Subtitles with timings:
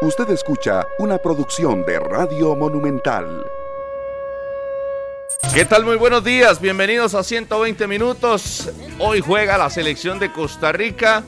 [0.00, 3.44] Usted escucha una producción de Radio Monumental.
[5.52, 5.84] ¿Qué tal?
[5.84, 8.70] Muy buenos días, bienvenidos a 120 minutos.
[9.00, 11.24] Hoy juega la selección de Costa Rica.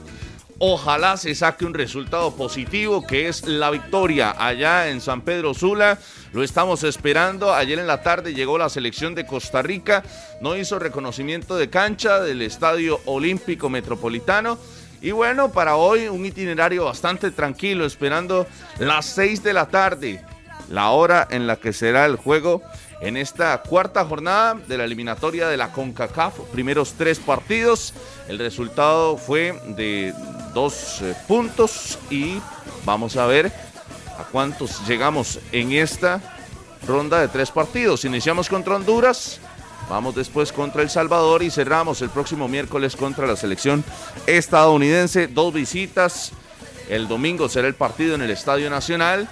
[0.61, 5.99] Ojalá se saque un resultado positivo, que es la victoria allá en San Pedro Sula.
[6.33, 7.53] Lo estamos esperando.
[7.53, 10.05] Ayer en la tarde llegó la selección de Costa Rica.
[10.41, 14.59] No hizo reconocimiento de cancha del Estadio Olímpico Metropolitano
[15.01, 18.47] y bueno, para hoy un itinerario bastante tranquilo, esperando
[18.79, 20.25] las 6 de la tarde,
[20.69, 22.63] la hora en la que será el juego
[23.01, 26.39] en esta cuarta jornada de la eliminatoria de la CONCACAF.
[26.53, 27.95] Primeros tres partidos.
[28.29, 30.15] El resultado fue de
[30.55, 32.41] dos eh, puntos y
[32.85, 33.51] vamos a ver
[34.19, 36.21] a cuántos llegamos en esta
[36.87, 38.05] ronda de tres partidos.
[38.05, 39.41] Iniciamos contra Honduras.
[39.89, 43.85] Vamos después contra El Salvador y cerramos el próximo miércoles contra la selección
[44.27, 45.27] estadounidense.
[45.27, 46.33] Dos visitas.
[46.89, 49.29] El domingo será el partido en el Estadio Nacional.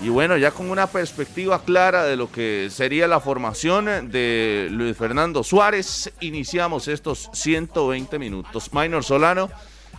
[0.00, 4.96] Y bueno, ya con una perspectiva clara de lo que sería la formación de Luis
[4.96, 8.70] Fernando Suárez, iniciamos estos 120 minutos.
[8.72, 9.50] Minor Solano,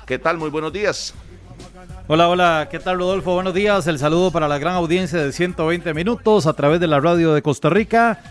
[0.06, 0.38] ¿qué tal?
[0.38, 1.14] Muy buenos días.
[2.08, 3.34] Hola, hola, ¿qué tal Rodolfo?
[3.34, 3.86] Buenos días.
[3.88, 7.42] El saludo para la gran audiencia de 120 minutos a través de la radio de
[7.42, 8.22] Costa Rica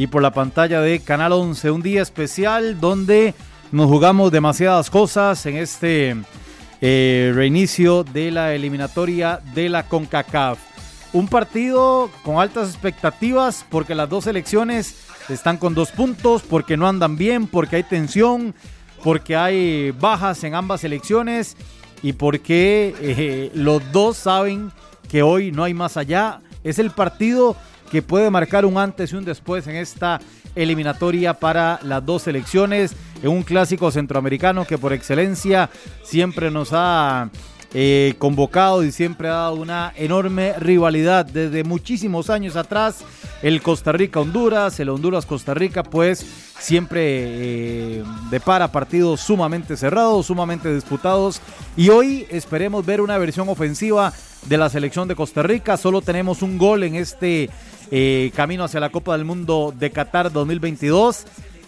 [0.00, 1.70] y por la pantalla de Canal 11.
[1.70, 3.34] Un día especial donde
[3.70, 6.16] nos jugamos demasiadas cosas en este
[6.80, 10.58] eh, reinicio de la eliminatoria de la CONCACAF.
[11.12, 16.88] Un partido con altas expectativas porque las dos selecciones están con dos puntos, porque no
[16.88, 18.54] andan bien, porque hay tensión,
[19.04, 21.58] porque hay bajas en ambas selecciones
[22.02, 24.72] y porque eh, los dos saben
[25.10, 26.40] que hoy no hay más allá.
[26.64, 27.54] Es el partido
[27.90, 30.20] que puede marcar un antes y un después en esta
[30.54, 35.70] eliminatoria para las dos selecciones, en un clásico centroamericano que por excelencia
[36.02, 37.30] siempre nos ha
[37.72, 43.04] eh, convocado y siempre ha dado una enorme rivalidad desde muchísimos años atrás.
[43.42, 46.26] El Costa Rica-Honduras, el Honduras-Costa Rica, pues
[46.58, 51.40] siempre eh, depara partidos sumamente cerrados, sumamente disputados.
[51.76, 54.12] Y hoy esperemos ver una versión ofensiva
[54.46, 55.76] de la selección de Costa Rica.
[55.76, 57.50] Solo tenemos un gol en este
[57.90, 61.26] eh, camino hacia la Copa del Mundo de Qatar 2022.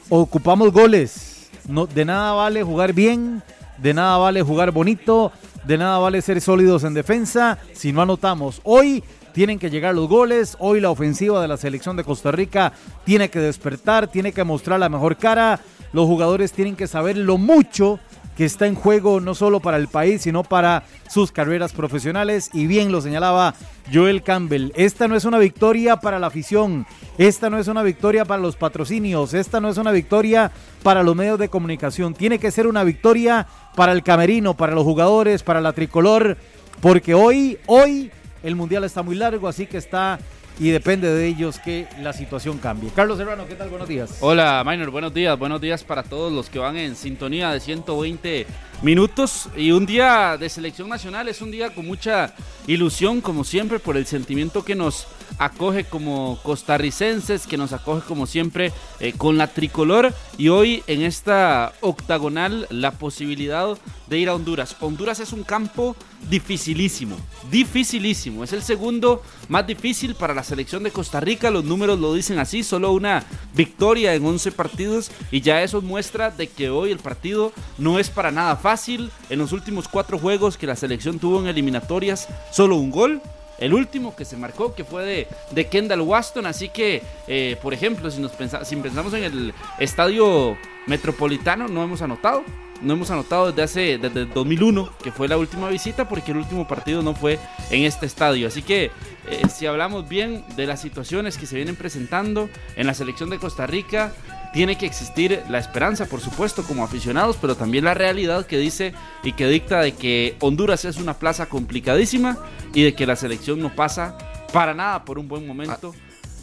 [0.09, 1.51] Ocupamos goles.
[1.95, 3.43] De nada vale jugar bien,
[3.79, 5.33] de nada vale jugar bonito,
[5.65, 8.61] de nada vale ser sólidos en defensa si no anotamos.
[8.65, 12.73] Hoy tienen que llegar los goles, hoy la ofensiva de la selección de Costa Rica
[13.05, 15.61] tiene que despertar, tiene que mostrar la mejor cara.
[15.93, 17.99] Los jugadores tienen que saber lo mucho
[18.37, 22.51] que está en juego no solo para el país, sino para sus carreras profesionales.
[22.53, 23.55] Y bien lo señalaba
[23.93, 26.87] Joel Campbell, esta no es una victoria para la afición,
[27.19, 30.51] esta no es una victoria para los patrocinios, esta no es una victoria
[30.83, 34.85] para los medios de comunicación, tiene que ser una victoria para el camerino, para los
[34.85, 36.37] jugadores, para la tricolor,
[36.81, 38.11] porque hoy, hoy
[38.43, 40.19] el mundial está muy largo, así que está
[40.63, 42.91] y depende de ellos que la situación cambie.
[42.95, 43.69] Carlos Serrano, ¿qué tal?
[43.69, 44.19] Buenos días.
[44.21, 45.37] Hola, Minor, buenos días.
[45.37, 48.47] Buenos días para todos los que van en sintonía de 120
[48.81, 49.49] minutos.
[49.57, 52.33] Y un día de selección nacional es un día con mucha
[52.69, 55.09] ilusión, como siempre, por el sentimiento que nos
[55.39, 61.03] acoge como costarricenses, que nos acoge como siempre eh, con la tricolor y hoy en
[61.03, 63.77] esta octagonal la posibilidad
[64.09, 64.77] de ir a Honduras.
[64.81, 65.97] Honduras es un campo
[66.29, 67.17] dificilísimo,
[67.51, 68.45] dificilísimo.
[68.45, 72.39] Es el segundo más difícil para la selección de Costa Rica, los números lo dicen
[72.39, 76.99] así, solo una victoria en 11 partidos y ya eso muestra de que hoy el
[76.99, 79.11] partido no es para nada fácil.
[79.31, 83.23] En los últimos cuatro juegos que la selección tuvo en eliminatorias, solo un gol
[83.63, 86.47] el último que se marcó, que fue de, Kendall Waston.
[86.47, 88.33] Así que, eh, por ejemplo, si, nos
[88.65, 92.43] si pensamos en el estadio metropolitano, no hemos anotado.
[92.81, 96.67] No hemos anotado desde hace desde 2001, que fue la última visita, porque el último
[96.67, 97.39] partido no fue
[97.71, 98.49] en este estadio.
[98.49, 98.91] Así que,
[99.29, 103.39] eh, si hablamos bien de las situaciones que se vienen presentando en la selección de
[103.39, 104.13] Costa Rica,
[104.53, 108.93] tiene que existir la esperanza, por supuesto, como aficionados, pero también la realidad que dice
[109.23, 112.39] y que dicta de que Honduras es una plaza complicadísima
[112.75, 114.17] y de que la selección no pasa
[114.53, 115.95] para nada por un buen momento.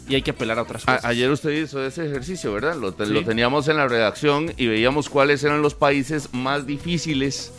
[0.08, 1.04] y hay que apelar a otras cosas.
[1.04, 2.74] ayer usted hizo ese ejercicio, ¿verdad?
[2.74, 7.52] Lo, teníamos en la redacción y veíamos cuáles eran los países más difíciles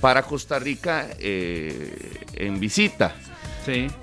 [0.00, 3.14] para Costa Rica eh, en visita.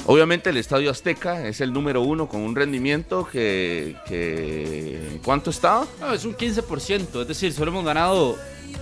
[0.06, 3.96] Obviamente el Estadio Azteca es el número uno con un rendimiento que...
[4.08, 5.86] que ¿Cuánto estaba?
[6.14, 8.38] es un 15%, es decir, solo hemos ganado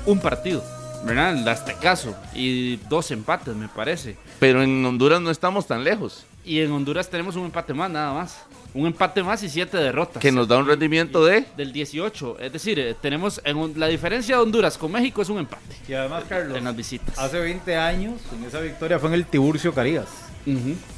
[0.06, 0.64] un partido.
[1.06, 1.38] ¿verdad?
[1.38, 4.16] El Aztecaso y dos empates, me parece.
[4.40, 6.24] Pero en Honduras no estamos tan lejos.
[6.46, 8.38] Y en Honduras tenemos un empate más, nada más.
[8.74, 10.22] Un empate más y siete derrotas.
[10.22, 11.46] Que nos da un rendimiento de...
[11.58, 12.40] Del 18.
[12.40, 15.76] Es decir, eh, tenemos en un- la diferencia de Honduras con México es un empate
[15.88, 17.18] Y además, Carlos, en las visitas.
[17.20, 20.08] hace 20 años, en esa victoria fue en el Tiburcio Carías.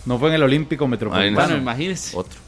[0.06, 1.36] No fue en el Olímpico Metropolitano.
[1.48, 2.16] Bueno, imagínense.
[2.18, 2.40] Otro.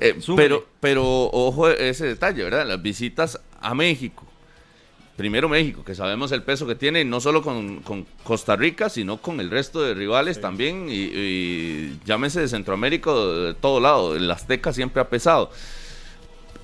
[0.00, 2.66] Eh, pero, pero ojo ese detalle, ¿verdad?
[2.66, 4.24] Las visitas a México.
[5.16, 9.18] Primero México, que sabemos el peso que tiene, no solo con, con Costa Rica, sino
[9.18, 10.86] con el resto de rivales también.
[10.88, 14.16] Y, y llámese de Centroamérica, de todo lado.
[14.16, 15.50] El Azteca siempre ha pesado.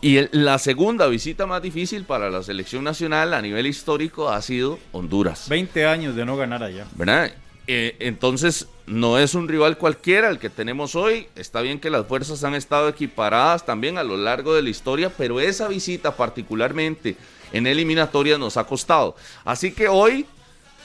[0.00, 4.40] Y el- la segunda visita más difícil para la selección nacional a nivel histórico ha
[4.40, 5.48] sido Honduras.
[5.50, 6.86] 20 años de no ganar allá.
[6.94, 7.32] ¿verdad?
[7.66, 11.26] Eh, entonces, no es un rival cualquiera el que tenemos hoy.
[11.34, 15.10] Está bien que las fuerzas han estado equiparadas también a lo largo de la historia,
[15.16, 17.16] pero esa visita particularmente
[17.52, 19.16] en eliminatoria nos ha costado.
[19.44, 20.26] Así que hoy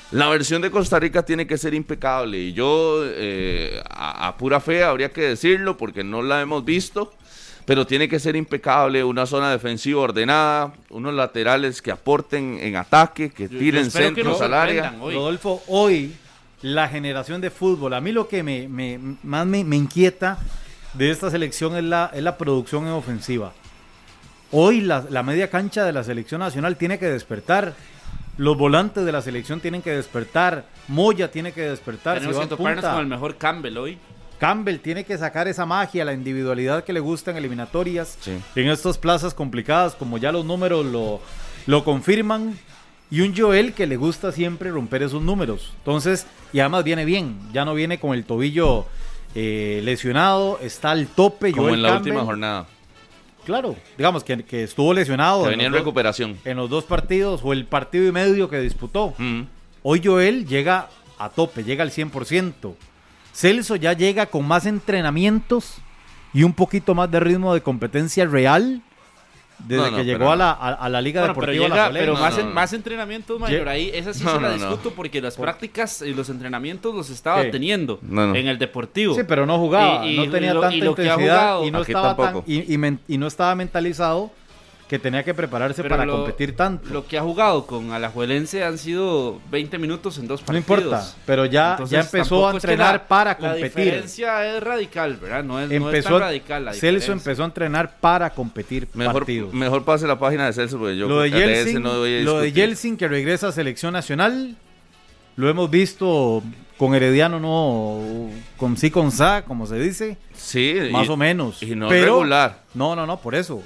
[0.10, 4.60] la versión de Costa Rica tiene que ser impecable y yo eh, a, a pura
[4.60, 7.14] fe habría que decirlo porque no la hemos visto.
[7.64, 13.30] Pero tiene que ser impecable, una zona defensiva ordenada, unos laterales que aporten en ataque,
[13.30, 14.96] que tiren centros al área.
[15.00, 15.14] hoy.
[15.14, 16.12] Rodolfo, hoy
[16.62, 20.38] la generación de fútbol, a mí lo que me, me- más me, me inquieta
[20.94, 23.54] de esta selección es la, es la producción en ofensiva.
[24.52, 27.74] Hoy la, la media cancha de la selección nacional tiene que despertar.
[28.38, 30.66] Los volantes de la selección tienen que despertar.
[30.88, 32.16] Moya tiene que despertar.
[32.16, 32.92] Tenemos si que en toparnos punta.
[32.94, 33.98] con el mejor Campbell hoy.
[34.40, 38.38] Campbell tiene que sacar esa magia, la individualidad que le gusta en eliminatorias, Sí.
[38.56, 41.22] en estas plazas complicadas, como ya los números lo,
[41.68, 42.58] lo confirman.
[43.12, 45.74] Y un Joel que le gusta siempre romper esos números.
[45.80, 48.86] Entonces, y además viene bien, ya no viene con el tobillo
[49.36, 51.52] eh, lesionado, está al tope.
[51.52, 52.12] Como Joel en la Campbell.
[52.14, 52.68] última jornada.
[53.46, 56.38] Claro, digamos que, que estuvo lesionado Que venía en dos, recuperación.
[56.46, 59.14] en los dos partidos o el partido y medio que disputó.
[59.18, 59.42] Mm.
[59.84, 62.74] Hoy Joel llega a tope, llega al 100%.
[63.34, 65.76] Celso ya llega con más entrenamientos
[66.34, 68.82] y un poquito más de ritmo de competencia real
[69.68, 71.76] desde No, no, que pero llegó a la, a, a la Liga Bueno, pero Deportiva
[71.88, 72.54] llega, pero No, más, no, en- no.
[72.54, 73.70] más entrenamientos, mayor.
[73.70, 77.10] Ahí esa sí No, se la discuto porque las Por- prácticas y los entrenamientos los
[77.10, 77.50] estaba ¿Qué?
[77.50, 78.36] teniendo No, no.
[78.36, 79.16] en el Deportivo.
[79.16, 81.06] Sí, pero no jugaba, Y- y- no tenía y lo- tanta y lo que ha
[81.14, 82.46] intensidad jugado- y no Aquí estaba tan, tampoco.
[82.48, 84.32] y, y men- y no estaba mentalizado
[84.92, 86.90] que tenía que prepararse Pero para lo- competir tanto.
[86.90, 90.68] Lo que ha jugado con Alajuelense han sido 20 minutos en dos no partidos.
[90.82, 93.70] importa, pero ya, Entonces, ya empezó a es que entrenar la- para La competir.
[93.86, 95.46] diferencia es radical, ¿verdad?
[95.46, 99.14] No es, no es Empezó, tan radical la Celso empezó a entrenar para competir Mejor,
[99.14, 99.54] partidos.
[99.54, 102.40] mejor pase la página de Celso, porque yo lo de Yeltsin, no voy a lo
[102.42, 102.52] de.
[102.52, 104.58] Yeltsin que regresa a selección nacional,
[105.38, 106.44] lo hemos visto
[106.76, 111.64] con Herediano, no, con sí con sa, como se dice, Sí, más y- o menos.
[111.64, 112.64] Y no Pero- regular.
[112.74, 113.64] No, no, no, por eso.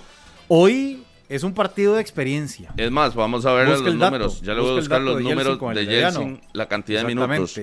[0.48, 2.72] Hoy es un partido de experiencia.
[2.78, 4.42] Es más, vamos a ver Busca los el dato, números.
[4.42, 5.86] Ya le voy a buscar los de números de.
[5.86, 7.60] Yeltsin, la cantidad de minutos.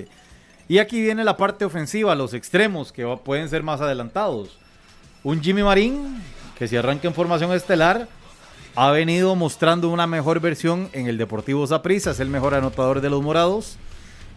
[0.68, 4.56] Y aquí viene la parte ofensiva, los extremos, que pueden ser más adelantados.
[5.22, 6.22] Un Jimmy Marín,
[6.58, 8.08] que si arranca en formación estelar,
[8.74, 13.10] ha venido mostrando una mejor versión en el Deportivo Saprissa, es el mejor anotador de
[13.10, 13.76] los morados.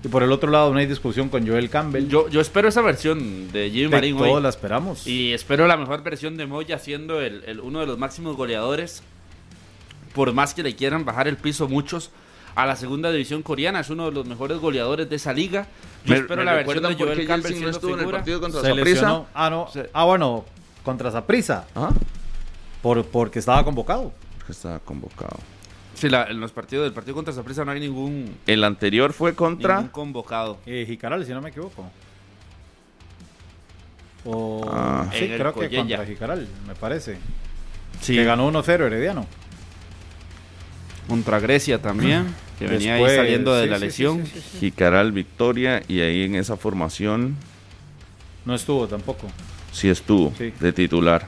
[0.03, 2.07] Y por el otro lado, no hay discusión con Joel Campbell.
[2.09, 4.29] Yo, yo espero esa versión de Jimmy Marín hoy.
[4.29, 5.07] todos la esperamos.
[5.07, 9.01] Y espero la mejor versión de Moya siendo el, el- uno de los máximos goleadores.
[10.15, 12.09] Por más que le quieran bajar el piso muchos
[12.55, 15.67] a la segunda división coreana, es uno de los mejores goleadores de esa liga.
[16.05, 18.73] Yo ¿Me- espero me la versión de Joel Campbell no estuvo en el partido contra
[18.73, 19.27] lesionó.
[19.33, 19.67] Ah, no.
[19.93, 20.45] Ah, bueno,
[20.83, 21.89] contra Saprissa, Ajá.
[22.81, 24.13] por, porque estaba convocado.
[24.37, 25.37] Porque estaba convocado.
[25.95, 29.35] Sí, la- en los partidos del partido contra Saprissa no hay ningún, El anterior fue
[29.35, 29.75] contra.
[29.75, 30.57] ningún convocado.
[30.65, 31.89] Eh, Jicaral, si no me equivoco.
[34.23, 35.07] O, Ah.
[35.13, 37.17] sí, creo que contra Jicaral, me parece.
[38.01, 39.25] Sí, Que ganó 1-0 Herediano.
[41.07, 42.25] Contra Grecia también,
[42.59, 44.25] que venía ahí saliendo de sí, la lesión.
[44.25, 44.57] sí, sí, sí.
[44.59, 47.35] Jicaral Victoria y ahí en esa formación
[48.45, 49.27] No estuvo tampoco.
[49.71, 50.51] sí estuvo Sí.
[50.59, 51.27] de titular.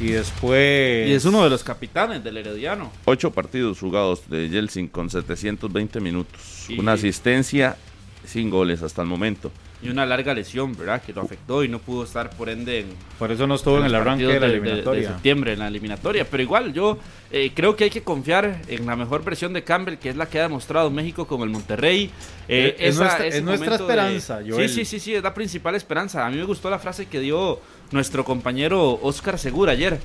[0.00, 1.08] Y después.
[1.08, 2.92] Y es uno de los capitanes del Herediano.
[3.04, 6.40] Ocho partidos jugados de Yeltsin con 720 minutos.
[6.68, 7.76] Y- Una asistencia
[8.24, 9.50] sin goles hasta el momento.
[9.80, 11.00] Y una larga lesión, ¿verdad?
[11.00, 13.84] Que lo afectó y no pudo estar, por ende, en, Por eso no estuvo en,
[13.84, 15.00] el arranque de la de- de- eliminatoria.
[15.02, 16.26] de septiembre en la eliminatoria.
[16.28, 16.98] Pero igual, yo
[17.30, 20.26] eh, creo que hay que confiar en la mejor versión de Campbell, que es la
[20.26, 22.10] que ha demostrado México con el Monterrey.
[22.48, 24.68] Eh, Es esa- nuestra- es nuestra esperanza, Joel.
[24.68, 26.26] Sí, sí, sí, sí, es la principal esperanza.
[26.26, 27.60] A mí me gustó la frase que dio
[27.92, 30.00] nuestro compañero Oscar Segura ayer,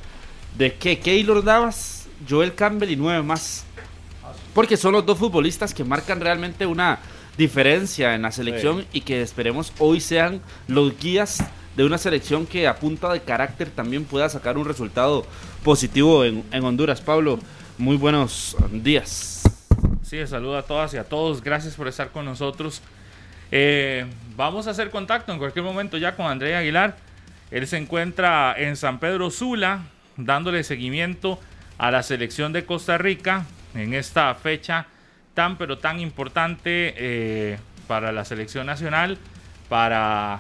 [0.55, 3.65] de que Keylor Navas, Joel Campbell y nueve más.
[4.53, 6.99] Porque son los dos futbolistas que marcan realmente una
[7.37, 11.43] diferencia en la selección y que esperemos hoy sean los guías
[11.75, 15.25] de una selección que a punta de carácter también pueda sacar un resultado
[15.63, 17.01] positivo en, en Honduras.
[17.01, 17.39] Pablo,
[17.77, 19.41] muy buenos días.
[20.03, 21.41] Sí, saludo a todas y a todos.
[21.41, 22.81] Gracias por estar con nosotros.
[23.51, 26.97] Eh, vamos a hacer contacto en cualquier momento ya con André Aguilar.
[27.49, 29.83] Él se encuentra en San Pedro Sula,
[30.17, 31.39] dándole seguimiento
[31.77, 34.87] a la selección de Costa Rica en esta fecha
[35.33, 39.17] tan pero tan importante eh, para la selección nacional,
[39.69, 40.39] para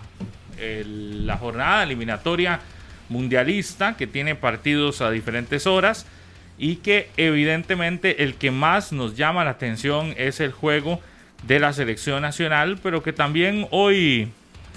[0.85, 2.59] la jornada eliminatoria
[3.09, 6.05] mundialista que tiene partidos a diferentes horas
[6.57, 11.01] y que evidentemente el que más nos llama la atención es el juego
[11.43, 14.29] de la selección nacional, pero que también hoy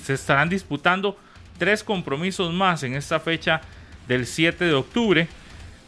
[0.02, 1.18] se estarán disputando
[1.58, 3.60] tres compromisos más en esta fecha
[4.08, 5.28] del 7 de octubre.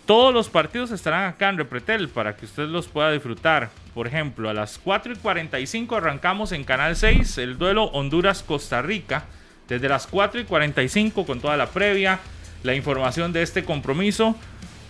[0.08, 3.68] Todos los partidos estarán acá en Repretel para que usted los pueda disfrutar.
[3.92, 9.26] Por ejemplo, a las 4 y 45 arrancamos en Canal 6 el duelo Honduras-Costa Rica.
[9.68, 12.20] Desde las 4 y 45 con toda la previa,
[12.62, 14.34] la información de este compromiso.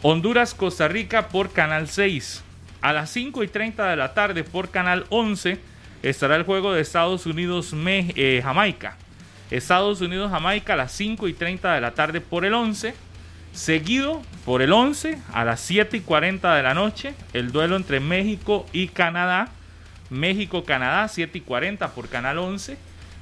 [0.03, 2.45] Honduras-Costa Rica por Canal 6.
[2.81, 5.59] A las 5 y 30 de la tarde por Canal 11
[6.05, 8.97] estará el juego de Estados Unidos-Jamaica.
[9.51, 13.08] Estados Unidos-Jamaica a las 5 y 30 de la tarde por el 11.
[13.59, 17.99] Seguido por el 11 a las 7 y 40 de la noche, el duelo entre
[17.99, 19.49] México y Canadá.
[20.11, 22.79] México-Canadá, 7 y 40 por Canal 11.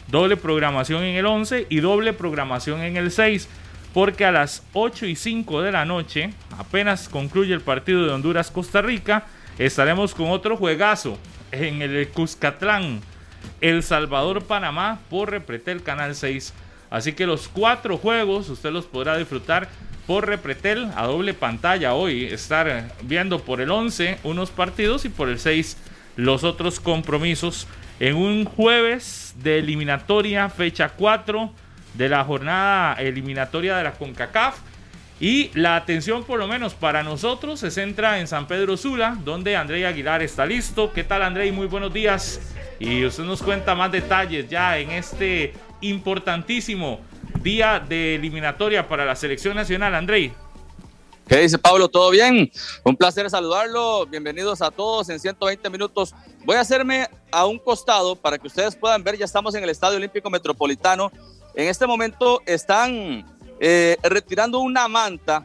[0.08, 3.48] Doble programación en el 11 y doble programación en el 6.
[3.94, 8.82] Porque a las 8 y 5 de la noche, apenas concluye el partido de Honduras-Costa
[8.82, 9.24] Rica,
[9.56, 11.18] estaremos con otro juegazo
[11.50, 13.00] en el Cuscatlán.
[13.62, 16.52] El Salvador Panamá por Repretel Canal 6.
[16.90, 19.68] Así que los cuatro juegos usted los podrá disfrutar
[20.06, 22.24] por Repretel a doble pantalla hoy.
[22.24, 25.76] Estar viendo por el 11 unos partidos y por el 6
[26.16, 27.66] los otros compromisos.
[27.98, 31.50] En un jueves de eliminatoria, fecha 4
[31.94, 34.58] de la jornada eliminatoria de la CONCACAF.
[35.18, 39.56] Y la atención, por lo menos para nosotros, se centra en San Pedro Sula, donde
[39.56, 40.92] André Aguilar está listo.
[40.92, 41.50] ¿Qué tal, André?
[41.52, 42.54] Muy buenos días.
[42.78, 47.00] Y usted nos cuenta más detalles ya en este importantísimo
[47.42, 50.32] día de eliminatoria para la selección nacional, André.
[51.28, 51.88] ¿Qué dice Pablo?
[51.88, 52.50] ¿Todo bien?
[52.84, 54.06] Un placer saludarlo.
[54.06, 56.14] Bienvenidos a todos en 120 minutos.
[56.44, 59.18] Voy a hacerme a un costado para que ustedes puedan ver.
[59.18, 61.10] Ya estamos en el Estadio Olímpico Metropolitano.
[61.54, 63.24] En este momento están
[63.58, 65.44] eh, retirando una manta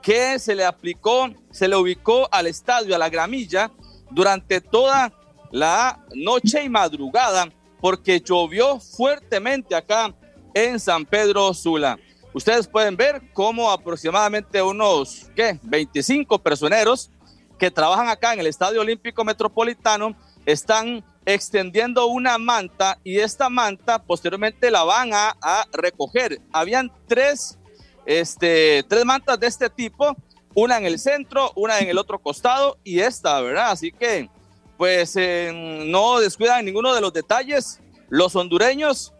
[0.00, 3.70] que se le aplicó, se le ubicó al estadio, a la gramilla,
[4.10, 5.12] durante toda
[5.50, 7.48] la noche y madrugada,
[7.80, 10.14] porque llovió fuertemente acá
[10.54, 11.98] en San Pedro Sula.
[12.32, 15.58] Ustedes pueden ver cómo aproximadamente unos, ¿qué?
[15.62, 17.10] 25 personeros
[17.58, 20.14] que trabajan acá en el Estadio Olímpico Metropolitano
[20.46, 25.34] están extendiendo una manta y esta manta posteriormente la van a,
[25.72, 26.40] recoger.
[26.52, 27.58] Habían tres,
[28.06, 30.16] este, tres mantas de este tipo,
[30.54, 33.72] una en el centro, una en el otro costado y esta, ¿verdad?
[33.72, 34.30] Así que,
[34.78, 37.80] pues no descuidan ninguno de los detalles.
[38.08, 39.12] Los hondureños,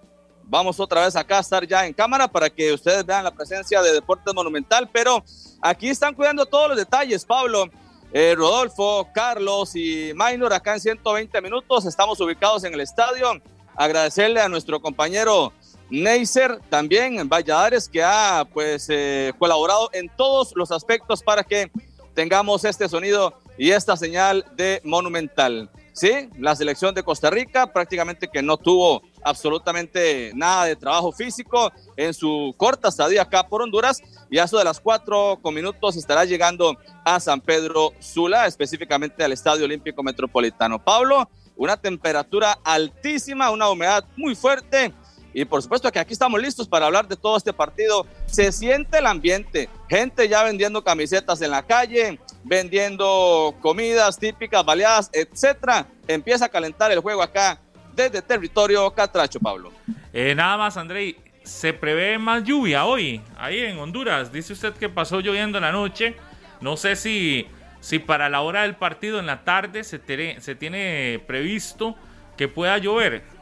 [0.49, 3.81] vamos otra vez acá a estar ya en cámara para que ustedes vean la presencia
[3.83, 5.23] de Deportes Monumental, pero
[5.61, 7.67] aquí están cuidando todos los detalles, Pablo.
[8.11, 11.85] Eh, Rodolfo, Carlos y Maynor acá en 120 minutos.
[11.85, 13.41] Estamos ubicados en el estadio.
[13.77, 15.53] Agradecerle a nuestro compañero
[15.91, 21.71] Neisser también en Valladares que ha pues eh, colaborado en todos los aspectos para que
[22.15, 25.71] tengamos este sonido y esta señal de Monumental.
[25.99, 31.73] Sí, la selección de Costa Rica prácticamente que no tuvo absolutamente nada de trabajo físico
[31.97, 34.01] en su corta estadía acá por Honduras
[34.31, 39.25] y a eso de las cuatro con minutos estará llegando a San Pedro Sula, específicamente
[39.25, 40.79] al Estadio Olímpico Metropolitano.
[40.79, 44.95] Pablo, una temperatura altísima, una humedad muy fuerte
[45.41, 48.05] y por supuesto que aquí estamos listos para hablar de todo este partido.
[48.27, 55.11] Se siente el ambiente, gente ya vendiendo camisetas en la calle, vendiendo comidas típicas, baleadas,
[55.13, 55.87] etcétera.
[56.09, 57.61] Empieza a calentar el juego acá
[57.95, 59.71] desde territorio catracho, Pablo.
[60.13, 61.15] Eh, nada más, André,
[61.45, 64.33] se prevé más lluvia hoy, ahí en Honduras.
[64.33, 66.17] Dice usted que pasó lloviendo en la noche.
[66.61, 67.47] No sé si,
[67.79, 70.01] si para la hora del partido en la tarde se,
[70.41, 71.95] se tiene previsto
[72.37, 73.38] que pueda llover.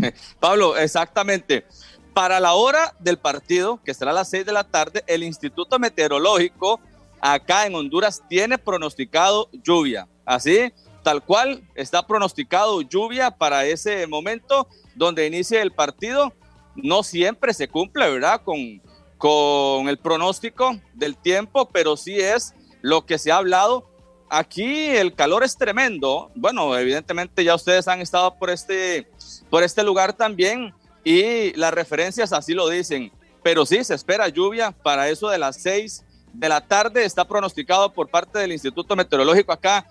[0.40, 1.66] Pablo, exactamente.
[2.12, 5.78] Para la hora del partido, que será a las 6 de la tarde, el Instituto
[5.78, 6.80] Meteorológico
[7.20, 10.06] acá en Honduras tiene pronosticado lluvia.
[10.24, 10.72] Así,
[11.02, 16.32] tal cual está pronosticado lluvia para ese momento donde inicie el partido.
[16.76, 18.42] No siempre se cumple, ¿verdad?
[18.42, 18.82] Con,
[19.16, 23.88] con el pronóstico del tiempo, pero sí es lo que se ha hablado.
[24.28, 26.30] Aquí el calor es tremendo.
[26.34, 29.08] Bueno, evidentemente ya ustedes han estado por este,
[29.50, 30.74] por este lugar también
[31.04, 33.12] y las referencias así lo dicen.
[33.42, 37.04] Pero sí, se espera lluvia para eso de las seis de la tarde.
[37.04, 39.86] Está pronosticado por parte del Instituto Meteorológico acá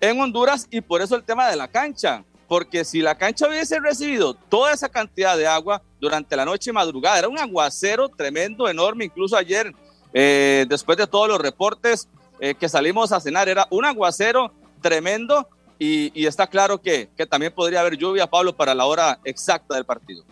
[0.00, 2.24] en Honduras y por eso el tema de la cancha.
[2.46, 6.72] Porque si la cancha hubiese recibido toda esa cantidad de agua durante la noche y
[6.72, 9.74] madrugada, era un aguacero tremendo, enorme, incluso ayer,
[10.14, 12.08] eh, después de todos los reportes
[12.40, 15.46] eh, que salimos a cenar, era un aguacero tremendo
[15.78, 19.84] y, está claro que, que también podría haber lluvia, Pablo, para la hora exacta del
[19.84, 20.24] partido.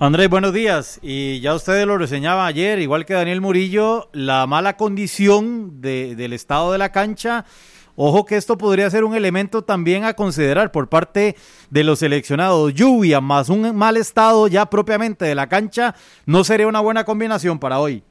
[0.00, 0.98] Andrés, buenos días.
[1.02, 6.72] Y ya ustedes lo reseñaban ayer, igual que Daniel Murillo, la mala condición del estado
[6.72, 7.44] de la cancha.
[7.96, 11.36] Ojo que esto podría ser un elemento también a considerar por parte
[11.70, 12.74] de los seleccionados.
[12.74, 15.94] Lluvia más un mal estado ya propiamente de la cancha
[16.26, 18.02] no sería una buena combinación para hoy.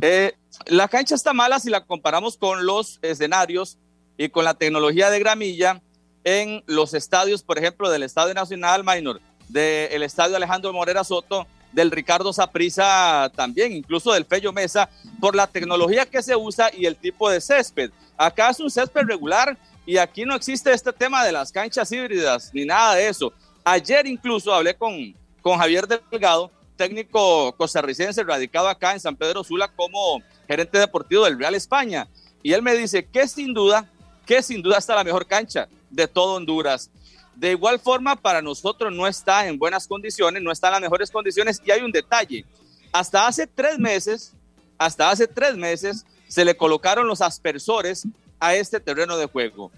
[0.00, 0.32] Eh,
[0.66, 3.78] la cancha está mala si la comparamos con los escenarios
[4.18, 5.80] y con la tecnología de gramilla
[6.24, 11.90] en los estadios, por ejemplo, del Estadio Nacional Minor del Estadio Alejandro Morera Soto, del
[11.90, 14.88] Ricardo Saprisa también, incluso del Fello Mesa,
[15.20, 17.90] por la tecnología que se usa y el tipo de césped.
[18.16, 19.56] Acá es un césped regular
[19.86, 23.32] y aquí no existe este tema de las canchas híbridas ni nada de eso.
[23.64, 29.68] Ayer incluso hablé con, con Javier Delgado, técnico costarricense radicado acá en San Pedro Sula
[29.68, 32.08] como gerente deportivo del Real España.
[32.42, 33.90] Y él me dice que sin duda,
[34.28, 36.90] que sin duda está la mejor cancha de todo Honduras.
[37.34, 41.10] De igual forma, para nosotros no está en buenas condiciones, no está en las mejores
[41.10, 42.44] condiciones y hay un detalle.
[42.92, 44.34] Hasta hace tres meses,
[44.76, 48.06] hasta hace tres meses, se le colocaron los aspersores
[48.38, 49.70] a este terreno de juego.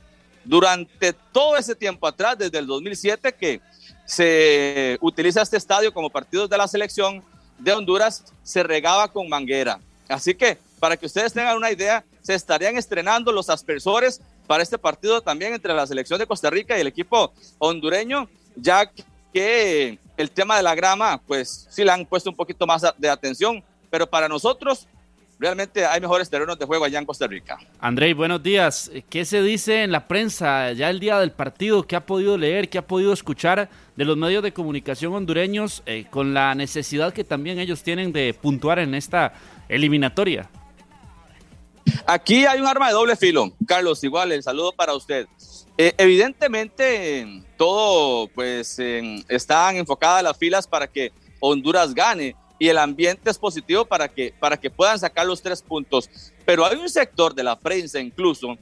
[0.44, 3.60] Durante todo ese tiempo atrás, desde el 2007 que
[4.04, 7.22] se utiliza este estadio como partidos de la selección
[7.56, 9.78] de Honduras, se regaba con manguera.
[10.08, 14.78] Así que, para que ustedes tengan una idea, se estarían estrenando los aspersores para este
[14.78, 18.90] partido también entre la selección de Costa Rica y el equipo hondureño, ya
[19.32, 23.08] que el tema de la grama, pues sí le han puesto un poquito más de
[23.08, 24.88] atención, pero para nosotros
[25.38, 27.60] realmente hay mejores terrenos de juego allá en Costa Rica.
[27.78, 28.90] Andrei, buenos días.
[29.08, 31.84] ¿Qué se dice en la prensa ya el día del partido?
[31.84, 32.68] ¿Qué ha podido leer?
[32.68, 37.22] ¿Qué ha podido escuchar de los medios de comunicación hondureños eh, con la necesidad que
[37.22, 39.32] también ellos tienen de puntuar en esta
[39.68, 40.50] eliminatoria?
[42.06, 45.26] Aquí hay un arma de doble filo, Carlos, igual el saludo para usted.
[45.78, 48.78] Eh, evidentemente, todo pues
[49.28, 54.34] están enfocadas las filas para que Honduras gane y el ambiente es positivo para que,
[54.38, 56.10] para que puedan sacar los tres puntos.
[56.44, 58.58] Pero hay un sector de la prensa incluso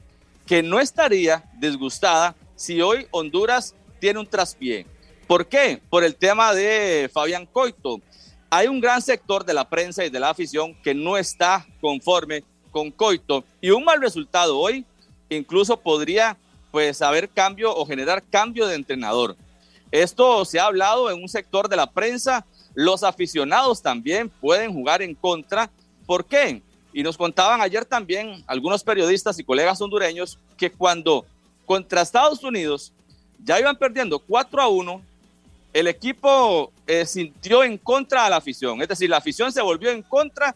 [0.47, 4.87] que no estaría disgustada si hoy Honduras tiene un traspié.
[5.27, 5.83] ¿Por qué?
[5.91, 8.01] Por el tema de Fabián Coito.
[8.49, 12.45] Hay un gran sector de la prensa y de la afición que no está conforme
[12.71, 14.85] con Coito y un mal resultado hoy
[15.31, 16.37] incluso podría
[16.71, 19.37] pues haber cambio o generar cambio de entrenador.
[19.91, 25.03] Esto se ha hablado en un sector de la prensa, los aficionados también pueden jugar
[25.03, 25.71] en contra.
[26.07, 26.63] ¿Por qué?
[26.93, 31.25] Y nos contaban ayer también algunos periodistas y colegas hondureños que cuando
[31.65, 32.93] contra Estados Unidos
[33.43, 35.03] ya iban perdiendo 4 a 1,
[35.73, 39.91] el equipo eh, sintió en contra a la afición, es decir, la afición se volvió
[39.91, 40.55] en contra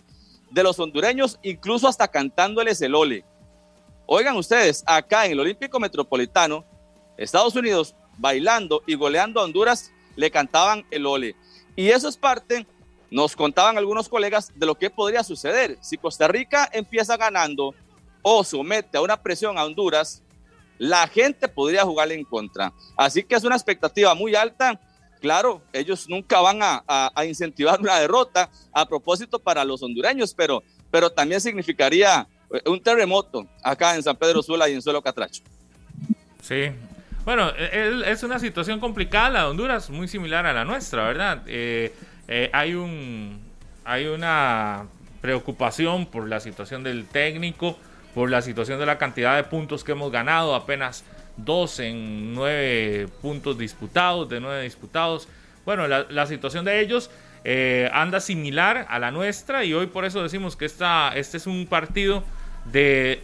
[0.53, 3.25] de los hondureños, incluso hasta cantándoles el ole.
[4.07, 6.65] Oigan ustedes, acá en el Olímpico Metropolitano,
[7.17, 11.35] Estados Unidos bailando y goleando a Honduras, le cantaban el ole.
[11.75, 12.67] Y eso es parte,
[13.11, 15.79] nos contaban algunos colegas, de lo que podría suceder.
[15.81, 17.75] Si Costa Rica empieza ganando
[18.21, 20.23] o somete a una presión a Honduras,
[20.79, 22.73] la gente podría jugarle en contra.
[22.97, 24.81] Así que es una expectativa muy alta
[25.23, 31.11] claro, ellos nunca van a, incentivar una derrota a propósito para los hondureños, pero, pero
[31.11, 35.43] también significaría eh, un terremoto acá en San Pedro Sula y en Suelo Catracho.
[36.43, 36.71] Sí.
[37.25, 41.43] Bueno, e, es una situación complicada la de Honduras, muy similar a la nuestra, ¿verdad?
[41.47, 41.95] Eh,
[42.27, 43.41] eh, hay un
[43.85, 44.87] hay una
[45.21, 47.79] preocupación por la situación del técnico,
[48.15, 51.05] por la situación de la cantidad de puntos que hemos ganado, apenas
[51.37, 55.29] dos en nueve puntos disputados, de nueve disputados.
[55.65, 57.11] Bueno, la, situación de ellos
[57.45, 61.47] eh, anda similar a la nuestra y hoy por eso decimos que esta, este es
[61.47, 62.25] un partido
[62.65, 63.23] de,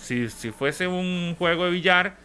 [0.00, 2.16] si, si fuese un juego de billar,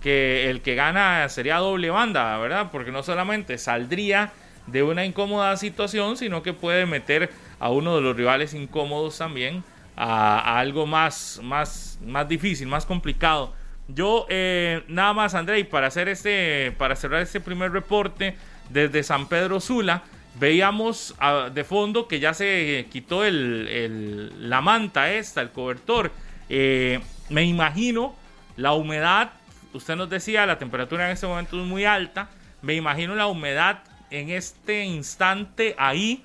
[0.00, 2.70] que el que gana sería doble banda, ¿verdad?
[2.72, 4.32] Porque no solamente saldría
[4.66, 9.62] de una incómoda situación, sino que puede meter a uno de los rivales incómodos también
[9.96, 13.54] a, algo más, más, más difícil, más complicado
[13.94, 18.36] yo, eh, nada más, André, para hacer este, para cerrar este primer reporte
[18.68, 20.02] desde San Pedro Sula,
[20.38, 26.12] veíamos ah, de fondo que ya se quitó el, la manta esta, el cobertor.
[26.48, 28.14] Eh, me imagino
[28.56, 29.32] la humedad,
[29.72, 32.28] usted nos decía, la temperatura en este momento es muy alta.
[32.62, 36.22] Me imagino la humedad en este instante ahí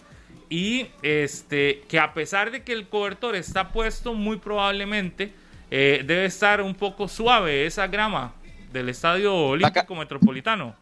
[0.50, 5.34] y este que a pesar de que el cobertor está puesto muy probablemente
[5.78, 8.34] eh, debe estar un poco suave esa grama
[8.72, 10.74] del Estadio Olímpico Metropolitano.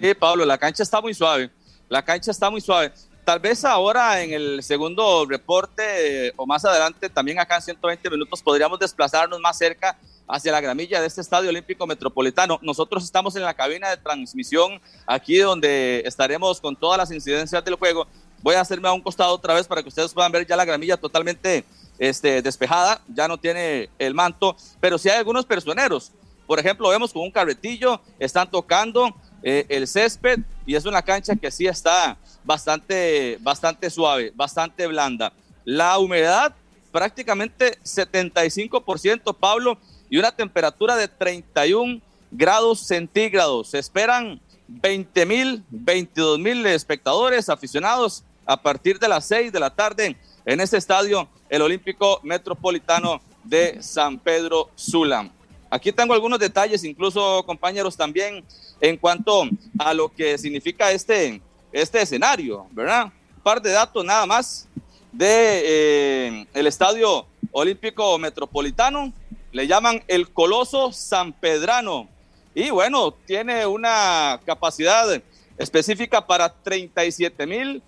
[0.00, 1.50] Sí, Pablo, la cancha está muy suave.
[1.88, 2.90] La cancha está muy suave.
[3.24, 8.10] Tal vez ahora en el segundo reporte eh, o más adelante, también acá en 120
[8.10, 12.58] minutos, podríamos desplazarnos más cerca hacia la gramilla de este Estadio Olímpico Metropolitano.
[12.60, 17.76] Nosotros estamos en la cabina de transmisión, aquí donde estaremos con todas las incidencias del
[17.76, 18.08] juego.
[18.42, 20.64] Voy a hacerme a un costado otra vez para que ustedes puedan ver ya la
[20.64, 21.64] gramilla totalmente
[22.02, 26.10] este, despejada, ya no tiene el manto, pero sí hay algunos personeros.
[26.48, 31.36] Por ejemplo, vemos con un carretillo, están tocando eh, el césped y es una cancha
[31.36, 35.32] que sí está bastante, bastante suave, bastante blanda.
[35.64, 36.52] La humedad
[36.90, 39.78] prácticamente 75%, Pablo,
[40.10, 42.00] y una temperatura de 31
[42.32, 43.68] grados centígrados.
[43.68, 49.70] Se esperan 20 mil, 22 mil espectadores aficionados a partir de las 6 de la
[49.70, 55.30] tarde en este estadio, el Olímpico Metropolitano de San Pedro Sula.
[55.70, 58.44] Aquí tengo algunos detalles, incluso compañeros también,
[58.80, 59.44] en cuanto
[59.78, 61.40] a lo que significa este,
[61.72, 63.12] este escenario, ¿verdad?
[63.42, 64.68] Par de datos nada más
[65.12, 69.12] de eh, el Estadio Olímpico Metropolitano.
[69.52, 72.08] Le llaman el Coloso San Pedrano.
[72.54, 75.22] Y bueno, tiene una capacidad
[75.56, 77.82] específica para 37 mil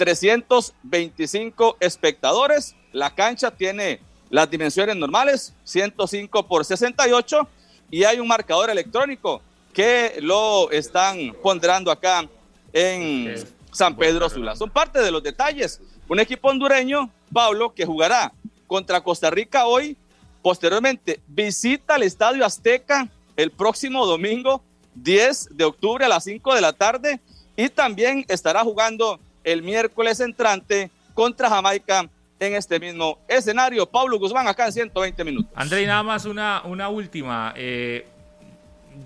[0.00, 2.74] 325 espectadores.
[2.90, 7.46] La cancha tiene las dimensiones normales, 105 por 68,
[7.90, 9.42] y hay un marcador electrónico
[9.74, 12.26] que lo están ponderando acá
[12.72, 13.34] en
[13.72, 14.56] San Pedro Sula.
[14.56, 15.82] Son parte de los detalles.
[16.08, 18.32] Un equipo hondureño, Pablo, que jugará
[18.66, 19.98] contra Costa Rica hoy,
[20.40, 24.62] posteriormente visita el Estadio Azteca el próximo domingo
[24.94, 27.20] 10 de octubre a las 5 de la tarde
[27.54, 33.86] y también estará jugando el miércoles entrante contra Jamaica en este mismo escenario.
[33.86, 35.52] Pablo Guzmán acá en 120 minutos.
[35.54, 37.52] André, nada más una, una última.
[37.56, 38.06] Eh,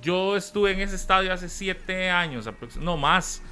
[0.00, 2.48] yo estuve en ese estadio hace siete años,
[2.80, 3.42] no más,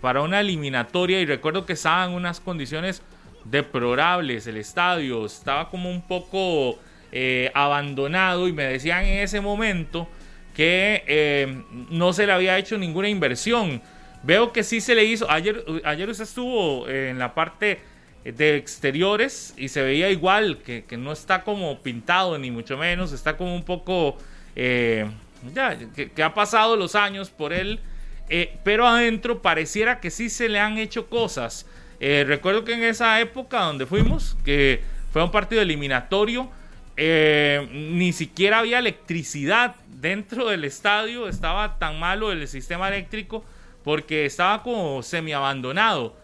[0.00, 3.02] para una eliminatoria y recuerdo que estaban en unas condiciones
[3.44, 4.46] deplorables.
[4.46, 6.78] El estadio estaba como un poco
[7.10, 10.08] eh, abandonado y me decían en ese momento
[10.54, 13.80] que eh, no se le había hecho ninguna inversión
[14.22, 15.30] Veo que sí se le hizo.
[15.30, 17.80] Ayer, ayer usted estuvo en la parte
[18.24, 23.36] de exteriores y se veía igual, que, no está como pintado ni mucho menos, está
[23.36, 24.16] como un poco...
[24.54, 25.06] Eh,
[25.52, 27.80] ya, que, ha pasado los años por él,
[28.28, 31.66] eh, pero adentro pareciera que sí se le han hecho cosas.
[31.98, 34.82] Eh, recuerdo que en esa época donde fuimos, que
[35.12, 36.50] fue un partido eliminatorio,
[36.96, 43.44] ni siquiera había electricidad dentro del estadio, estaba tan malo el sistema eléctrico
[43.84, 46.14] porque estaba como semi abandonado.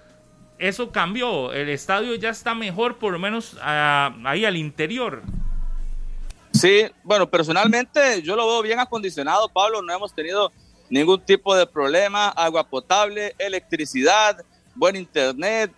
[0.59, 5.23] Eso cambió, el estadio ya está mejor, por lo menos ah, ahí al interior.
[6.53, 10.51] Sí, bueno, personalmente yo lo veo bien acondicionado, Pablo, no hemos tenido
[10.91, 14.45] ningún tipo de problema, agua potable, electricidad,
[14.75, 15.71] buen internet.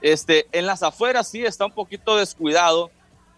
[0.00, 2.90] Este, en las afueras sí está un poquito descuidado.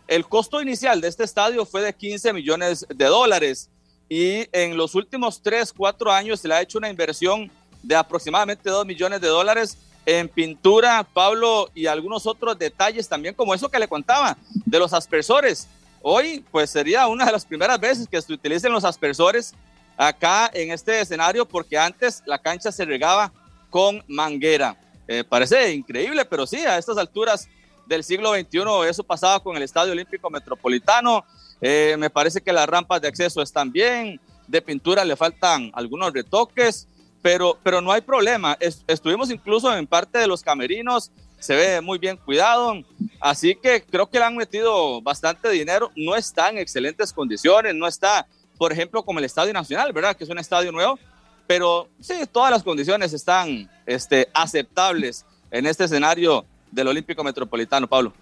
[0.06, 3.70] El costo inicial de este estadio fue de 15 millones de dólares
[4.08, 7.50] y en los últimos 3, 4 años se le ha hecho una inversión
[7.82, 13.54] de aproximadamente 2 millones de dólares en pintura, Pablo, y algunos otros detalles también, como
[13.54, 15.68] eso que le contaba, de los aspersores.
[16.02, 19.54] Hoy, pues sería una de las primeras veces que se utilicen los aspersores
[19.96, 23.32] acá en este escenario, porque antes la cancha se regaba
[23.68, 24.76] con manguera.
[25.06, 27.48] Eh, parece increíble, pero sí, a estas alturas
[27.86, 31.24] del siglo XXI eso pasaba con el Estadio Olímpico Metropolitano.
[31.60, 36.12] Eh, me parece que las rampas de acceso están bien, de pintura le faltan algunos
[36.12, 36.88] retoques
[37.22, 38.56] pero, pero no hay problema.
[38.86, 42.74] estuvimos incluso en parte de los camerinos, se ve muy bien cuidado,
[43.20, 47.86] así que creo que le han metido bastante dinero, no está en excelentes condiciones, no
[47.86, 48.26] está,
[48.58, 50.16] por ejemplo, como el Estadio Nacional, ¿verdad?
[50.16, 50.98] Que es un estadio nuevo,
[51.46, 58.12] pero sí, todas las condiciones están este, aceptables en este escenario del Olímpico Metropolitano, Pablo.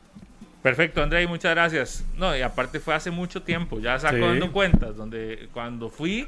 [0.63, 2.05] Perfecto, André, muchas gracias.
[2.17, 6.27] No, y aparte fue hace mucho tiempo, ya sacando cuentas, donde cuando fui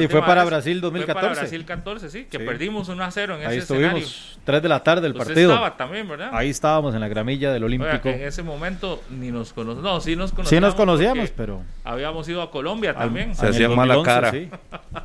[0.00, 1.12] y fue para Brasil 2014.
[1.20, 4.42] Fue para Brasil 14, sí, que perdimos 1 a 0 en Ahí ese estuvimos, escenario.
[4.44, 5.52] 3 de la tarde el partido.
[5.52, 6.30] estaba también, ¿verdad?
[6.32, 8.08] Ahí estábamos en la gramilla del Olímpico.
[8.08, 9.82] en ese momento ni nos conocíamos.
[9.84, 10.50] No, sí nos conocíamos.
[10.50, 11.62] Sí nos conocíamos, pero.
[11.84, 13.34] Habíamos ido a Colombia también.
[13.34, 14.32] Se hacían mala cara.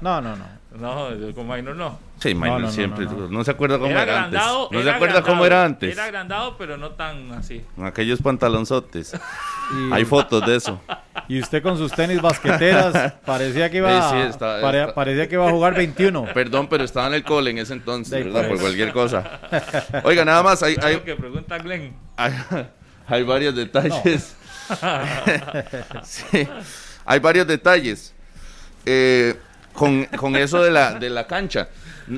[0.02, 0.60] No, no, no.
[0.72, 1.98] No, con Minor no.
[2.20, 3.06] Sí, Minor no, siempre.
[3.06, 4.42] No, se acuerda cómo era, era antes.
[4.72, 5.94] No se acuerda cómo era antes.
[5.94, 7.64] Era agrandado, pero no tan así.
[7.76, 9.20] Con aquellos pantalonzotes.
[9.92, 10.80] Hay fotos de eso.
[11.30, 14.32] Y usted con sus tenis basqueteras parecía que iba,
[14.96, 16.34] parecía que iba a jugar 21.
[16.34, 18.50] Perdón, pero estaba en el cole en ese entonces, ¿verdad?
[18.50, 19.40] Por cualquier cosa.
[20.04, 21.94] Oiga, nada más hay, hay, que pregunta Glenn.
[23.08, 24.36] Hay, varios detalles.
[26.04, 26.48] Sí,
[27.06, 28.14] hay varios detalles.
[28.86, 29.36] Eh,
[29.74, 31.70] con, con eso de la, de la cancha.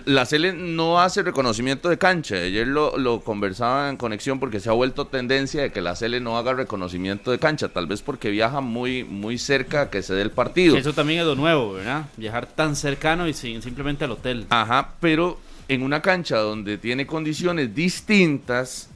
[0.05, 2.35] La Cele no hace reconocimiento de cancha.
[2.35, 6.21] Ayer lo, lo conversaba en conexión porque se ha vuelto tendencia de que la Cele
[6.21, 7.69] no haga reconocimiento de cancha.
[7.69, 10.77] Tal vez porque viaja muy, muy cerca a que se dé el partido.
[10.77, 12.05] Eso también es lo nuevo, ¿verdad?
[12.15, 14.45] Viajar tan cercano y sin, simplemente al hotel.
[14.49, 18.89] Ajá, pero en una cancha donde tiene condiciones distintas,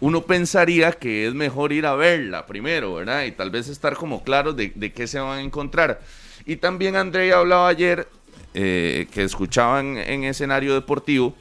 [0.00, 3.24] uno pensaría que es mejor ir a verla primero, ¿verdad?
[3.24, 6.00] Y tal vez estar como claros de, de qué se van a encontrar.
[6.46, 8.08] Y también André hablaba ayer,
[8.54, 11.34] eh, que escuchaban en escenario deportivo,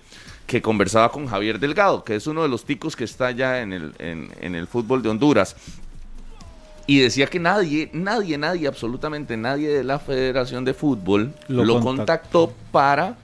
[0.46, 3.74] que conversaba con Javier Delgado, que es uno de los ticos que está ya en
[3.74, 5.56] el, en, en el fútbol de Honduras.
[6.88, 11.80] Y decía que nadie, nadie, nadie, absolutamente nadie de la Federación de Fútbol Lo lo,
[11.80, 12.48] contactó.
[12.48, 13.16] contactó para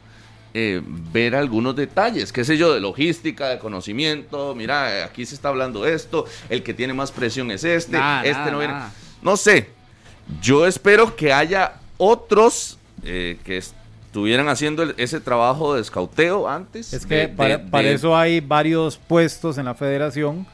[0.54, 4.54] eh, ver algunos detalles, qué sé yo, de logística, de conocimiento.
[4.56, 8.60] Mira, aquí se está hablando esto, el que tiene más presión es este, este no
[8.60, 8.76] viene.
[9.24, 9.70] No sé,
[10.42, 16.94] yo espero que haya otros eh, que estuvieran haciendo el- ese trabajo de escauteo antes.
[16.94, 20.48] Es que de- para, de- para de- eso hay varios puestos en la federación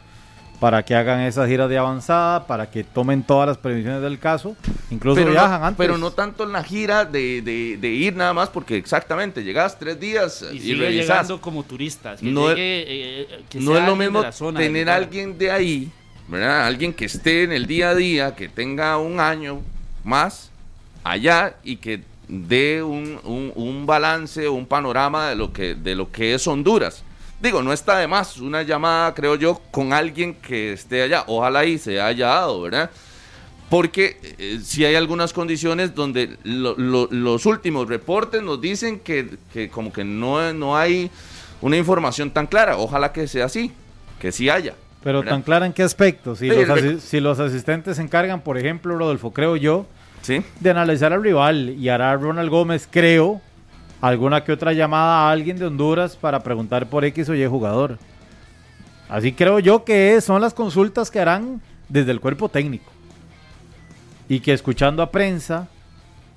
[0.60, 4.56] para que hagan esas giras de avanzada, para que tomen todas las previsiones del caso.
[4.92, 5.78] Incluso pero viajan no, antes.
[5.78, 9.80] pero no tanto en la gira de, de- de ir nada más, porque exactamente, llegas
[9.80, 11.08] tres días Y y, sigue revisas.
[11.08, 12.20] llegando como turistas.
[12.20, 14.60] Que No es- llegue, eh, eh, que no es lo alguien de mismo la zona,
[14.60, 15.92] del tener a alguien de ahí,
[16.28, 16.68] ¿verdad?
[16.68, 19.62] Alguien que esté en el día a día, que tenga un año
[20.04, 20.52] más
[21.04, 26.10] allá y que dé un, un- un balance, un panorama de lo que de lo
[26.12, 27.04] que es Honduras.
[27.42, 31.24] Digo, no está de más una llamada, creo yo, con alguien que esté allá.
[31.28, 32.90] Ojalá y se haya dado, ¿verdad?
[33.70, 39.38] Porque eh, si hay algunas condiciones donde lo- lo- los últimos reportes nos dicen que,
[39.54, 41.10] que como que no, no hay
[41.62, 42.78] una información tan clara.
[42.78, 43.72] Ojalá que sea así,
[44.20, 44.76] que sí haya.
[45.04, 45.32] Pero ¿verdad?
[45.34, 46.36] tan clara en qué aspecto.
[46.36, 49.88] Si, Sí, los, si los asistentes se encargan, por ejemplo, Rodolfo, creo yo,
[50.60, 53.42] De analizar al rival y hará Ronald Gómez, creo,
[54.02, 57.98] alguna que otra llamada a alguien de Honduras para preguntar por X o Y jugador.
[59.10, 62.92] Así creo yo que son las consultas que harán desde el cuerpo técnico.
[64.30, 65.68] Y que escuchando a prensa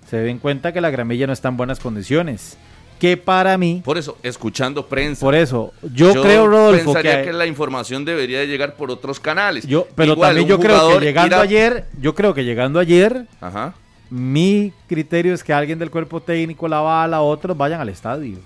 [0.09, 2.59] se den cuenta que la gramilla no está en buenas condiciones.
[2.98, 5.20] Que para mí, Por eso, escuchando prensa.
[5.20, 9.20] por eso, yo, creo, Rodolfo, pensaría que, que, la información debería de llegar por otros
[9.20, 9.66] canales.
[9.66, 13.26] yo, pero Igual, también yo creo que llegando a- ayer, yo creo que llegando ayer,
[13.40, 13.74] Ajá.
[14.11, 18.38] Mi criterio es que alguien del cuerpo técnico, la bala, otros vayan al estadio.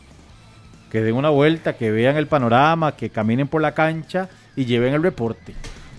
[0.90, 4.94] Que den una vuelta, que vean el panorama, que caminen por la cancha y lleven
[4.94, 5.54] el reporte.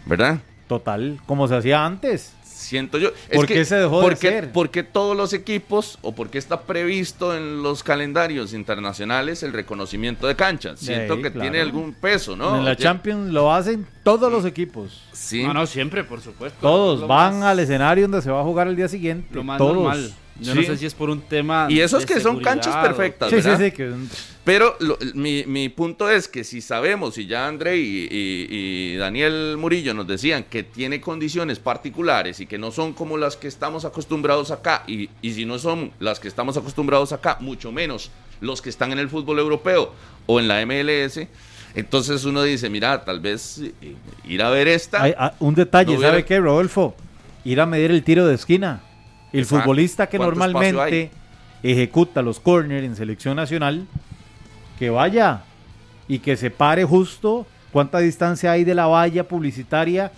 [0.08, 0.40] ¿Verdad?
[0.68, 2.34] Total, como se hacía antes.
[2.60, 3.12] Siento yo.
[3.34, 4.52] ¿Por qué se dejó de ¿por qué- hacer?
[4.52, 9.54] por qué todos los equipos o por qué está previsto en los calendarios internacionales el
[9.54, 10.78] reconocimiento de canchas?
[10.82, 11.42] Siento Sí, que claro.
[11.50, 12.58] tiene algún peso, ¿no?
[12.58, 15.04] en la Ya- Champions lo hacen todos los equipos.
[15.14, 15.44] Sí.
[15.44, 16.58] No, no, siempre, por supuesto.
[16.60, 19.30] Todos van más- al escenario donde se va a jugar el día siguiente.
[19.34, 19.76] Lo más todos.
[19.76, 20.14] normal.
[20.42, 20.60] Yo Sí.
[20.60, 21.68] no sé si es por un tema.
[21.70, 23.30] Y esos de que son canchas o- perfectas.
[23.30, 23.72] Sí, sí, sí.
[23.72, 23.94] que-
[24.50, 28.96] Pero lo- mi, mi punto es que si sabemos, y ya André y, y- y
[28.96, 33.48] Daniel Murillo nos decían que tiene condiciones particulares y que no son como las que
[33.48, 38.10] estamos acostumbrados acá, y, y si no son las que estamos acostumbrados acá, mucho menos
[38.42, 39.94] los que están en el fútbol europeo
[40.26, 41.28] o en la MLS,
[41.76, 43.94] entonces uno dice, mira, tal vez eh,
[44.28, 45.04] ir a ver esta...
[45.04, 46.96] Hay- ah, un detalle, No ¿sabe qué, Rodolfo?
[47.46, 48.82] Ir a medir el tiro de esquina.
[49.32, 49.62] El Exacto.
[49.62, 51.12] futbolista que ¿Cuánto espacio normalmente
[51.62, 53.86] ejecuta los corners en selección nacional,
[54.80, 55.42] que vaya
[56.08, 60.12] y que se pare justo cuánta distancia hay de la valla publicitaria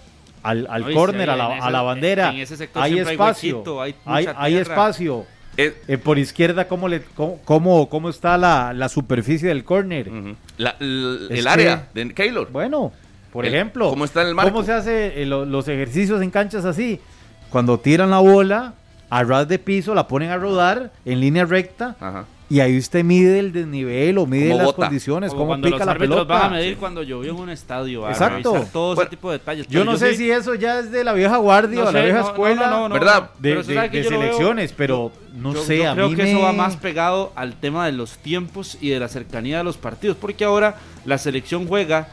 [0.44, 2.30] al, al No, córner, a la, a la bandera.
[2.32, 4.74] en ese sector hay siempre hay espacio, huequito, hay hay, mucha hay tierra.
[4.74, 5.26] espacio.
[5.58, 10.10] eh, Eh, por izquierda, ¿cómo, le, cómo, cómo, cómo está la, la superficie del córner?
[10.58, 12.50] La- el que- área de Keylor.
[12.52, 12.92] Bueno,
[13.34, 14.52] por El- ejemplo, ¿cómo está en el marco?
[14.52, 17.00] ¿Cómo se hace eh, lo- los ejercicios en canchas así?
[17.50, 18.74] Cuando tiran la bola
[19.10, 22.26] a ras de piso, la ponen a rodar en línea recta Ajá.
[22.52, 24.78] Y ahí usted mide el desnivel o mide Cómo las bota.
[24.88, 26.34] condiciones, Como cómo cuando pica los la árbitros pelota.
[26.34, 28.06] van a medir cuando llovió en un estadio.
[28.06, 28.52] a Exacto.
[28.54, 29.68] revisar Todo Bueno, ese tipo de detalles.
[29.68, 31.94] Yo Pero no sé sí- si eso ya es de la vieja guardia o de
[31.94, 33.22] la sé, vieja no, no, escuela no, no, no, ¿verdad?
[33.40, 35.78] de, Pero usted de- sabe que de yo lo veo- selecciones, pero no yo, sé,
[35.78, 36.32] yo a creo mí que me...
[36.32, 39.78] eso va más pegado al tema de los tiempos y de la cercanía de los
[39.78, 42.10] partidos, porque ahora la selección juega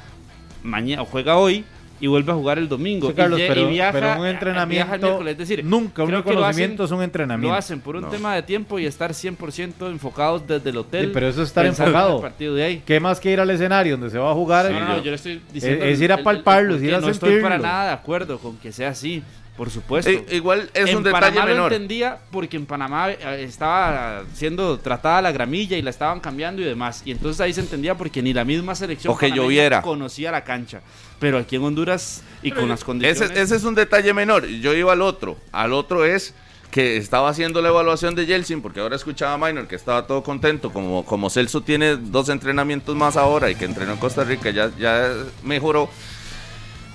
[0.63, 1.65] mañana o juega hoy
[2.01, 3.09] y vuelve a jugar el domingo.
[3.09, 6.03] Sí, Carlos, y, pero, y viaja, pero un viaja el entrenamiento miércoles, es decir, nunca
[6.05, 7.53] un hacen- es un entrenamiento.
[7.53, 8.09] Lo hacen por un No.
[8.09, 11.07] tema de tiempo y estar 100% enfocados desde el hotel.
[11.07, 12.17] Sí, pero eso es estar enfocado.
[12.17, 12.83] el partido de ahí.
[12.87, 14.71] ¿Qué más que ir al escenario donde se va a jugar?
[14.71, 15.85] No, no, no, yo- le estoy diciendo.
[15.85, 17.67] es el- ir a el- el- palparlos, porque ir a No estoy para sentirlo.
[17.73, 19.23] nada de acuerdo con que sea así.
[19.59, 20.09] Por supuesto.
[20.09, 21.69] Eh, igual es en un detalle Panamá menor.
[21.69, 26.63] lo entendía porque en Panamá eh, estaba siendo tratada la gramilla y la estaban cambiando
[26.63, 27.03] y demás.
[27.05, 29.83] Y entonces ahí se entendía porque ni la misma selección O que lloviera.
[29.83, 30.81] conocía la cancha.
[31.19, 33.33] Pero aquí en Honduras y con las condiciones...
[33.33, 34.47] Ese, ese es un detalle menor.
[34.47, 35.37] Yo iba al otro.
[35.51, 36.35] Al otro es
[36.71, 40.23] que estaba haciendo la evaluación de Yeltsin, porque ahora escuchaba a Minor que estaba todo
[40.23, 40.73] contento.
[40.73, 44.71] Como, como Celso tiene dos entrenamientos más ahora y que entrenó en Costa Rica, ya,
[44.79, 45.89] ya mejoró.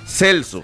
[0.05, 0.63] Celso,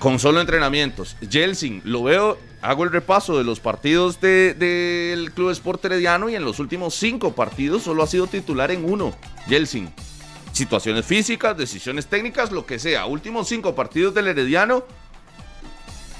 [0.00, 1.16] con solo entrenamientos.
[1.20, 6.34] Yeltsin, lo veo, hago el repaso de los partidos de- del Club Sport Herediano y
[6.34, 9.14] en los últimos cinco partidos solo ha sido titular en uno.
[9.46, 9.90] Yeltsin.
[10.52, 13.06] Situaciones físicas, decisiones técnicas, lo que sea.
[13.06, 14.82] Últimos cinco partidos del Herediano,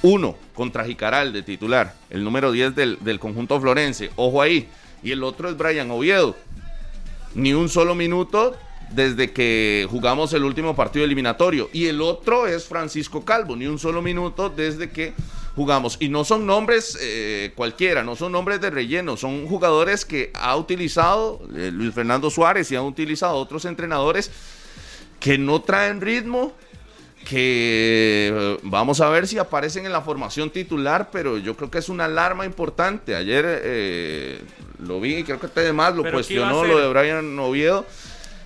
[0.03, 4.11] uno contra Jicaral de titular, el número 10 del, del conjunto florense.
[4.16, 4.69] Ojo ahí.
[5.03, 6.37] Y el otro es Brian Oviedo.
[7.35, 8.57] Ni un solo minuto
[8.94, 11.70] desde que jugamos el último partido eliminatorio.
[11.72, 13.57] Y el otro es Francisco Calvo.
[13.57, 15.12] Ni un solo minuto desde que
[15.55, 15.96] jugamos.
[16.00, 19.16] Y no son nombres eh, cualquiera, no son nombres de relleno.
[19.16, 24.31] Son jugadores que ha utilizado eh, Luis Fernando Suárez y han utilizado otros entrenadores
[25.20, 26.55] que no traen ritmo,
[27.29, 31.79] que eh, vamos a ver si aparecen en la formación titular, pero yo creo que
[31.79, 33.14] es una alarma importante.
[33.14, 34.40] Ayer eh,
[34.79, 37.38] lo vi y creo que además lo ¿Pero qué iba a cuestionó lo de Brian
[37.38, 37.87] Oviedo,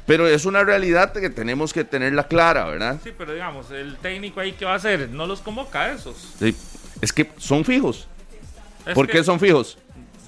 [0.06, 2.98] pero es una realidad que tenemos que tenerla clara, ¿verdad?
[3.02, 5.08] Sí, pero digamos, el técnico ahí, ¿qué va a hacer?
[5.10, 6.34] No los convoca a esos.
[6.38, 6.54] Sí,
[7.00, 8.06] Es que son fijos.
[8.86, 9.78] Es ¿Por que- qué son fijos?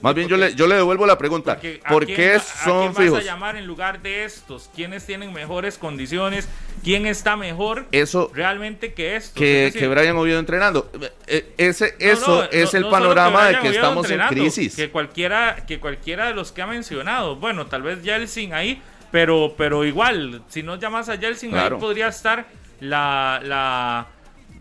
[0.03, 1.55] Más bien yo le, yo le devuelvo la pregunta.
[1.55, 3.13] Porque, ¿a ¿Por quién qué son ¿A quién fijos?
[3.19, 4.69] vas a llamar en lugar de estos?
[4.75, 6.49] ¿Quiénes tienen mejores condiciones?
[6.85, 9.33] ¿Quién está mejor Eso realmente que estos?
[9.33, 10.91] que, Es decir, que Brian Oviedo entrenando.
[11.27, 14.77] Eh, Ese, no, eso no, es no- el panorama de que Oviedo estamos en crisis.
[14.77, 19.55] Que cualquiera, que cualquiera de los que ha mencionado, bueno, tal vez Yeltsin ahí, pero,
[19.57, 21.77] pero igual, si no llamas a Yeltsin, Claro.
[21.77, 22.47] ahí podría estar
[22.81, 24.07] la, la,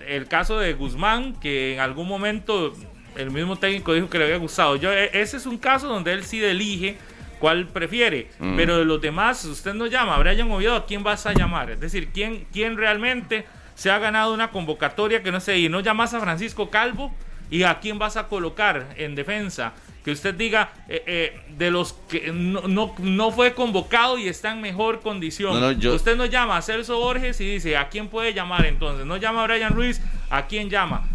[0.08, 2.73] el caso de Guzmán, que en algún momento
[3.15, 4.75] el mismo técnico dijo que le había gustado.
[4.75, 6.97] Yo, e- ese es un caso donde él sí elige
[7.39, 8.55] cuál prefiere, Mm.
[8.55, 11.71] pero de los demás, usted no llama a Brian Oviedo, ¿a quién vas a llamar?
[11.71, 15.81] Es decir, ¿quién, quién realmente se ha ganado una convocatoria que no sé, y no
[15.81, 17.13] llamas a Francisco Calvo?
[17.51, 19.73] ¿Y a quién vas a colocar en defensa?
[20.05, 24.51] Que usted diga, eh, eh, de los que no, no, no fue convocado y está
[24.51, 25.55] en mejor condición.
[25.55, 28.67] No, no, yo- Usted no llama a Celso Borges y dice, ¿a quién puede llamar
[28.67, 29.05] entonces?
[29.07, 31.09] No llama a Brian Ruiz, ¿a quién llama?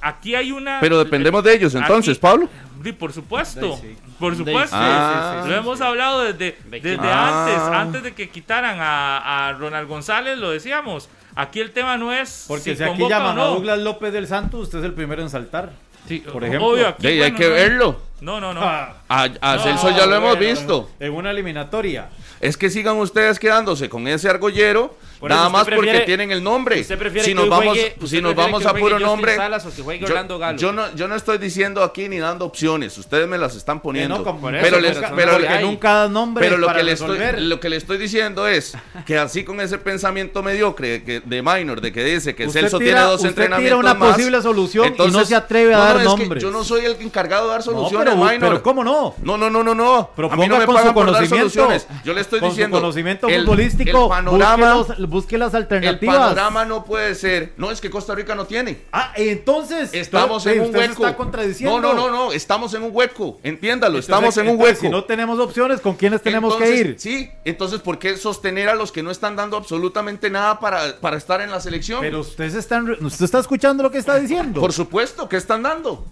[0.00, 0.78] Aquí hay una...
[0.80, 2.48] Pero dependemos de ellos entonces, Aquí- Pablo.
[2.82, 3.78] Sí, por supuesto,
[4.18, 4.74] por supuesto.
[4.78, 5.44] Ah.
[5.46, 6.98] Lo hemos hablado desde, ¿De desde?
[7.02, 7.44] Ah.
[7.44, 11.10] antes, antes de que quitaran a, a Ronald González, lo decíamos.
[11.34, 13.46] Aquí el tema no es Porque si, si aquí llaman a no.
[13.48, 15.72] Douglas López del Santo, usted es el primero en saltar.
[16.08, 16.68] Sí, por ejemplo.
[16.68, 17.50] obvio, aquí, Sí, hay bueno, que no.
[17.54, 18.00] verlo.
[18.20, 18.60] No, no, no.
[18.62, 20.90] Ah, A, a No, Celso ya lo hemos bueno, visto.
[21.00, 22.08] En una eliminatoria.
[22.40, 26.80] Es que sigan ustedes quedándose con ese argollero, Por nada más porque tienen el nombre.
[26.80, 29.36] ¿Usted prefiere si nos vamos, juegue- si nos vamos a puro Justin nombre.
[29.36, 30.58] Salas o que juegue yo, Orlando Galo?
[30.58, 34.16] yo no, yo no estoy diciendo aquí ni dando opciones, ustedes me las están poniendo.
[34.18, 37.60] No, pero les- pero- porque nunca da nombre pero lo para que, le estoy, lo
[37.60, 41.92] que le estoy diciendo es que así con ese pensamiento mediocre que, de Minor, de
[41.92, 44.86] que dice que Usted Celso tira- tiene dos usted tira entrenamientos una más, posible solución
[44.86, 46.42] y no entonces- se atreve a no, dar nombres.
[46.42, 48.38] yo no soy el encargado de dar No, soluciones, pero, Minor.
[48.40, 49.14] pero ¿cómo no?
[49.22, 50.10] No, no, no, no, no.
[50.16, 51.50] Pero a mí no ponga me con pagan su por dar conocimiento.
[51.50, 51.86] soluciones.
[52.04, 52.80] Yo le estoy con diciendo.
[52.80, 56.16] conocimiento futbolístico, el panorama, busque, las el alternativas.
[56.16, 57.52] panorama no puede ser.
[57.56, 58.82] No, es que Costa Rica no tiene.
[58.92, 59.90] Ah, entonces.
[59.92, 61.04] Estamos en un hueco.
[61.04, 61.80] está contradiciendo.
[61.80, 62.32] No, no, no, no.
[62.32, 63.38] Estamos en un hueco.
[63.42, 63.98] Entiéndalo.
[63.98, 64.80] Entonces, estamos en un hueco.
[64.80, 66.96] Si no tenemos opciones, ¿con quiénes tenemos que ir?
[66.98, 71.16] Sí, entonces, ¿por qué sostener a los que no están dando absolutamente nada para, para
[71.16, 72.00] estar en la selección?
[72.00, 74.60] Pero ustedes están, usted está escuchando lo que está diciendo.
[74.60, 76.06] Por supuesto, ¿qué están dando?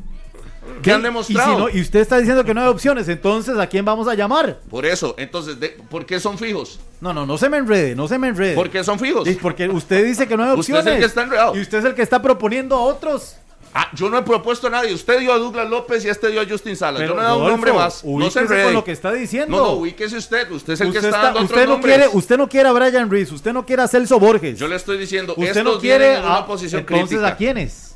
[0.76, 0.82] ¿Qué?
[0.82, 1.54] ¿Qué han Y, demostrado?
[1.54, 4.14] si no- y usted está diciendo que no hay opciones, entonces ¿a quién vamos a
[4.14, 4.58] llamar?
[4.70, 6.78] Por eso, entonces, de- ¿por qué son fijos?
[7.00, 8.54] No, no, no se me enrede, no se me enrede.
[8.54, 9.28] ¿Por qué son fijos?
[9.40, 10.94] Porque usted dice que no hay Usted es opciones.
[10.94, 11.56] el que está enredado.
[11.56, 13.36] Y usted es el que está proponiendo a otros.
[13.74, 14.94] Ah, yo no he propuesto a nadie.
[14.94, 17.00] Usted dio a Douglas López y este dio a Justin Salas.
[17.02, 18.02] Pero, yo no he dado un nombre más.
[18.02, 18.64] No se enrede.
[18.64, 19.56] con lo que está diciendo.
[19.56, 20.50] No, no, ubíquese usted.
[20.50, 21.96] Usted es el usted, que está, está- dando usted otros no nombres.
[21.96, 24.58] quiere, usted no quiere a Brian Reese, usted no quiere a Celso Borges.
[24.58, 27.28] Yo le estoy diciendo, usted estos no quiere en una a posición entonces crítica.
[27.28, 27.94] a quiénes?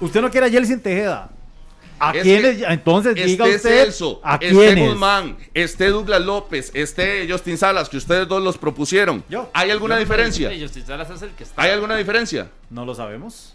[0.00, 1.30] Usted no quiere a Yeltsin Tejeda.
[2.00, 2.56] ¿A Es quiénes?
[2.58, 4.88] que Entonces diga esté usted Celso, a esté quiénes.
[4.88, 9.24] Guzmán, esté Douglas López, esté Justin Salas, que ustedes dos los propusieron.
[9.28, 9.50] Yo.
[9.52, 10.50] ¿Hay alguna Yo diferencia?
[10.50, 11.60] Sí, Justin Salas es el que está.
[11.62, 12.48] ¿Hay alguna diferencia?
[12.70, 13.54] No lo sabemos.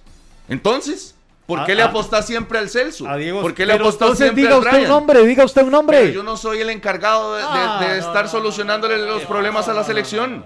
[0.49, 3.07] Entonces, ¿por A- qué le a- apostás siempre al Celso?
[3.07, 3.41] A Diego.
[3.41, 5.99] ¿Por qué le apostás siempre diga al usted un nombre, diga usted un nombre.
[6.01, 9.21] Pero yo no soy el encargado de, de- Ah, de estar no, solucionándole no, los
[9.23, 10.45] no, problemas no, a la no, selección.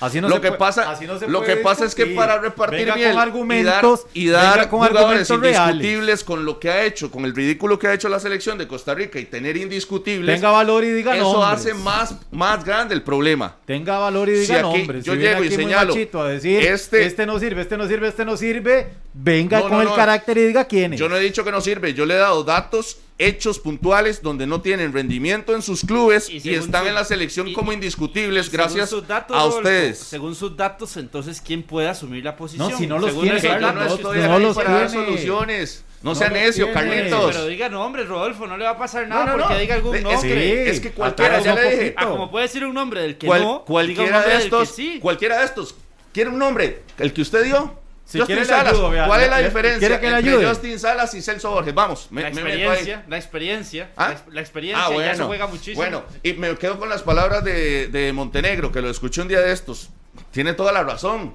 [0.00, 1.94] Así no lo se que puede- pasa, así no se lo puede que pasa es
[1.94, 5.74] que para repartir Venga miel con y dar, argumentos, y dar con jugadores reales.
[5.74, 8.68] indiscutibles con lo que ha hecho, con el ridículo que ha hecho la selección de
[8.68, 11.60] Costa Rica y tener indiscutibles, Tenga valor y diga eso nombres.
[11.60, 13.56] hace más, más grande el problema.
[13.64, 15.04] Tenga valor y Si diga aquí nombres.
[15.04, 18.24] yo Si llego y señalo, a decir, este- este, no sirve, este no sirve, este
[18.24, 21.00] no sirve, venga No, con el carácter y diga quién es.
[21.00, 24.46] Yo no he dicho que no sirve, yo le he dado datos, hechos puntuales donde
[24.46, 28.50] no tienen rendimiento en sus clubes Y están su- en la selección y- como indiscutibles
[28.52, 29.98] gracias sus datos, a ustedes.
[29.98, 32.70] Según sus datos, entonces, ¿quién puede asumir la posición?
[32.70, 34.70] No, si no los Según tiene, Carlos, no datos, no- estoy no ahí los para
[34.72, 35.04] dar tiene.
[35.06, 35.82] soluciones.
[36.02, 36.72] No, No sea necio.
[36.72, 37.32] Carlitos.
[37.34, 39.60] Pero diga nombres, Rodolfo, no le va a pasar nada No, no, porque no.
[39.60, 40.70] diga algún Es que- nombre.
[40.70, 41.94] es que cualquiera, ya le dije.
[41.96, 44.28] Ah, como puede decir un nombre del que Cual- no, diga un cualquiera nombre de
[44.28, 44.98] del que estos, sí.
[45.00, 45.74] cualquiera de estos,
[46.12, 46.82] ¿quiere un nombre?
[46.98, 47.80] ¿El que usted dio?
[48.06, 48.72] Si Justin quiere Salas.
[48.72, 48.88] ayudo.
[49.06, 50.46] ¿Cuál es la diferencia ¿quiere que le entre ayude?
[50.48, 51.74] Justin Salas y Celso Borges?
[51.74, 52.62] Vamos, me, la me meto ahí.
[52.62, 54.06] experiencia, la experiencia, ¿Ah?
[54.08, 55.14] la, ex- la experiencia, Ah, ya bueno.
[55.16, 55.76] se juega muchísimo.
[55.76, 59.40] Bueno, y me quedo con las palabras de, de Montenegro, que lo escuché un día
[59.40, 59.90] de estos.
[60.30, 61.34] Tiene toda la razón.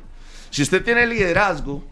[0.50, 1.84] Si usted tiene liderazgo,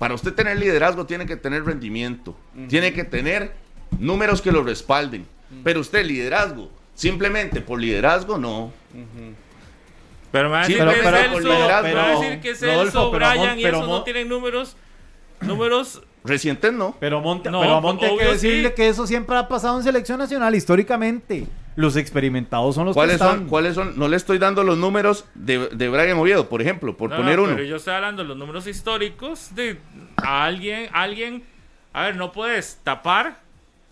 [0.00, 2.36] para usted tener liderazgo tiene que tener rendimiento,
[2.68, 3.52] tiene que tener
[3.98, 5.24] números que lo respalden.
[5.62, 9.34] Pero usted liderazgo, simplemente por liderazgo, no va a Sí, decir
[10.30, 14.76] pero- que me va a decir que Rodolfo, Celso, Brian y Mon- no tienen números,
[15.40, 16.94] números Recientes no.
[17.00, 18.74] Pero, Monte, No, pero a Monte hay que decirle sí.
[18.74, 21.46] que eso siempre ha pasado en selección nacional históricamente.
[21.76, 23.38] Los experimentados son los que ¿Cuáles están.
[23.38, 23.98] son, ¿Cuáles son?
[23.98, 27.38] No le estoy dando los números de, de Brian Oviedo, por ejemplo, por No, poner
[27.38, 27.54] no, uno.
[27.54, 29.78] Pero yo estoy hablando de los números históricos de
[30.22, 31.42] a alguien, alguien,
[31.94, 33.38] a ver, no puedes tapar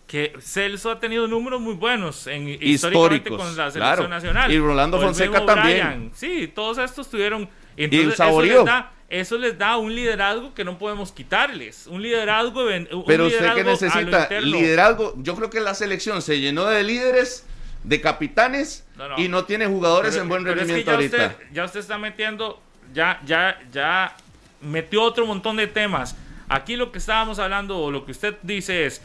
[0.09, 4.09] que Celso ha tenido números muy buenos en, históricamente Históricos, con la selección claro.
[4.09, 4.51] nacional.
[4.51, 6.11] Y Rolando el Fonseca también.
[6.15, 7.49] Sí, todos estos tuvieron.
[7.77, 8.57] Entonces, eso, Saborío.
[8.57, 11.87] les da, eso les da un liderazgo que no podemos quitarles.
[11.87, 12.65] Un liderazgo.
[12.65, 16.41] Un Pero usted liderazgo que a lo necesita liderazgo, yo creo que la selección se
[16.41, 17.47] llenó de líderes,
[17.85, 19.19] de capitanes No, no.
[19.19, 21.17] y no tiene jugadores Pero- en buen es que rendimiento ya ahorita.
[21.27, 22.63] Usted, ya usted está metiendo,
[22.95, 24.17] ya, ya, ya
[24.63, 26.17] metió otro montón de temas.
[26.49, 29.03] Aquí lo que estábamos hablando, o lo que usted dice es,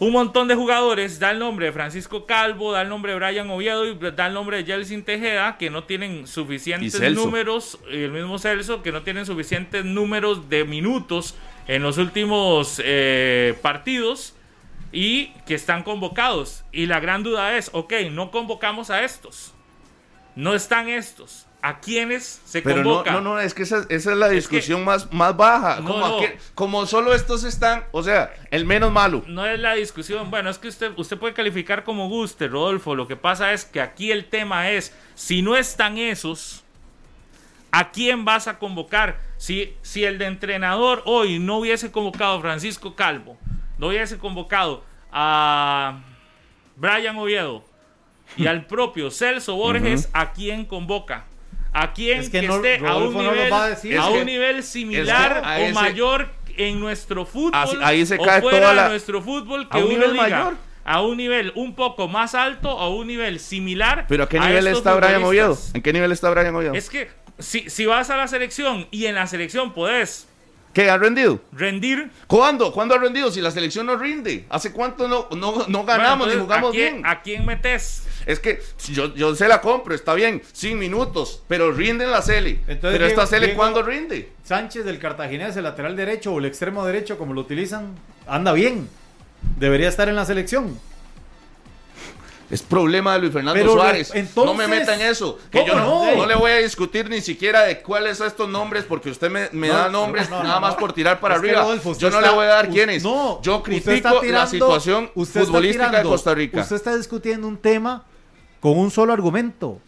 [0.00, 3.50] un montón de jugadores, da el nombre de Francisco Calvo, da el nombre de Brian
[3.50, 8.12] Oviedo y da el nombre de Jelsin Tejeda, que no tienen suficientes números, y el
[8.12, 11.34] mismo Celso, que no tienen suficientes números de minutos
[11.66, 14.34] en los últimos eh, partidos
[14.92, 16.64] y que están convocados.
[16.70, 19.52] Y la gran duda es, ok, no convocamos a estos.
[20.36, 21.47] No están estos.
[21.60, 23.10] ¿A quiénes se Pero no, convoca?
[23.10, 25.80] no, no, es que esa, esa es la que- discusión más, más baja.
[25.80, 26.18] No, como, no.
[26.20, 29.24] aquel- como solo estos están, o sea, el menos malo.
[29.26, 30.30] No es la discusión.
[30.30, 32.94] Bueno, es que usted, usted puede calificar como guste, Rodolfo.
[32.94, 36.62] Lo que pasa es que aquí el tema es, si no están esos,
[37.72, 39.18] ¿a quién vas a convocar?
[39.36, 43.36] Si, si el de entrenador hoy no hubiese convocado a Francisco Calvo,
[43.78, 46.00] no hubiese convocado a
[46.76, 47.64] Brian Oviedo
[48.36, 51.24] y al propio Celso Borges, ¿a quién convoca?
[51.72, 53.98] ¿A quién Es que, que no- esté a un no nivel, va a decir.
[53.98, 57.50] a Es un que- nivel similar es que a o ese- mayor en nuestro fútbol
[57.54, 59.92] Así- ahí se o cae fuera toda de la- nuestro fútbol ¿A que un uno
[59.94, 60.54] nivel diga mayor?
[60.84, 64.40] a un nivel un poco más alto o a un nivel similar Pero ¿a qué
[64.40, 65.56] nivel está Brian Oviedo?
[65.74, 66.74] ¿En qué nivel está Brian Oviedo?
[66.74, 70.26] Es que si, si vas a la selección y en la selección podés
[70.72, 71.40] ¿Qué ha rendido?
[71.52, 72.72] rendir ¿Cuándo?
[72.72, 73.30] ¿Cuándo ha rendido?
[73.30, 74.44] Si la selección no rinde.
[74.48, 77.06] ¿Hace cuánto no, no, no ganamos bueno, ni jugamos ¿a quién, bien?
[77.06, 78.04] ¿A quién metes?
[78.28, 78.60] Es que
[78.92, 82.60] yo, yo se la compro, está bien, sin minutos, pero rinde en la Cele.
[82.66, 84.28] Pero esta Cele, Diego- ¿cuándo rinde?
[84.44, 87.94] Sánchez del Cartaginés, el lateral derecho o el extremo derecho, como lo utilizan,
[88.26, 88.86] anda bien.
[89.58, 90.78] Debería estar en la selección.
[92.50, 94.10] Es problema de Luis Fernando Pero, Suárez.
[94.14, 95.38] entonces, no me meta en eso.
[95.50, 96.16] Que ¿cómo yo no, no?
[96.16, 99.48] no le voy a discutir ni siquiera de cuáles son estos nombres, porque usted me,
[99.52, 101.60] me No, da no, nombres no, no, nada más por tirar para arriba.
[101.60, 103.02] Rodolfo, yo no está- le voy a dar quiénes.
[103.02, 106.60] No, yo critico la situación usted futbolística de Costa Rica.
[106.60, 108.04] Usted está discutiendo un tema
[108.60, 109.78] con un solo argumento.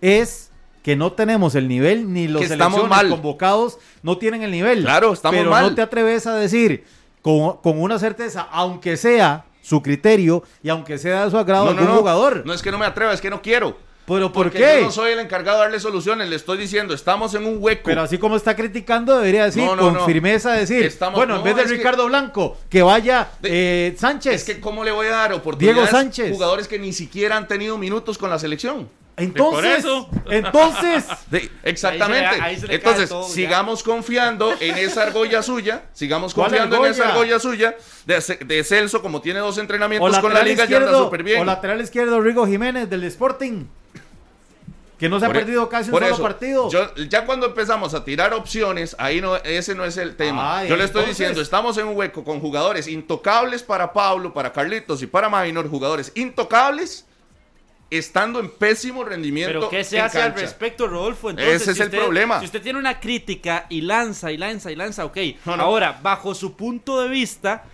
[0.00, 0.50] Es
[0.82, 3.08] que no tenemos el nivel ni los estamos mal.
[3.08, 4.82] convocados no tienen el nivel.
[4.82, 5.64] Claro, estamos Pero mal.
[5.70, 6.84] no te atreves a decir
[7.22, 11.72] con, con una certeza, aunque sea su criterio y aunque sea de su agrado no,
[11.72, 11.98] no, algún no.
[12.00, 12.42] jugador.
[12.46, 13.76] No es que no me atreva, es que no quiero.
[14.06, 14.76] Pero ¿por Porque qué?
[14.80, 16.28] yo no soy el encargado de darle soluciones.
[16.28, 17.82] Le estoy diciendo, estamos en un hueco.
[17.86, 20.06] Pero así como está criticando, debería decir No, no, con no.
[20.06, 24.34] firmeza decir, Estamos- bueno, en vez de que- Ricardo Blanco, que vaya De- eh, Sánchez.
[24.34, 26.30] Es que cómo le voy a dar oportunidades Diego Sánchez.
[26.32, 28.88] jugadores que ni siquiera han tenido minutos con la selección.
[29.16, 30.10] Entonces, Por eso.
[30.30, 32.26] entonces, De- exactamente.
[32.26, 33.34] Ahí se le- ahí se le cae Entonces, todo ya.
[33.34, 37.38] sigamos confiando en esa argolla suya, sigamos ¿Cuál confiando en esa argolla?
[37.38, 40.92] suya de, Ce- de Celso, como tiene dos o entrenamientos con la liga, ya anda
[40.98, 41.40] súper bien.
[41.40, 43.64] o lateral izquierdo Rigo Jiménez del Sporting,
[44.98, 46.70] que no se Por ha e- perdido casi un solo eso, partido.
[46.70, 50.58] yo- ya cuando empezamos a tirar opciones, ahí no, ese no es el tema.
[50.58, 54.34] Ay, yo le estoy entonces- diciendo, estamos en un hueco con jugadores intocables para Pablo,
[54.34, 57.05] para Carlitos y para Minor, jugadores intocables
[57.90, 59.52] estando en pésimo rendimiento.
[59.52, 61.30] Pero ¿qué se hace al respecto, Rodolfo?
[61.30, 62.38] Entonces, Ese es si el usted- problema.
[62.40, 65.16] Si usted tiene una crítica y lanza y lanza y lanza, ok.
[65.44, 65.62] No, no.
[65.62, 67.64] Ahora, bajo su punto de vista,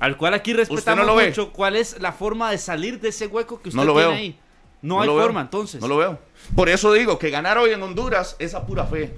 [0.00, 1.28] al cual aquí respetamos no lo ve.
[1.28, 4.16] mucho, ¿cuál es la forma de salir de ese hueco que usted lo tiene veo.
[4.16, 4.38] ahí?
[4.80, 5.20] No, hay veo.
[5.20, 5.80] forma, entonces.
[5.80, 6.20] No lo veo.
[6.54, 9.12] Por eso digo que ganar hoy en Honduras es a pura fe.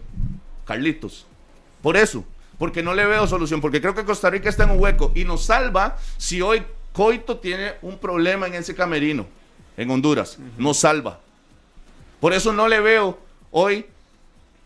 [0.64, 1.26] Carlitos.
[1.82, 2.24] Por eso.
[2.59, 3.61] Porque no le veo solución.
[3.61, 5.12] Porque creo que Costa Rica está en un hueco.
[5.14, 6.62] Y nos salva si hoy
[6.93, 9.26] Coito tiene un problema en ese camerino.
[9.81, 10.39] En Honduras.
[10.59, 11.18] Nos salva.
[12.20, 13.18] Por eso no le veo
[13.51, 13.87] hoy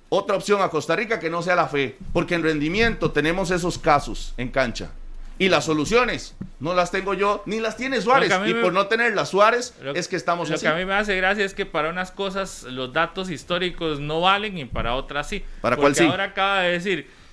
[0.09, 1.97] otra opción a Costa Rica que no sea la fe.
[2.13, 4.91] Porque en rendimiento tenemos esos casos en cancha.
[5.39, 8.33] Y las soluciones no las tengo yo, ni las tiene Suárez.
[8.47, 10.63] Y me- por no tenerlas Suárez, Lo- es que estamos Lo así.
[10.65, 14.21] que a mí me hace gracia es que para unas cosas los datos históricos no
[14.21, 15.45] valen y para otras sí.
[15.61, 16.05] ¿Para cuál sí?
[16.07, 17.24] ahora acaba de decir, "Si-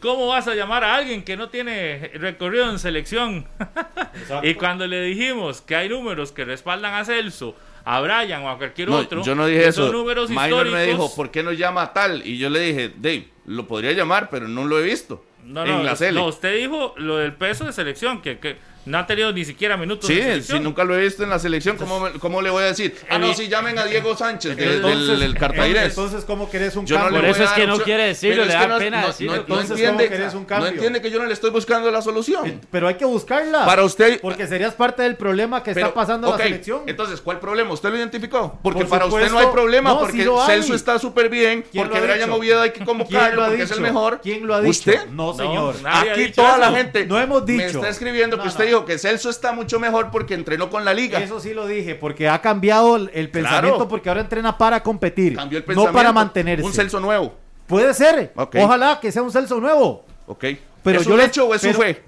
[0.00, 3.46] ¿cómo vas a llamar a alguien que no tiene recorrido en selección?
[4.42, 7.54] y cuando le dijimos que hay números que respaldan a Celso,
[7.84, 9.92] a Brian o a cualquier No, otro, yo no dije que eso.
[9.92, 10.72] números Minor históricos.
[10.78, 12.26] me dijo, ¿por qué no llama a tal?
[12.26, 15.24] Y yo le dije, Dave, lo podría llamar, pero no lo he visto.
[15.44, 18.56] No, en no, la no, usted dijo lo del peso de selección, que, que
[18.86, 21.76] no ha tenido ni siquiera minutos Sí, si nunca lo he visto en la selección,
[21.76, 22.96] ¿cómo, me- cómo le voy a decir?
[23.10, 25.90] Ah, no, si llamen a Diego Sánchez de- del, del Cartaginés.
[25.90, 27.20] Entonces, ¿cómo querés un Yo cambio?
[27.20, 29.34] Por eso es que no quiere decirlo, le da no- pena no- decirlo.
[29.36, 30.68] Entonces, ¿cómo entiende, querés un no cambio?
[30.70, 32.60] entiende que yo no le estoy buscando la solución.
[32.70, 33.66] Pero hay que buscarla.
[33.66, 36.82] Para usted- Porque serías parte del problema que Pero, está pasando en ok, la selección.
[36.86, 37.72] Entonces, ¿cuál problema?
[37.72, 38.58] ¿Usted lo identificó?
[38.62, 40.46] Porque Por para usted no hay problema, No, porque hay.
[40.46, 42.38] Celso está súper bien, ¿Quién porque lo ha Brian dicho?
[42.38, 43.86] Oviedo hay que ¿Quién convocarlo, lo ha porque es el dicho?
[43.92, 44.20] mejor.
[44.22, 44.70] ¿Quién lo ha dicho?
[44.70, 45.06] ¿Usted?
[45.10, 45.74] No, señor.
[45.84, 47.78] Aquí toda la gente No hemos me dicho.
[47.78, 48.75] está escribiendo que usted.
[48.76, 51.18] Dijo que Celso está mucho mejor porque entrenó con la liga.
[51.18, 55.58] Eso sí lo dije, porque ha cambiado el, pensamiento, porque ahora entrena para competir, Cambió
[55.58, 55.92] el no pensamiento.
[55.96, 56.64] para mantenerse.
[56.64, 57.34] Un Celso nuevo.
[57.66, 58.32] Puede ser.
[58.36, 60.04] Ojalá que sea un Celso nuevo.
[60.26, 60.44] Ok.
[60.82, 62.02] Pero ¿Es yo un le- hecho o es su pero- fe?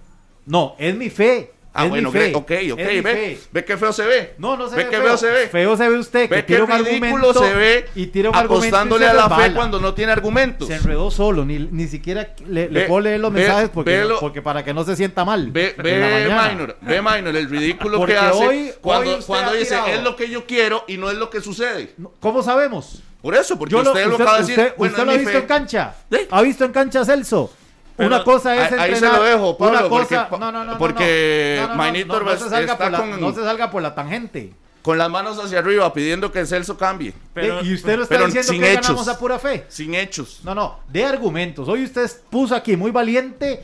[0.47, 1.53] No, es mi fe.
[1.79, 2.33] Ah, es bueno, fe.
[2.35, 4.35] ok, ok, Ve, ve qué feo se ve.
[4.39, 5.07] No, no se ve ve qué feo.
[5.07, 5.49] feo se ve.
[5.49, 9.05] Feo se ve usted, que Ve qué ridículo se ve y tira un y apostándole
[9.05, 10.69] se a la fe cuando no tiene argumentos.
[10.69, 14.07] Se enredó solo, ni, ni siquiera le, le Ve- puedo leer los ve- mensajes porque,
[14.21, 15.51] porque para que no se sienta mal.
[15.51, 16.29] Ve, ve.
[16.29, 19.87] Minor, ve Minor, el ridículo Porque que hace hoy- cuando, hoy cuando dice tirado.
[19.89, 21.95] es lo que yo quiero y no es lo que sucede.
[22.21, 23.03] ¿Cómo sabemos?
[23.23, 24.59] Por eso, porque Yo lo- usted lo acaba de decir.
[24.59, 25.39] usted- bueno, usted es lo ha visto fe.
[25.39, 25.95] en cancha.
[26.11, 26.19] Sí.
[26.31, 27.53] ¿Ha visto en cancha Celso?
[27.99, 29.15] Pero una cosa es ahí- ahí entrenar.
[29.17, 32.05] se lo dejo, Pablo, una porque- cosa, no, no, no, no, porque no, no, no,
[32.07, 34.53] no, no se salga está por la, con- no se salga por la tangente.
[34.81, 37.13] Con las manos hacia arriba pidiendo que Celso cambie.
[37.35, 38.87] Pero- y usted lo está pero diciendo sin que hechos.
[38.87, 39.67] ganamos a pura fe.
[39.69, 40.41] Sin hechos.
[40.45, 41.69] No, no, de argumentos.
[41.69, 43.63] Hoy usted puso aquí muy valiente,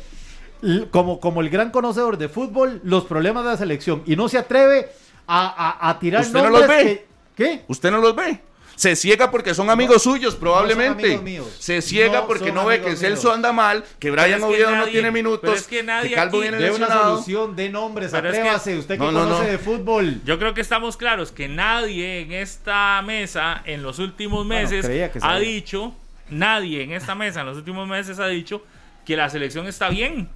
[0.91, 4.03] como, como el gran conocedor de fútbol, los problemas de la selección.
[4.07, 4.91] Y no se atreve
[5.27, 5.47] a,
[5.79, 6.85] a- a tirar ¿Usted no nombres los ve?
[6.85, 7.07] que-
[7.37, 7.65] ¿Qué?
[7.69, 8.41] Usted no los ve.
[8.77, 11.05] Se ciega porque son amigos suyos, probablemente.
[11.07, 11.57] amigos míos.
[11.59, 13.35] Se ciega No porque no ve que Celso míos.
[13.37, 16.39] anda mal, que Brian es que Oviedo no tiene minutos, pero es que nadie Calvo
[16.39, 18.79] aquí viene De una solución, de nombres, Pero es que- atrévase.
[18.79, 19.51] usted que No, no, conoce no.
[19.51, 20.21] de fútbol.
[20.25, 25.11] Yo creo que estamos claros que nadie en esta mesa en los últimos meses que
[25.23, 25.95] ha dicho,
[26.29, 28.65] nadie en esta mesa en los últimos meses ha dicho
[29.07, 30.29] que la selección está bien.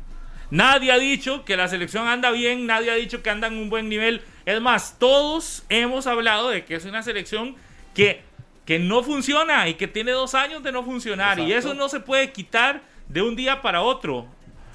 [0.50, 3.68] Nadie ha dicho que la selección anda bien, nadie ha dicho que anda en un
[3.68, 4.22] buen nivel.
[4.46, 7.54] Es más, todos hemos hablado de que es una selección
[7.94, 8.22] que,
[8.68, 11.38] que no funciona y que tiene dos años de no funcionar.
[11.38, 14.26] Y eso no se puede quitar de un día para otro.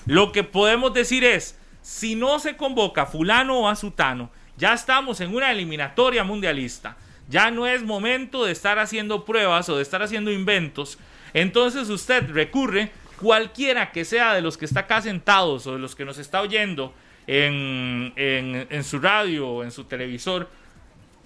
[0.07, 4.73] Lo que podemos decir es, si no se convoca a fulano o a sutano, ya
[4.73, 6.97] estamos en una eliminatoria mundialista.
[7.29, 10.97] Ya no es momento de estar haciendo pruebas o de estar haciendo inventos.
[11.35, 12.89] Entonces usted recurre,
[13.21, 16.41] cualquiera que sea de los que está acá sentados o de los que nos está
[16.41, 16.95] oyendo
[17.27, 20.49] en, en- en su radio o en su televisor,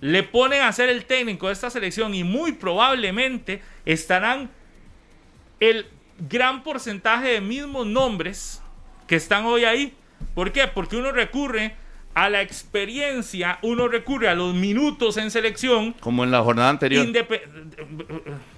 [0.02, 4.50] le ponen a ser el técnico de esta selección y muy probablemente estarán
[5.60, 5.88] el
[6.30, 8.62] gran porcentaje de mismos nombres
[9.08, 9.94] que están hoy ahí.
[10.36, 10.68] ¿Por qué?
[10.68, 11.76] Porque uno recurre
[12.14, 15.94] a la experiencia, uno recurre a los minutos en selección.
[16.00, 17.06] Como en la jornada anterior.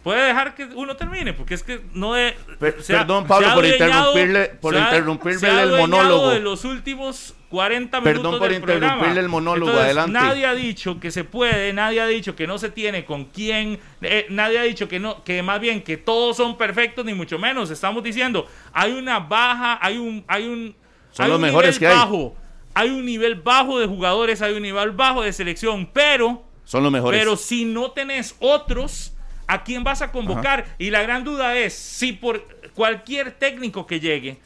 [0.04, 3.54] Puede dejar que uno termine, porque es que no de, Per- se ha- perdón, Pablo,
[3.54, 6.30] por interrumpirle- por ha el monólogo.
[6.32, 8.86] de los últimos 40 Perdón minutos por del programa.
[8.94, 10.14] interrumpirle el monólogo, Entonces, adelante.
[10.14, 13.80] Nadie ha dicho que se puede, nadie ha dicho que no se tiene con quién,
[14.02, 17.40] eh, nadie ha dicho que no, que más bien que todos son perfectos, ni mucho
[17.40, 17.70] menos.
[17.72, 20.76] Estamos diciendo, hay una baja, hay un, hay un,
[21.12, 21.96] Son hay los un mejores nivel que hay.
[22.06, 22.36] bajo,
[22.76, 26.92] hay un nivel bajo de jugadores, hay un nivel bajo de selección, pero Son los
[26.92, 27.20] mejores.
[27.20, 29.14] pero si no tenés otros,
[29.48, 30.66] ¿a quién vas a convocar?
[30.78, 32.46] Y la gran duda es si por
[32.76, 34.38] cualquier técnico que llegue,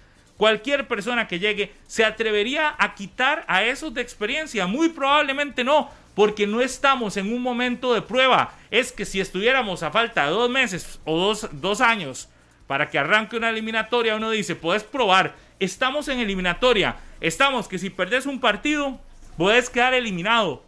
[0.44, 4.68] cualquier persona que llegue, se atrevería a quitar a esos de experiencia.
[4.68, 8.54] Muy probablemente no, porque no estamos en un momento de prueba.
[8.70, 12.28] Es que si estuviéramos a falta de dos meses o dos, dos años
[12.68, 15.34] para que arranque una eliminatoria, uno dice, puedes probar.
[15.62, 16.98] Estamos en eliminatoria.
[17.22, 19.00] Estamos que si perdés un partido,
[19.38, 20.62] puedes quedar eliminado.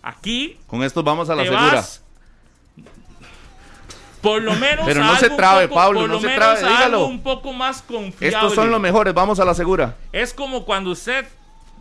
[0.00, 1.72] Aquí Con estos vamos a la te segura.
[1.72, 2.04] vas
[4.22, 7.06] por lo menos Pero no se algo un trabe, poco- Pablo, no se trabe, dígalo.
[7.06, 8.28] un poco más confiable.
[8.28, 9.96] Estos son los mejores, vamos a la segura.
[10.12, 11.26] Es como cuando usted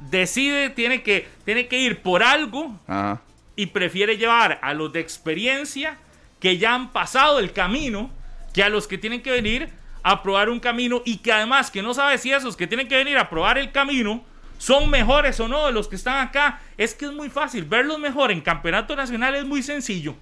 [0.10, 3.22] decide, tiene que, tiene que ir por algo Ajá.
[3.56, 5.98] y prefiere llevar a los de experiencia
[6.40, 8.10] que ya han pasado el camino
[8.54, 9.70] que a los que tienen que venir
[10.04, 12.98] a probar un camino y que además que no sabe si esos que tienen que
[12.98, 14.24] venir a probar el camino
[14.58, 16.60] son mejores o no de los que están acá.
[16.78, 17.64] Es que es muy fácil.
[17.66, 20.16] Verlos mejor en campeonato nacional es muy sencillo.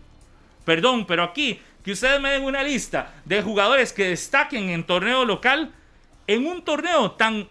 [0.66, 5.26] Perdón, pero aquí que ustedes me den una lista de jugadores que destaquen en torneo
[5.26, 5.72] local,
[6.28, 7.48] en un torneo tan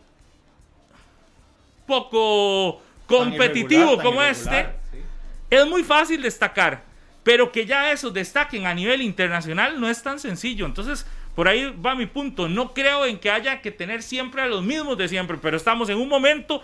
[1.87, 6.83] poco competitivo irregular, tan como irregular, este, es muy fácil destacar,
[7.23, 10.67] pero que ya esos destaquen a nivel internacional no es tan sencillo.
[10.67, 12.49] Entonces, por ahí va mi punto.
[12.49, 15.89] No creo en que haya que tener siempre a los mismos de siempre, pero estamos
[15.89, 16.63] en un momento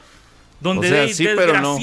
[0.60, 1.76] donde O sea, de- sí, pero no.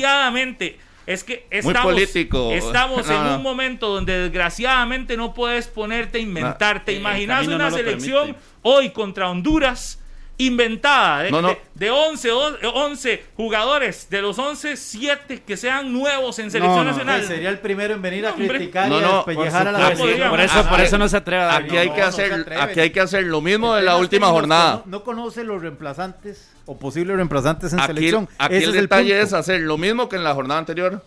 [1.07, 2.51] Es que estamos, político.
[2.51, 3.35] estamos No, en no.
[3.37, 6.93] un momento donde desgraciadamente no puedes ponerte a inventarte.
[6.93, 8.39] Imaginas camino una no lo selección permite.
[8.63, 9.97] hoy contra Honduras
[10.37, 11.49] inventada de, No, no.
[11.49, 16.77] de- de 11, o- 11 jugadores, de los 11, 7 que sean nuevos en selección
[16.77, 17.23] No, no, nacional.
[17.23, 19.97] Sería el primero en venir a criticar No, y a no, despellejar a la por
[19.97, 20.07] selección.
[20.07, 20.29] supuesto.
[20.31, 22.07] Por eso, Ah, por ah, eso no se atreve a Aquí hay no, que no
[22.07, 24.81] hacer, aquí hay que hacer lo mismo de la última jornada.
[24.85, 28.30] no conoce los reemplazantes o posibles reemplazantes en Aquí, selección.
[28.38, 31.03] aquí Ese el es detalle es hacer lo mismo que en la jornada anterior.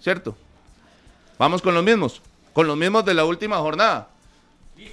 [0.00, 0.36] ¿Cierto?
[1.38, 2.22] Vamos con los mismos.
[2.52, 4.08] Con los mismos de la última jornada.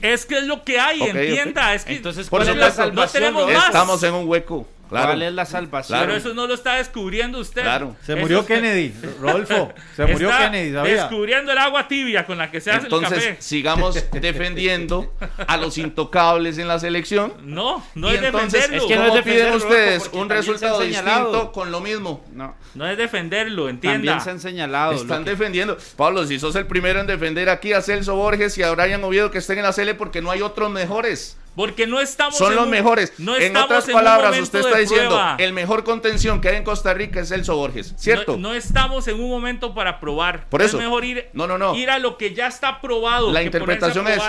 [0.02, 1.74] Es que es lo que hay, Ok, entienda.
[1.74, 3.66] Es que Entonces, Por ¿cuál es supuesto, la no tenemos más.
[3.66, 4.68] Estamos en un hueco.
[4.90, 5.08] Claro.
[5.10, 6.00] ¿Cuál es la salvación?
[6.00, 7.62] Pero eso no lo está descubriendo usted.
[7.62, 7.96] Claro.
[8.04, 9.72] Se murió Kennedy, Rodolfo.
[9.96, 10.94] Se murió está Kennedy, ¿sabía?
[10.96, 13.42] Descubriendo el agua tibia con la que se hace Entonces, el café.
[13.42, 15.14] sigamos defendiendo
[15.48, 17.34] a los intocables en la selección.
[17.44, 18.78] No, no y es entonces, defenderlo.
[18.84, 22.24] es que no ¿cómo es piden ustedes un resultado distinto con lo mismo?
[22.34, 23.98] No, No es defenderlo, entienda.
[23.98, 24.94] también se han señalado.
[24.94, 25.78] Están que- defendiendo.
[25.96, 29.32] Pablo, si sos el primero en defender aquí a Celso Borges y a Brian Oviedo
[29.32, 31.38] que estén en la Cele porque no hay otros mejores.
[31.56, 33.14] Porque no estamos Son en los un- mejores.
[33.18, 35.36] No en otras palabras, usted está diciendo, prueba.
[35.40, 38.34] el mejor contención que hay en Costa Rica es Celso Borges, ¿cierto?
[38.38, 40.48] No, no estamos en un momento para probar.
[40.50, 40.78] Por eso.
[40.78, 41.76] Es mejor ir, No, no, no.
[41.76, 43.32] ir a lo que ya está probado.
[43.32, 44.22] La que interpretación es,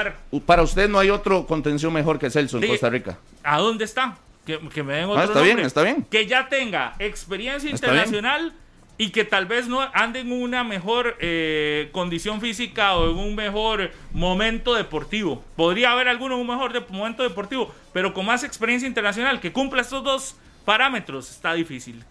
[0.44, 2.68] para usted no hay otro contención mejor que Celso en Sí.
[2.70, 3.18] Costa Rica.
[3.44, 4.16] ¿A dónde está?
[4.44, 6.02] Que, que me den otro Ah, está bien, está bien.
[6.10, 8.52] Que ya tenga experiencia internacional
[9.00, 13.34] y que tal vez no ande en una mejor eh, condición física o en un
[13.34, 15.42] mejor momento deportivo.
[15.56, 19.52] Podría haber alguno en un mejor de- momento deportivo, pero con más experiencia internacional que
[19.52, 20.36] cumpla estos dos
[20.66, 22.04] parámetros está difícil.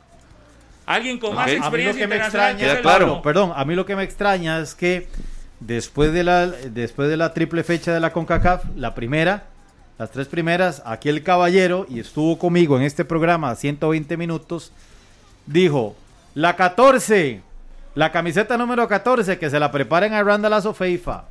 [0.88, 1.50] Alguien con más Ok.
[1.50, 3.22] A mí lo experiencia que me internacional extraña, claro.
[3.22, 5.08] Perdón, a mí lo que me extraña es que
[5.60, 9.46] después de la después de la triple fecha de la CONCACAF, la primera,
[10.00, 14.72] las tres primeras, aquí el caballero y estuvo conmigo en este programa 120 minutos,
[15.46, 15.96] dijo,
[16.36, 17.42] la 14,
[17.96, 21.26] la camiseta número 14 que se la preparen a Randall Azofeifa.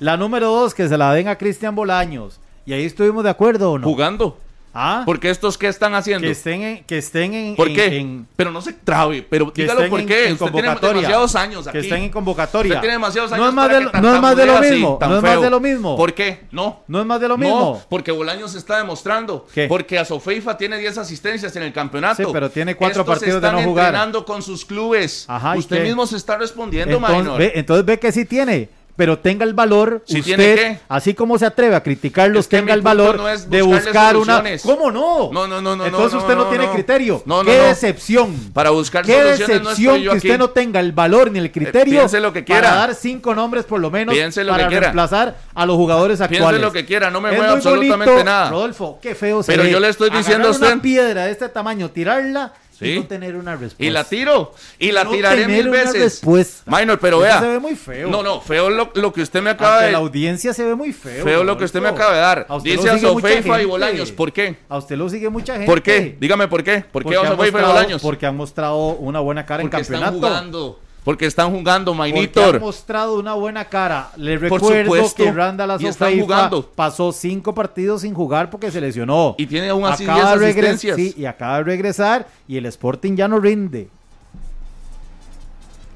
[0.00, 2.40] La número 2 que se la den a Cristian Bolaños.
[2.66, 3.86] Y ahí estuvimos de acuerdo o no?
[3.86, 4.38] Jugando.
[4.74, 5.02] ¿Ah?
[5.04, 6.24] Porque estos qué están haciendo?
[6.26, 7.96] que estén en que estén en ¿Por en- qué?
[7.98, 10.28] en- Pero no se trabe, pero dígalo por qué.
[10.28, 11.72] en Usted tiene demasiados años aquí.
[11.78, 12.70] que estén en convocatoria.
[12.70, 14.98] Usted tiene demasiados años no es más de, no es más de lo así, mismo,
[15.00, 15.40] no es más feo.
[15.42, 15.96] de lo mismo.
[15.96, 16.40] ¿Por qué?
[16.50, 16.80] No.
[16.88, 17.82] No es más de lo No, mismo.
[17.90, 19.46] porque Bolaños está demostrando.
[19.52, 19.66] ¿Qué?
[19.68, 22.22] Porque Azofeifa tiene 10 asistencias en el campeonato.
[22.24, 23.86] Sí, pero tiene cuatro Estos partidos de están no jugar.
[23.88, 25.26] entrenando con sus clubes.
[25.28, 29.18] Ajá, ¿y Usted mismo se está respondiendo, entonces, ve, entonces ve que sí tiene, pero
[29.18, 32.82] tenga el valor, ¿Sí usted, así como se atreve a criticarlos, Es que tenga el
[32.82, 34.42] valor no de buscar una...
[34.62, 35.30] ¿Cómo no?
[35.32, 37.22] No, no, no, no, Entonces no, usted no, no, tiene criterio.
[37.24, 38.34] No, no, Qué decepción.
[38.52, 40.16] Para buscar Qué soluciones decepción que aquí.
[40.18, 42.60] usted no tenga el valor ni el criterio piense lo que quiera.
[42.62, 46.48] para dar cinco nombres por lo menos lo para que reemplazar a los jugadores actuales.
[46.48, 48.50] Piense lo que quiera, no me muy absolutamente bonito, nada.
[48.50, 51.32] Rodolfo, qué feo se Pero ve yo le estoy diciendo a usted- una piedra de
[51.32, 52.86] este tamaño, tirarla Sí.
[52.92, 53.84] y no tener una respuesta.
[53.84, 54.52] Y la tiro.
[54.78, 56.02] Y la No tiraré tener mil una veces.
[56.02, 56.62] respuesta.
[56.70, 57.40] Minor, pero Eso vea.
[57.40, 58.08] se ve muy feo.
[58.10, 60.74] No, no, feo lo, lo que usted me acaba Ante de la audiencia se ve
[60.74, 61.22] muy feo.
[61.24, 62.46] Feo lo que usted me acaba de dar.
[62.48, 63.64] A usted Dice lo a sigue Sofeifa y.
[63.66, 64.12] Bolaños.
[64.12, 64.56] ¿Por qué?
[64.68, 65.66] A usted lo sigue mucha gente.
[65.66, 66.16] ¿Por qué?
[66.18, 66.84] Dígame por qué.
[66.90, 68.02] ¿Por qué a Sofeifa y Bolaños?
[68.02, 70.26] Porque han mostrado una buena cara Porque en están campeonato.
[70.28, 70.80] jugando.
[71.04, 72.60] Porque están jugando, Mainitor.
[72.60, 74.10] mostrado una buena cara.
[74.16, 74.68] Le recuerdo
[75.16, 75.78] que Randall
[76.20, 76.64] jugando.
[76.70, 79.34] pasó cinco partidos sin jugar porque se lesionó.
[79.36, 80.96] Y tiene aún así Acaba 10 de regres- asistencias.
[80.96, 83.88] Sí, y acaba de regresar y el Sporting ya no rinde.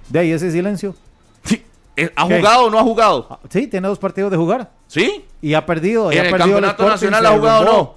[0.09, 0.95] De ahí ese silencio.
[1.45, 1.63] Sí.
[1.97, 3.27] Eh, ¿Ha jugado o no ha jugado?
[3.31, 4.71] Ah, Sí, tiene dos partidos de jugar.
[4.89, 5.25] ¿Sí?
[5.41, 6.13] Y ha perdido.
[6.13, 7.95] y ¿En ha el perdido campeonato Sporting, nacional ha jugado o no?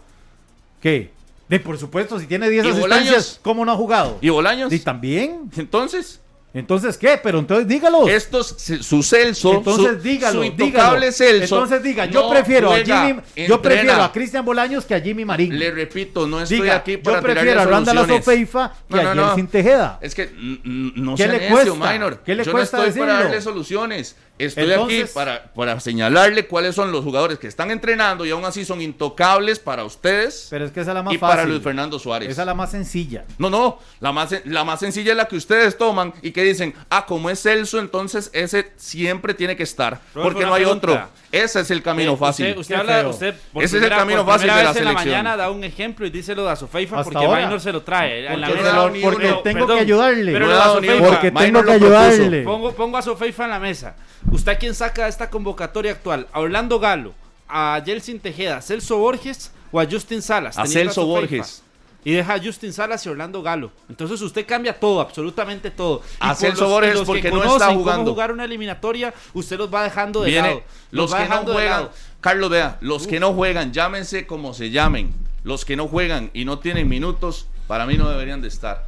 [0.82, 1.12] ¿Qué?
[1.48, 3.40] De, por supuesto, si tiene 10 ¿Y asistencias, Bolaños?
[3.42, 4.18] ¿cómo no ha jugado?
[4.22, 4.72] ¿Y Bolaños?
[4.72, 5.50] Y también.
[5.58, 6.20] Entonces,
[6.52, 7.20] Entonces, ¿qué?
[7.22, 8.08] Pero entonces dígalo.
[8.08, 11.12] Estos, su Celso, Entonces su, dígalo, su intocable dígalo.
[11.12, 11.56] Celso.
[11.56, 13.60] Entonces diga, yo no prefiero juega, a Jimmy, yo entrena.
[13.62, 15.60] prefiero a Cristian Bolaños que a Jimmy Marín.
[15.60, 18.22] Le repito, no estoy diga, aquí para yo prefiero a Randall soluciones.
[18.28, 19.26] Azofeifa que No, no, a no.
[19.28, 20.00] Jelsin Tejeda.
[20.02, 21.92] Es que no ¿Qué le necio, cuesta?
[21.94, 22.22] minor.
[22.26, 23.30] ¿Qué le Yo cuesta no estoy para decirlo?
[23.30, 24.16] darle soluciones.
[24.40, 28.46] Estoy Entonces- aquí para, para señalarle cuáles son los jugadores que están entrenando y aún
[28.46, 31.36] así son intocables para ustedes Pero es que esa es la más y fácil.
[31.38, 32.30] para Luis Fernando Suárez.
[32.30, 33.26] Esa es la más sencilla.
[33.38, 36.74] No, no, la más, la más sencilla es la que ustedes toman y que dicen,
[36.90, 40.88] ah, como es Celso, entonces ese siempre tiene que estar, Rodolfo, porque no hay pregunta.
[40.92, 41.10] otro.
[41.32, 42.46] Ese es el camino Eh, fácil.
[42.48, 44.70] Usted, usted habla, usted por Ese es el primera- camino por fácil primera de la
[44.72, 45.16] vez en la selección.
[45.24, 47.42] mañana da un ejemplo y dice lo de Azofeifa Hasta porque ahora.
[47.46, 48.26] Minor se lo trae.
[48.26, 48.82] En la Porque mesa.
[49.04, 50.32] porque tengo Perdón, que ayudarle.
[50.32, 50.74] Pero No.
[51.06, 52.44] Porque tengo que ayudarle.
[52.44, 53.96] Pongo, pongo a Sofeifa en la mesa.
[54.32, 56.28] ¿Usted a quién saca esta convocatoria actual?
[56.32, 57.14] ¿A Orlando Galo?
[57.48, 58.58] ¿A Jelsin Tejeda?
[58.58, 59.52] ¿A Celso Borges?
[59.72, 60.58] ¿O a Justin Salas?
[60.58, 61.06] A Celso?
[61.06, 61.64] Borges.
[62.06, 63.72] Y deja a Justin Salas y Orlando Galo.
[63.90, 66.02] Entonces usted cambia todo, absolutamente todo.
[66.14, 68.12] Y A Celso los- Borges los que porque no está cómo jugando.
[68.12, 70.64] jugar una eliminatoria, usted los va dejando de Viene, lado.
[70.92, 71.90] los que no juegan.
[72.22, 75.14] Carlos, vea, los que no juegan, llámense como se llamen.
[75.44, 78.86] Los que no juegan y no tienen minutos, para mí no deberían de estar.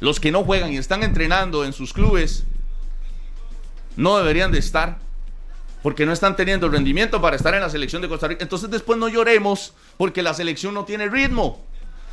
[0.00, 2.44] Los que no juegan y están entrenando en sus clubes,
[3.96, 4.98] no deberían de estar.
[5.82, 8.42] Porque no están teniendo el rendimiento para estar en la selección de Costa Rica.
[8.42, 11.60] Entonces después no lloremos porque la selección no tiene ritmo.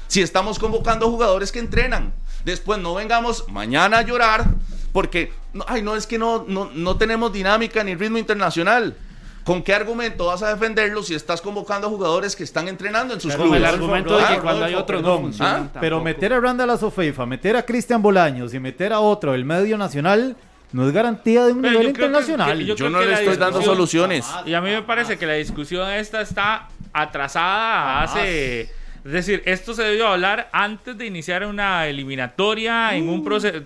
[0.08, 2.14] Si estamos convocando jugadores que entrenan,
[2.46, 4.46] después no vengamos mañana a llorar
[4.92, 8.96] porque, no, ay, no, es que no, no, no tenemos dinámica ni ritmo internacional.
[9.44, 13.20] ¿Con qué argumento vas a defenderlo si estás convocando a jugadores que están entrenando en
[13.20, 13.60] sus Pero Con clubes?
[13.60, 15.80] el argumento de Ah, que cuando hay otros no funcionan ¿Ah?
[15.82, 19.78] Pero meter a Randall Azofeifa, meter a Cristian Bolaños y meter a otro el medio
[19.78, 20.38] nacional
[20.74, 22.58] no es garantía de un Pero nivel yo creo que- internacional.
[22.58, 24.26] que- Yo, no le estoy dando soluciones.
[24.46, 28.62] Y a mí me parece que la discusión esta está atrasada hace...
[29.06, 33.60] Es decir, esto se debió hablar antes de iniciar una eliminatoria en un proceso...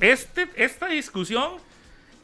[0.00, 1.52] Este, esta discusión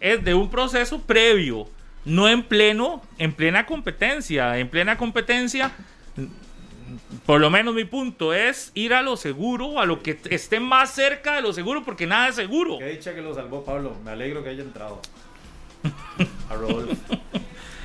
[0.01, 1.69] es de un proceso previo,
[2.05, 4.59] no en pleno, en plena competencia.
[4.59, 5.71] En plena competencia,
[7.27, 10.93] por lo menos mi punto es ir a lo seguro, a lo que esté más
[10.93, 12.79] cerca de lo seguro, porque nada es seguro.
[12.79, 13.97] Qué dicha que lo salvó Pablo.
[14.05, 15.01] Me alegro que haya entrado.
[16.51, 16.97] A Rodolfo.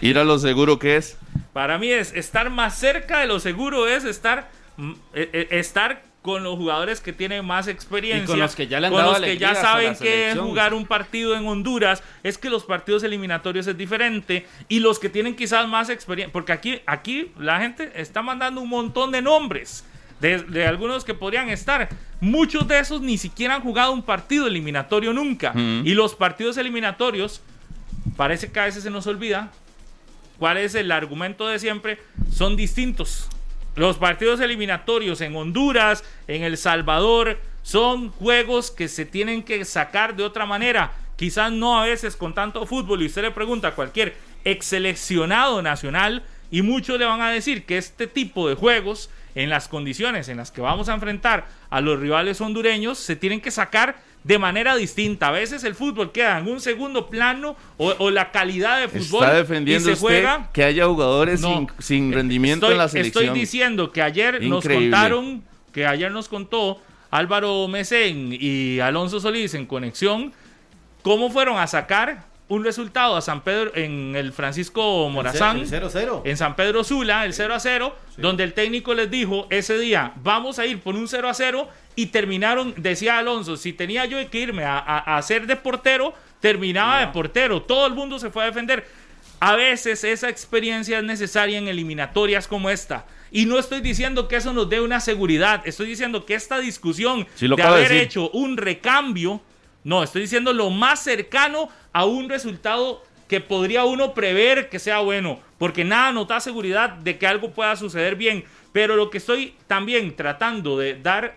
[0.01, 1.18] Ir a lo seguro que es.
[1.53, 6.03] Para mí es estar más cerca de lo seguro es estar mm, eh, eh, estar
[6.26, 8.99] con los jugadores que tienen más experiencia, Y con los que ya le han con
[8.99, 12.63] dado los que ya saben que es jugar un partido en Honduras, es que los
[12.63, 17.59] partidos eliminatorios es diferente y los que tienen quizás más experiencia, porque aquí aquí la
[17.59, 19.86] gente está mandando un montón de nombres.
[20.19, 21.89] De, de algunos que podrían estar.
[22.21, 25.53] Muchos de esos ni siquiera han jugado un partido eliminatorio nunca.
[25.55, 27.41] Y los partidos eliminatorios,
[28.17, 29.51] parece que a veces se nos olvida,
[30.39, 31.99] ¿Cuál es el argumento de siempre?
[32.32, 33.30] Son distintos.
[33.76, 40.15] Los partidos eliminatorios en Honduras, en El Salvador, son juegos que se tienen que sacar
[40.15, 40.93] de otra manera.
[41.17, 43.01] Quizás no a veces con tanto fútbol.
[43.01, 44.15] Y usted le pregunta a cualquier
[44.45, 49.49] ex seleccionado nacional y muchos le van a decir que este tipo de juegos, en
[49.49, 53.51] las condiciones en las que vamos a enfrentar a los rivales hondureños, se tienen que
[53.51, 55.28] sacar de manera distinta.
[55.28, 59.23] A veces el fútbol queda en un segundo plano o, o la calidad de fútbol
[59.23, 61.49] Está defendiendo y se usted juega que haya jugadores No.
[61.49, 63.23] sin, sin rendimiento estoy, en la selección.
[63.23, 69.53] Estoy diciendo que ayer nos contaron, que ayer nos contó Álvaro Mesén y Alonso Solís
[69.53, 70.34] en conexión,
[71.03, 75.59] cómo fueron a sacar un resultado a San Pedro en el Francisco Morazán.
[75.59, 76.21] El 0-0.
[76.26, 80.13] En San Pedro Sula, el 0 a 0, donde el técnico les dijo ese día,
[80.23, 84.18] vamos a ir por un 0 a 0 y terminaron, decía Alonso, si tenía yo
[84.30, 88.30] que irme a, a- a hacer de portero, terminaba de portero, todo el mundo se
[88.30, 88.86] fue a defender.
[89.39, 93.06] A veces esa experiencia es necesaria en eliminatorias como esta.
[93.32, 97.28] Y no estoy diciendo que eso nos dé una seguridad, estoy diciendo que esta discusión
[97.36, 97.98] Sí, lo de haber decir.
[98.04, 99.41] hecho un recambio,
[99.84, 105.00] no, estoy diciendo lo más cercano a un resultado que podría uno prever que sea
[105.00, 108.46] bueno, porque nada nos da seguridad de que algo pueda suceder bien.
[108.72, 111.36] Pero lo que estoy también tratando de dar,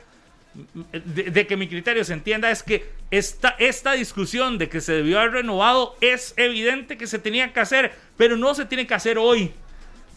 [0.92, 4.92] de, de que mi criterio se entienda, es que esta, esta discusión de que se
[4.92, 8.94] debió haber renovado es evidente que se tenía que hacer, pero no se tiene que
[8.94, 9.52] hacer hoy.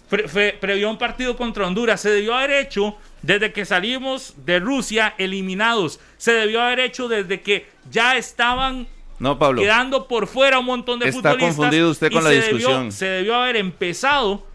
[0.10, 2.02] Pre- fe- previo a un partido contra Honduras.
[2.02, 6.00] Se debió haber hecho desde que salimos de Rusia eliminados.
[6.18, 8.88] Se debió haber hecho desde que ya estaban
[9.20, 9.62] No, Pablo.
[9.62, 11.56] quedando por fuera un montón de Está futbolistas.
[11.56, 12.92] confundido usted con la se debió- discusión.
[12.92, 14.46] se debió haber empezado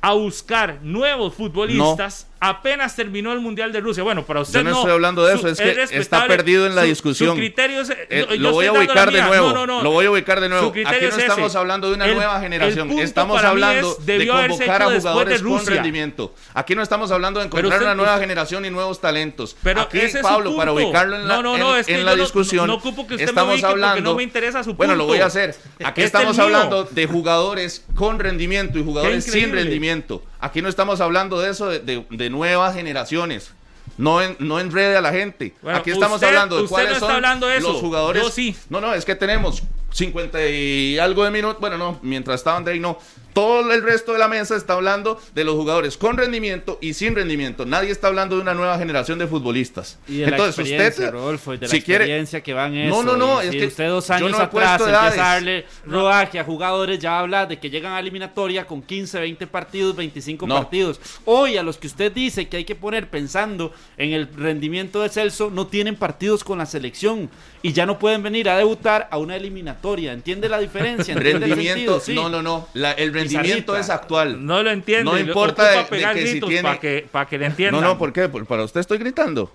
[0.00, 4.02] a buscar nuevos futbolistas apenas terminó el Mundial de Rusia.
[4.02, 4.76] Bueno, para usted Yo no, no.
[4.78, 7.30] estoy hablando de eso, es que está perdido en la Su- discusión.
[7.30, 9.48] Su criterio es- Eh, no, yo lo voy a ubicar de nuevo.
[9.48, 9.82] No, no, no.
[9.82, 10.68] Lo voy a ubicar de nuevo.
[10.68, 11.58] Aquí no es estamos ese.
[11.58, 12.88] hablando de una El- nueva generación.
[12.88, 16.34] punto Estamos hablando es, de convocar a de jugadores con rendimiento.
[16.54, 19.56] Aquí no estamos hablando de encontrar usted- una nueva usted- generación y nuevos talentos.
[19.62, 20.86] Pero Aquí, ese Pablo, para punto.
[20.86, 23.52] ubicarlo en la, No, no, no, en- la discusión, no ocupo que usted me estamos
[23.54, 24.10] ubique porque hablando.
[24.10, 25.24] no me interesa su Bueno, lo voy punto.
[25.24, 25.50] a hacer.
[25.84, 30.22] Aquí Este estamos hablando de jugadores con rendimiento y jugadores sin rendimiento.
[30.40, 33.52] Aquí no estamos hablando de eso, de, de- de nuevas generaciones.
[33.98, 35.54] No, en, no enrede a la gente.
[35.62, 37.72] Bueno, Aquí estamos usted- hablando de cuáles no está son hablando de eso.
[37.72, 38.22] los jugadores.
[38.22, 38.56] Yo sí.
[38.70, 39.62] No, no, es que tenemos
[39.92, 41.60] 50 y algo de minutos.
[41.60, 42.98] Bueno, no, mientras estaba André, no.
[43.32, 47.14] Todo el resto de la mesa está hablando de los jugadores con rendimiento y sin
[47.14, 47.64] rendimiento.
[47.64, 50.00] Nadie está hablando de una nueva generación de futbolistas.
[50.08, 52.74] Y de Entonces, la experiencia, usted, Rodolfo, y de la si quiere- experiencia que van
[52.88, 53.02] No, eso.
[53.04, 56.40] no, no, y es si que usted dos años no atrás empieza a darle rodaje
[56.40, 60.56] a jugadores, ya habla de que llegan a eliminatoria con 15, 20 partidos, 25 No.
[60.56, 61.00] partidos.
[61.24, 65.08] Hoy, a los que usted dice que hay que poner pensando en el rendimiento de
[65.08, 67.30] Celso, no tienen partidos con la selección
[67.62, 70.12] y ya no pueden venir a debutar a una eliminatoria.
[70.12, 71.12] ¿Entiende la diferencia?
[71.14, 72.00] ¿Entiende el rendimiento, sentido?
[72.00, 72.14] Sí.
[72.14, 72.68] no, no, no.
[72.74, 73.80] La- el rendimiento Pizarrita.
[73.80, 74.44] es actual.
[74.46, 75.04] No lo entiende.
[75.10, 77.80] No importa de- que si tiene- para que, para que le No, entiendan.
[77.82, 78.28] no, ¿por qué?
[78.28, 79.52] Por- Para usted estoy gritando.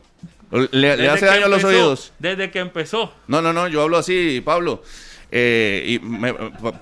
[0.72, 2.14] Le, le hace daño a los oídos.
[2.20, 3.12] Desde que empezó.
[3.28, 4.84] No, no, no, yo hablo así, Pablo.
[5.38, 6.34] Eh, y me,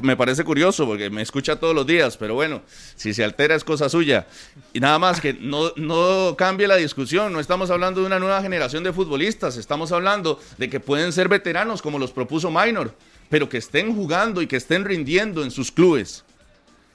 [0.01, 2.62] me parece curioso porque me escucha todos los días, pero bueno,
[2.95, 4.28] si se altera es cosa suya.
[4.74, 8.43] Y nada más que no, no cambie la discusión, no estamos hablando de una nueva
[8.43, 12.93] generación de futbolistas, estamos hablando de que pueden ser veteranos como los propuso Minor,
[13.28, 16.24] pero que estén jugando y que estén rindiendo en sus clubes,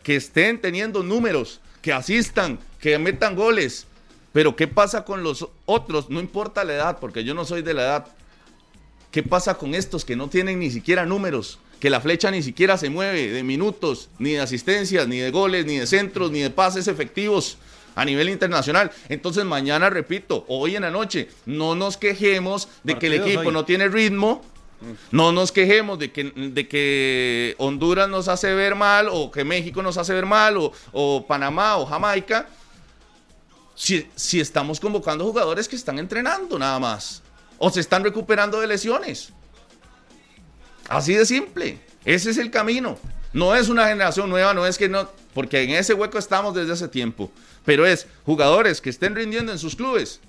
[0.05, 3.89] que estén teniendo números, que asistan, que metan goles.
[4.33, 6.09] Pero ¿qué pasa con los otros?
[6.09, 8.07] No importa la edad, porque yo no soy de la edad.
[9.11, 11.59] ¿Qué pasa con estos que no tienen ni siquiera números?
[11.81, 15.65] Que la flecha ni siquiera se mueve de minutos, ni de asistencias, ni de goles,
[15.65, 17.57] ni de centros, ni de pases efectivos
[17.95, 18.91] a nivel internacional.
[19.09, 23.53] Entonces mañana, repito, hoy en la noche, no nos quejemos de que el equipo hoy.
[23.53, 24.43] no tiene ritmo,
[25.11, 29.83] no nos quejemos de que, de que Honduras nos hace ver mal, o que México
[29.83, 32.49] nos hace ver mal, o, o Panamá o Jamaica,
[33.75, 37.23] si, si estamos convocando jugadores que están entrenando nada más,
[37.59, 39.33] o se están recuperando de lesiones.
[40.89, 41.79] Así de simple.
[42.05, 42.99] Ese es el camino.
[43.33, 46.73] No es una generación nueva, no es que no, porque en ese hueco estamos desde
[46.73, 47.31] hace tiempo.
[47.65, 50.21] Pero es jugadores que estén rindiendo en sus clubes.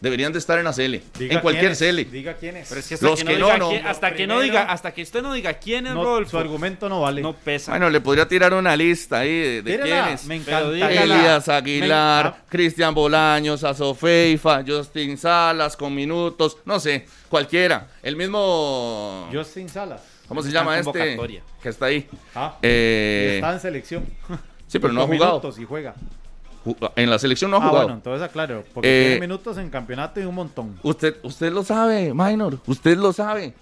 [0.00, 2.10] Deberían de estar en la CL, Diga en cualquier quiénes, CL.
[2.12, 2.68] Diga quién es.
[2.68, 3.70] Pero es que hasta Los que, no que diga no, no.
[3.70, 6.38] quién- hasta que no diga, hasta que usted no diga quién es No, Rodolfo, su
[6.38, 7.22] argumento no vale.
[7.22, 7.72] no pesa.
[7.72, 10.24] Bueno, le podría tirar una lista ahí de, de quiénes.
[10.26, 10.68] Me encanta.
[10.70, 17.88] Elías Aguilar, Me- Cristian Bolaños, Azofeifa, Justin Salas con minutos, no sé, cualquiera.
[18.02, 19.28] El mismo.
[19.32, 20.02] Justin Salas.
[20.28, 21.18] ¿Cómo se llama este?
[21.62, 22.08] Que está ahí.
[22.34, 24.04] Ah, Eh, está en selección.
[24.66, 25.32] sí, pero no ha Con jugado.
[25.40, 25.94] minutos y juega.
[26.96, 27.84] En la selección no ha ah, jugado.
[27.86, 28.64] bueno, entonces aclaro.
[28.74, 30.78] Porque Eh, tiene minutos en campeonato y un montón.
[30.82, 32.58] Usted, usted lo sabe, Minor.
[32.66, 33.54] Usted lo sabe.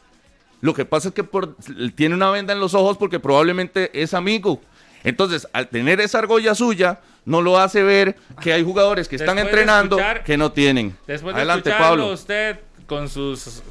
[0.60, 1.56] Lo que pasa es que por-
[1.94, 4.60] tiene una venda en los ojos porque probablemente es amigo.
[5.02, 9.36] Entonces, al tener esa argolla suya, no lo hace ver que hay jugadores que están
[9.36, 10.96] Después de entrenando escuchar- que no tienen.
[11.06, 12.10] Después de Adelante, Pablo.
[12.12, 13.62] usted con sus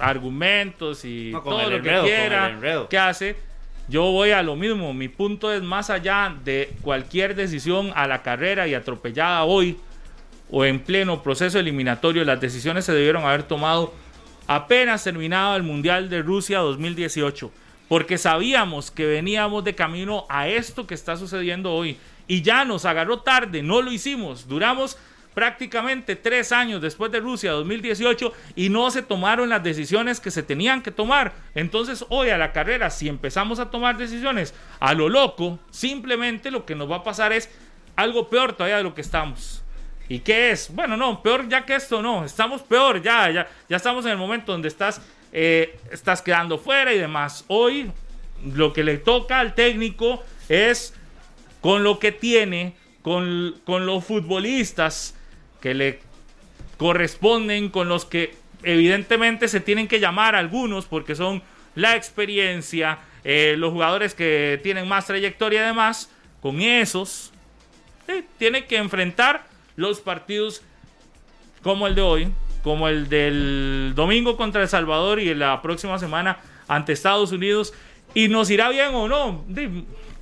[0.00, 3.36] argumentos y No, todo lo enredo, que quiera que hace,
[3.92, 4.94] yo voy a lo mismo.
[4.94, 9.76] Mi punto es más allá de cualquier decisión a la carrera y atropellada hoy
[10.50, 12.24] o en pleno proceso eliminatorio.
[12.24, 13.92] Las decisiones se debieron haber tomado
[14.46, 17.52] apenas terminado el Mundial de Rusia 2018.
[17.86, 21.98] Porque sabíamos que veníamos de camino a esto que está sucediendo hoy.
[22.26, 24.48] Y ya nos agarró tarde, no lo hicimos.
[24.48, 24.96] Duramos
[25.34, 30.42] prácticamente tres años después de Rusia 2018 y no se tomaron las decisiones que se
[30.42, 31.32] tenían que tomar.
[31.54, 36.64] Entonces hoy a la carrera, si empezamos a tomar decisiones a lo loco, simplemente lo
[36.66, 37.50] que nos va a pasar es
[37.96, 39.62] algo peor todavía de lo que estamos.
[40.08, 40.74] ¿Y qué es?
[40.74, 44.18] Bueno, no, peor ya que esto no, estamos peor, ya, ya, ya estamos en el
[44.18, 45.00] momento donde estás,
[45.32, 47.44] eh, estás quedando fuera y demás.
[47.48, 47.90] Hoy
[48.44, 50.94] lo que le toca al técnico es
[51.60, 55.14] con lo que tiene, con, con los futbolistas
[55.62, 56.00] que le
[56.76, 61.42] corresponden, con los que evidentemente se tienen que llamar algunos porque son
[61.74, 66.10] la experiencia, eh, los jugadores que tienen más trayectoria y demás,
[66.42, 67.32] con esos
[68.08, 69.46] eh, tiene que enfrentar
[69.76, 70.62] los partidos
[71.62, 72.28] como el de hoy,
[72.62, 76.38] como el del domingo contra El Salvador y la próxima semana
[76.68, 77.72] ante Estados Unidos.
[78.14, 79.44] Y nos irá bien o no.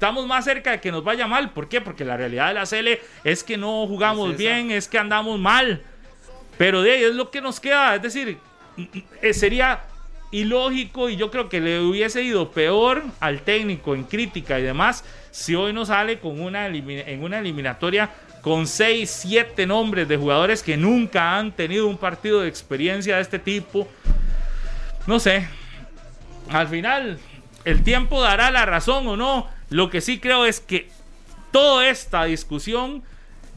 [0.00, 1.50] Estamos más cerca de que nos vaya mal.
[1.50, 1.82] ¿Por qué?
[1.82, 5.82] Porque la realidad de la CL es que no jugamos bien, es que andamos mal.
[6.56, 7.96] Pero de ahí es lo que nos queda.
[7.96, 8.38] Es decir,
[9.20, 9.80] eh, sería
[10.30, 15.04] ilógico y yo creo que le hubiese ido peor al técnico en crítica y demás
[15.32, 18.08] si hoy no sale con una en una eliminatoria
[18.40, 23.22] con 6, 7 nombres de jugadores que nunca han tenido un partido de experiencia de
[23.22, 23.86] este tipo.
[25.06, 25.46] No sé.
[26.48, 27.18] Al final,
[27.66, 29.59] el tiempo dará la razón o no.
[29.70, 30.88] Lo que sí creo es que
[31.52, 33.02] toda esta discusión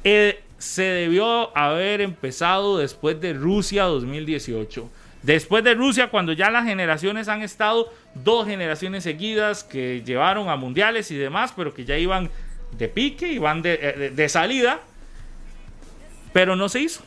[0.04, 4.90] eh, se debió haber empezado después de Rusia 2018.
[5.24, 10.56] Después de Rusia, cuando ya las generaciones han estado dos generaciones seguidas que llevaron a
[10.56, 12.30] mundiales y demás, pero que ya iban
[12.78, 14.82] de pique y van de, eh, de- de salida,
[16.34, 17.04] pero no se hizo.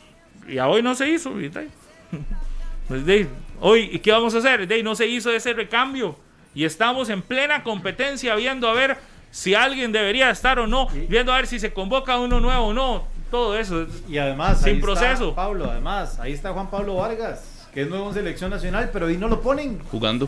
[0.47, 1.31] Y a hoy no se hizo.
[2.87, 3.27] pues de-
[3.59, 4.67] hoy, ¿y qué vamos a hacer?
[4.67, 6.17] De, no se hizo ese recambio.
[6.57, 8.97] Y estamos en plena competencia viendo a ver
[9.29, 12.73] si alguien debería estar o no, viendo a ver si se convoca uno nuevo o
[12.73, 13.03] no.
[13.29, 13.85] Todo eso.
[14.09, 15.35] Y además, Sin ahí está proceso.
[15.35, 19.17] Pablo, además, ahí está Juan Pablo Vargas, que es nuevo en selección nacional, pero ahí
[19.17, 19.77] no lo ponen.
[19.91, 20.27] Jugando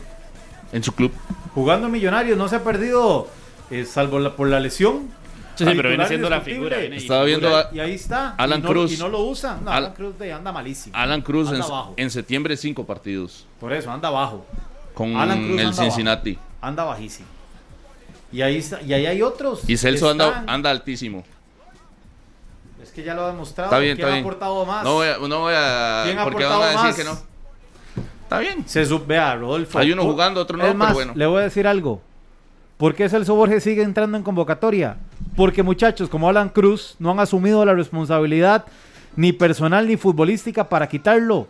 [0.71, 1.11] en su club.
[1.55, 3.27] Jugando en Millonarios, no se ha perdido,
[3.71, 5.09] eh, salvo la- por la lesión.
[5.55, 6.77] Sí, sí, pero viene siendo la figura.
[6.77, 6.97] viene.
[6.97, 8.35] Estaba viendo a Y ahí está.
[8.35, 8.93] Alan y no, Cruz.
[8.93, 9.65] Y no lo usan.
[9.65, 10.95] No, Al- Alan Cruz de- anda malísimo.
[10.95, 14.45] Alan Cruz en, Anda en septiembre cinco partidos Por eso, anda abajo.
[14.99, 16.37] Con Alan Cruz el anda Cincinnati.
[16.59, 17.29] Anda bajísimo.
[18.33, 19.61] Y ahí, está, y ahí hay otros.
[19.65, 21.23] Y Celso anda, anda altísimo.
[22.83, 23.69] Es que ya lo ha demostrado.
[23.69, 24.25] Está bien, ¿Quién está ha bien.
[24.25, 24.83] aportado más?
[24.83, 27.17] No voy a, no voy a ¿Quién ha porque van a decir que no.
[28.23, 28.67] Está bien.
[28.67, 29.79] Se Rodolfo.
[29.79, 31.13] Hay uno jugando, otro no, Es pero más, bueno.
[31.15, 32.01] Le voy a decir algo.
[32.75, 34.97] ¿Por qué Celso Borges sigue entrando en convocatoria?
[35.37, 38.65] Porque muchachos como Alan Cruz no han asumido la responsabilidad
[39.15, 41.47] ni personal ni futbolística para quitarlo.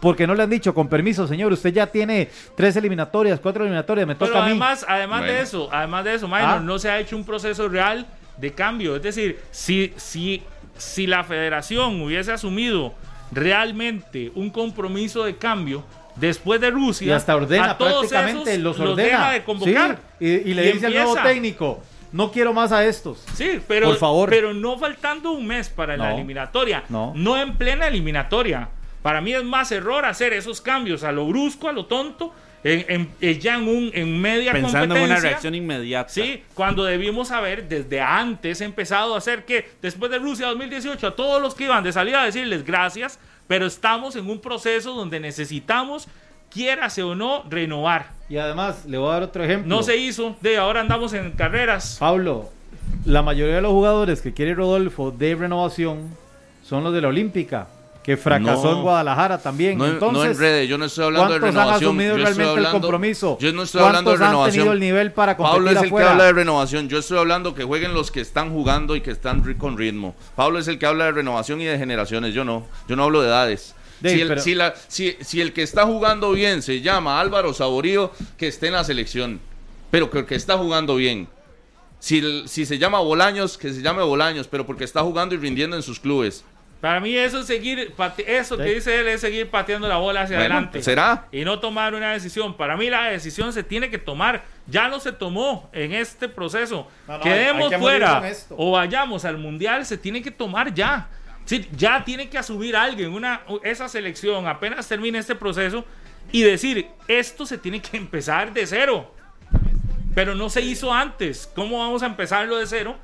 [0.00, 4.06] Porque no le han dicho, con permiso, señor, usted ya tiene tres eliminatorias, cuatro eliminatorias,
[4.06, 4.50] me toca Pero a mí.
[4.52, 6.60] además, además de eso, además de eso, Minor, Ah.
[6.62, 8.94] no se ha hecho un proceso real de cambio.
[8.94, 10.42] Es decir, si, si,
[10.76, 12.94] si la federación hubiese asumido
[13.32, 15.84] realmente un compromiso de cambio
[16.16, 19.08] después de Rusia, y hasta ordena a todos prácticamente, esos los los ordena.
[19.08, 19.98] deja de convocar.
[20.18, 21.82] Sí, y, y le Y dice al nuevo técnico,
[22.12, 23.24] no quiero más a estos.
[23.34, 24.30] Sí, pero, Por favor.
[24.30, 26.14] pero no faltando un mes para la No.
[26.14, 26.84] eliminatoria.
[26.88, 27.36] No.
[27.36, 28.68] en plena eliminatoria.
[29.02, 32.32] Para mí es más error hacer esos cambios a lo brusco, a lo tonto,
[32.64, 35.14] en, en- ya en, un, en media Pensando en competencia.
[35.14, 36.08] una reacción inmediata.
[36.08, 41.14] Sí, cuando debimos haber desde antes empezado a hacer que después de Rusia 2018 a
[41.16, 45.20] todos los que iban de salida a decirles gracias, pero estamos en un proceso donde
[45.20, 46.08] necesitamos,
[46.50, 48.10] quiérase o no, renovar.
[48.28, 49.68] Y además, le voy a dar otro ejemplo.
[49.74, 51.96] No se hizo, de ahora andamos en carreras.
[52.00, 52.50] Pablo,
[53.04, 56.08] la mayoría de los jugadores que quiere Rodolfo de renovación
[56.64, 57.68] son los de la Olímpica,
[58.08, 58.76] que fracasó No.
[58.78, 59.76] en Guadalajara también.
[59.76, 61.88] No, Entonces, no enrede, yo no estoy hablando de ¿cuántos han renovación.
[61.90, 63.38] asumido yo estoy realmente el hablando- compromiso?
[63.38, 64.54] Yo no estoy hablando de ¿Cuántos han renovación.
[64.64, 66.06] tenido el nivel para competir Pablo es el afuera?
[66.06, 66.88] que habla de renovación.
[66.88, 70.14] Yo estoy hablando que jueguen los que están jugando y que están con ritmo.
[70.36, 72.32] Pablo es el que habla de renovación y de generaciones.
[72.32, 72.66] Yo no.
[72.88, 73.74] Yo no hablo de edades.
[74.00, 77.20] Dave, si, el, pero- si la- si- si el que está jugando bien se llama
[77.20, 79.38] Álvaro Saborío, que esté en la selección.
[79.90, 81.28] Pero que, que está jugando bien.
[81.98, 85.38] Si, el- si se llama Bolaños, que se llame Bolaños, pero porque está jugando y
[85.38, 86.42] rindiendo en sus clubes.
[86.80, 87.92] Para mí eso es seguir,
[88.26, 90.82] eso que dice él es seguir pateando la bola hacia Bueno, adelante.
[90.82, 91.26] ¿será?
[91.32, 92.56] Y no tomar una decisión.
[92.56, 94.44] Para mí la decisión se tiene que tomar.
[94.68, 96.88] Ya no se tomó en este proceso.
[97.08, 101.08] No, no, Quedemos que fuera o vayamos al mundial, se tiene que tomar ya.
[101.46, 105.84] Sí, ya tiene que asumir alguien una, esa selección apenas termine este proceso
[106.30, 109.14] y decir, esto se tiene que empezar de cero.
[110.14, 111.50] Pero no se hizo antes.
[111.54, 112.96] ¿Cómo vamos a empezarlo de cero?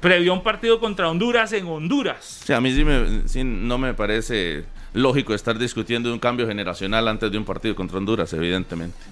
[0.00, 2.40] Previo a un partido contra Honduras en Honduras.
[2.44, 6.46] Sí, a mí sí, me- sí no me parece lógico estar discutiendo de un cambio
[6.48, 8.96] generacional antes de un partido contra Honduras, evidentemente.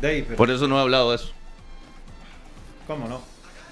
[0.00, 1.32] Dave, pero Por eso no he hablado de eso.
[2.86, 3.20] ¿Cómo no?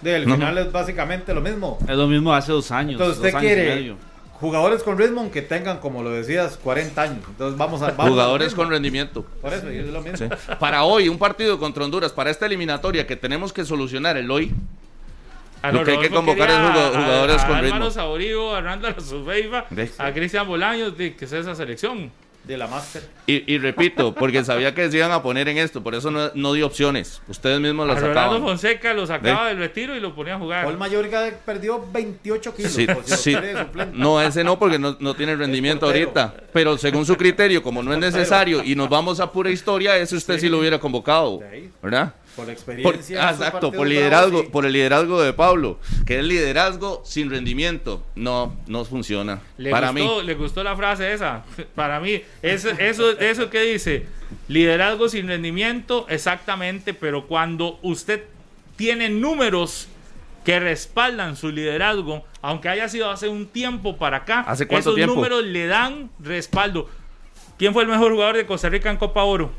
[0.01, 1.79] De, el No, final es básicamente lo mismo.
[1.89, 2.93] Es lo mismo hace dos años.
[3.01, 3.97] Entonces dos usted años y quiere medio.
[4.43, 7.19] Jugadores con ritmo que tengan, como lo decías, 40 años.
[7.29, 7.93] Entonces vamos a...
[7.93, 9.25] vamos Jugadores al con rendimiento.
[9.41, 10.19] Por eso, es lo mismo.
[10.19, 10.27] Sí.
[10.61, 14.53] Para hoy, un partido contra Honduras, para esta eliminatoria que tenemos que solucionar el hoy,
[15.65, 17.91] Ah, Lo que hay que convocar es jugado- a- jugadores a, con Álvaro ritmo.
[17.93, 18.97] Saborío, a Randall
[19.71, 19.95] ¿Ves?
[20.01, 22.11] a Cristian Bolaños, de, que es esa selección.
[22.45, 23.03] De la Master.
[23.27, 26.33] y, y repito, porque sabía que se iban a poner en esto, por eso no,
[26.35, 27.23] no di opciones.
[27.29, 28.43] Ustedes mismos las Rolando sacaban.
[28.43, 30.65] Fonseca lo sacaba del retiro y lo ponía a jugar.
[30.65, 32.73] Paul Mayorga perdió 28 kilos.
[32.73, 33.55] Sí, por si lo sí.
[33.93, 36.35] No, ese no, porque no, no tiene rendimiento ahorita.
[36.53, 40.17] Pero según su criterio, como no es necesario y nos vamos a pura historia, ese
[40.17, 41.41] usted sí, lo hubiera convocado.
[41.81, 42.15] ¿Verdad?
[42.37, 43.29] Por experiencia.
[43.29, 44.49] ah, exacto, por liderazgo, sí.
[44.51, 48.03] por el liderazgo de Pablo, que es liderazgo sin rendimiento.
[48.15, 49.41] No, no funciona.
[49.59, 50.27] Le, Para gustó, mí.
[50.27, 51.45] le gustó la frase esa.
[51.75, 54.07] Para mí, eso, eso, eso que dice,
[54.49, 58.25] liderazgo sin rendimiento, exactamente, pero cuando usted
[58.77, 59.89] tiene números
[60.45, 64.95] que respaldan su liderazgo, aunque haya sido hace un tiempo para acá, ¿Hace cuánto esos
[64.97, 65.15] tiempo?
[65.15, 66.89] números le dan respaldo.
[67.59, 69.53] ¿Quién fue el mejor jugador de Costa Rica en Copa Oro?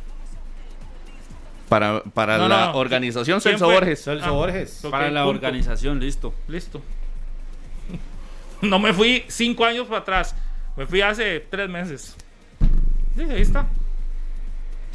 [1.73, 2.77] Para, para No, la no, no.
[2.77, 3.73] organización ¿Quién Celso fue?
[3.75, 4.03] Borges.
[4.03, 4.79] Celso Ah, Borges.
[4.91, 5.29] Para la punto.
[5.37, 6.33] organización, listo.
[6.47, 6.81] Listo.
[8.61, 10.35] No me fui cinco años para atrás.
[10.77, 12.15] Me fui hace tres meses.
[13.15, 13.67] Sí, ahí está.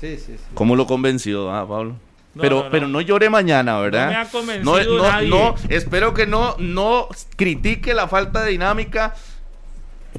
[0.00, 0.44] Sí, sí, sí.
[0.54, 1.96] ¿Cómo lo convenció, ah, Pablo?
[2.34, 2.70] No, pero, no, no.
[2.70, 4.06] pero no llore mañana, ¿verdad?
[4.06, 5.28] No me ha convencido No, no, nadie.
[5.28, 9.14] no, espero que no, no critique la falta de dinámica.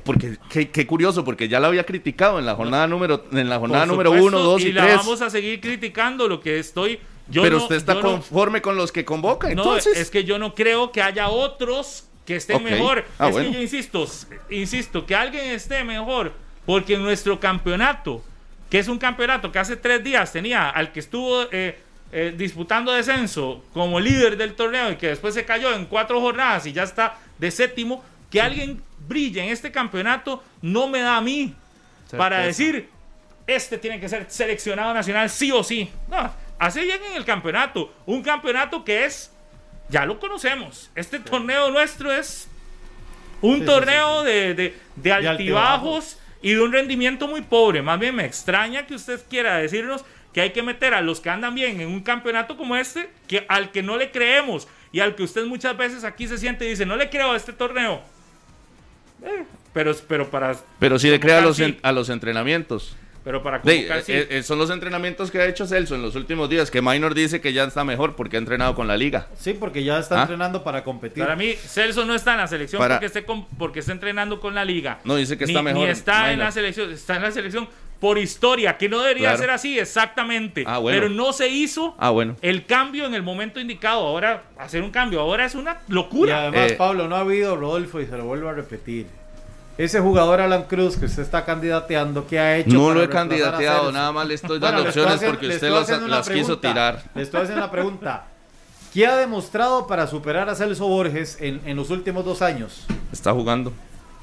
[0.04, 3.58] Porque qué, qué curioso, porque ya la había criticado en la jornada número, en la
[3.60, 4.98] jornada número supuesto, 1, 2 y y la 3.
[4.98, 7.00] vamos a seguir criticando lo que estoy.
[7.28, 9.98] Yo pero no- usted está no- conforme con los que convoca, No, entonces.
[9.98, 13.06] es que yo no creo que haya otros que estén mejor.
[13.18, 13.50] Ah, es bueno.
[13.50, 14.08] que yo insisto,
[14.50, 16.34] insisto, que alguien esté mejor,
[16.66, 18.24] porque en nuestro campeonato,
[18.70, 21.80] que es un campeonato que hace tres días tenía al que estuvo eh,
[22.12, 26.66] eh, disputando descenso como líder del torneo y que después se cayó en cuatro jornadas
[26.68, 31.22] y ya está de séptimo, que alguien brille en este campeonato no me da a
[31.22, 31.56] mí
[32.18, 32.90] para decir
[33.48, 35.90] este tiene que ser seleccionado nacional sí o sí.
[36.10, 37.94] No, hace bien en el campeonato.
[38.06, 39.32] Un campeonato que es,
[39.90, 40.92] ya lo conocemos.
[40.96, 42.48] Este torneo nuestro es
[43.42, 46.20] un sí, torneo De, de- de altibajos altibajos.
[46.44, 47.82] y de un rendimiento muy pobre.
[47.82, 51.32] Más bien me extraña que usted quiera decirnos que hay que meter a los que
[51.32, 55.16] andan bien en un campeonato como este, que al que no le creemos y al
[55.16, 58.02] que usted muchas veces aquí se siente y dice, no le creo a este torneo.
[59.24, 59.44] Eh,
[59.74, 61.64] pero, pero para pero sí le crea a los, Sí.
[61.64, 62.96] en- a los entrenamientos.
[63.24, 64.14] pero para convocar, sí.
[64.14, 67.14] eh, eh, son los entrenamientos que ha hecho Celso en los últimos días, que Minor
[67.14, 69.28] dice que ya está mejor porque ha entrenado con la liga.
[69.38, 70.22] Sí, porque ya está Ah.
[70.22, 71.22] entrenando para competir.
[71.24, 74.40] Para mí, Celso no está en la selección Para- porque, esté con- porque está entrenando
[74.40, 75.00] con la liga.
[75.04, 77.68] No, dice que Ni- está mejor, Ni está en la selección, está en la selección
[78.00, 79.38] por historia, que no debería Claro.
[79.40, 80.64] ser así, exactamente.
[80.66, 80.98] Ah, bueno.
[81.00, 82.36] Pero no se hizo Ah, bueno.
[82.42, 84.06] el cambio en el momento indicado.
[84.08, 86.44] Ahora, hacer un cambio ahora es una Y locura.
[86.44, 89.08] además, Eh, Pablo, no ha habido Rodolfo y se lo vuelvo a repetir.
[89.78, 92.70] Ese jugador Alan Cruz que usted está candidateando, ¿qué ha hecho?
[92.76, 95.70] No lo he candidateado, nada más le estoy Bueno, dando opciones haciendo- porque usted
[96.10, 97.04] las quiso tirar.
[97.16, 98.26] Le estoy haciendo una pregunta.
[98.94, 102.86] ¿Qué ha demostrado para superar a Celso Borges en, en los últimos dos años?
[103.14, 103.72] Está jugando,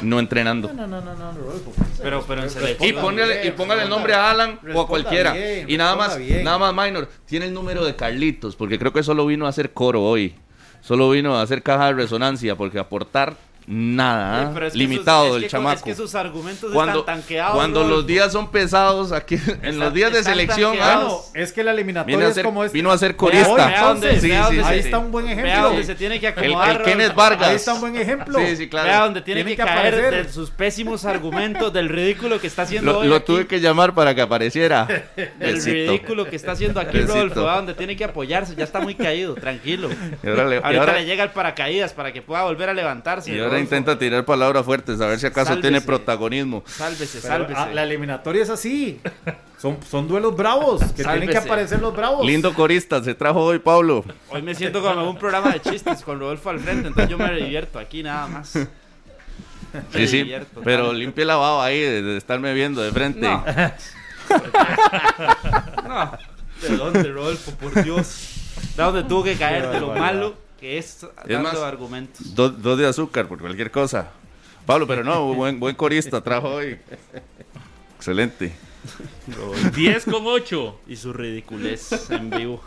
[0.00, 0.72] no entrenando.
[0.72, 1.72] No, no, no, no, Rodolfo.
[2.02, 3.02] Pero, pero en Y selección.
[3.02, 5.32] póngale, y póngale el nombre a Alan o a cualquiera.
[5.32, 6.44] bien, y nada más, bien.
[6.44, 9.72] nada más Minor, tiene el número de Carlitos, porque creo que solo vino a hacer
[9.72, 10.34] coro hoy.
[10.82, 13.36] Solo vino a hacer caja de resonancia, porque aportar
[13.66, 14.50] nada, Sí, ¿ah?
[14.54, 15.76] pero es que limitado sus- es el chamaco.
[15.76, 17.54] Es que sus argumentos cuando están tanqueados.
[17.56, 21.64] cuando los días son pesados aquí en los días de selección ah, Bueno, es que
[21.64, 22.78] la eliminatoria Vino a es ser- como este.
[22.78, 23.48] vino a ser corista.
[23.52, 24.24] hoy, entonces,
[24.64, 25.68] ahí está un buen Vea ejemplo.
[25.68, 26.70] donde se tiene que el, acomodar.
[26.70, 27.14] el Kenneth.
[27.14, 27.48] Vargas.
[27.48, 28.38] Ahí está un buen ejemplo.
[28.38, 28.88] Sí, sí, claro.
[28.88, 30.26] Vea donde tiene, Tiene que, que caer aparecer.
[30.26, 33.08] de sus pésimos argumentos, del ridículo que está haciendo Lo, hoy.
[33.08, 34.86] lo aquí, tuve que llamar para que apareciera.
[35.16, 35.72] Del Besito.
[35.72, 37.14] ridículo que está haciendo aquí Besito.
[37.14, 38.54] Rodolfo, vea donde tiene que apoyarse.
[38.54, 39.88] Ya está muy caído, tranquilo.
[40.24, 43.32] Ahorita le llega el paracaídas para que pueda volver a levantarse.
[43.56, 45.62] Ahora intenta tirar palabras fuertes, a ver si acaso Sálvese.
[45.68, 46.62] tiene protagonismo.
[46.66, 47.54] Sálvese, Pero, sálvese.
[47.60, 49.00] ah, la eliminatoria es así.
[49.58, 51.38] Son, son duelos bravos, que tienen que Sálvese.
[51.38, 52.26] aparecer los bravos.
[52.26, 54.04] Lindo corista, se trajo hoy Pablo.
[54.30, 57.32] Hoy me siento como un programa de chistes con Rodolfo al frente, entonces yo me
[57.34, 58.48] divierto aquí nada más.
[58.50, 58.66] Sí,
[59.98, 63.20] Me sí, divierto, pero limpie la baba ahí de, de estarme viendo de frente.
[63.20, 63.44] No.
[65.88, 66.12] No.
[66.62, 67.52] ¿De dónde, Rodolfo?
[67.52, 68.30] Por Dios.
[68.76, 69.68] ¿De dónde tuvo que caer?
[69.68, 70.34] De lo malo
[70.66, 72.34] que es dando más, argumentos.
[72.34, 74.10] Dos, dos de azúcar por cualquier cosa.
[74.66, 76.76] Pablo, pero no, buen, buen corista trajo hoy.
[77.96, 78.52] Excelente.
[79.76, 80.80] 10 con 8.
[80.88, 82.64] Y su ridiculez en vivo.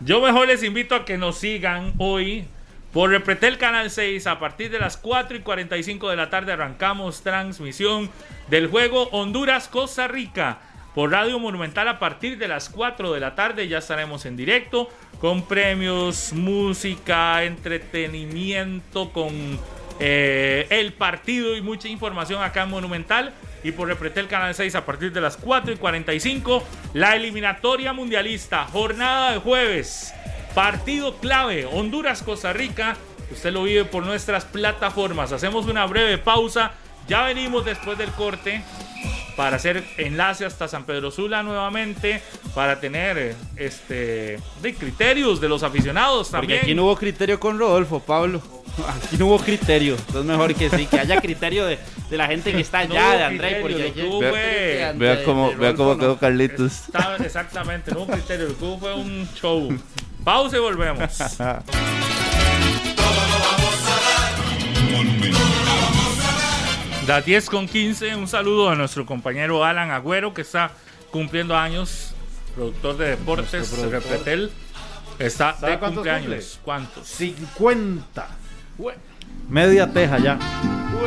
[0.00, 2.46] Yo mejor les invito a que nos sigan hoy
[2.92, 4.26] por Repretel Canal 6.
[4.26, 8.10] A partir de las 4 y 45 de la tarde arrancamos transmisión
[8.48, 10.58] del juego Honduras-Costa Rica.
[10.94, 14.88] Por Radio Monumental a partir de las 4 de la tarde ya estaremos en directo
[15.20, 19.58] con premios, música, entretenimiento, con
[20.00, 23.32] eh, el partido y mucha información acá en Monumental.
[23.62, 26.64] Y por Repretel Canal 6 a partir de las 4 y 45,
[26.94, 30.14] la eliminatoria mundialista, jornada de jueves,
[30.54, 32.96] partido clave, Honduras-Costa Rica.
[33.30, 35.30] Usted lo vive por nuestras plataformas.
[35.30, 36.72] Hacemos una breve pausa.
[37.06, 38.62] Ya venimos después del corte
[39.40, 42.20] para hacer enlace hasta San Pedro Sula nuevamente,
[42.54, 46.60] para tener este de criterios de los aficionados Porque también.
[46.60, 48.42] aquí no hubo criterio con Rodolfo, Pablo.
[48.86, 49.94] Aquí no hubo criterio.
[49.96, 51.78] Entonces mejor que sí, que haya criterio de,
[52.10, 53.58] de la gente que está allá, de André.
[53.62, 56.18] Porque fue- Vea cómo, vea cómo quedó no.
[56.18, 56.82] Carlitos.
[57.24, 59.70] Exactamente, no hubo criterio, lo que hubo fue un show.
[60.22, 61.18] Pausa y volvemos.
[67.10, 70.70] Las 10 con 15, un saludo a nuestro compañero Alan Agüero que está
[71.10, 72.12] cumpliendo años,
[72.54, 73.76] productor de deportes.
[73.90, 74.52] Repretel.
[75.18, 76.30] Está ¿Sabe de cuántos cumpleaños.
[76.30, 76.60] cumple?
[76.62, 77.08] ¿Cuántos?
[77.08, 78.28] 50.
[79.48, 80.38] Media teja ya.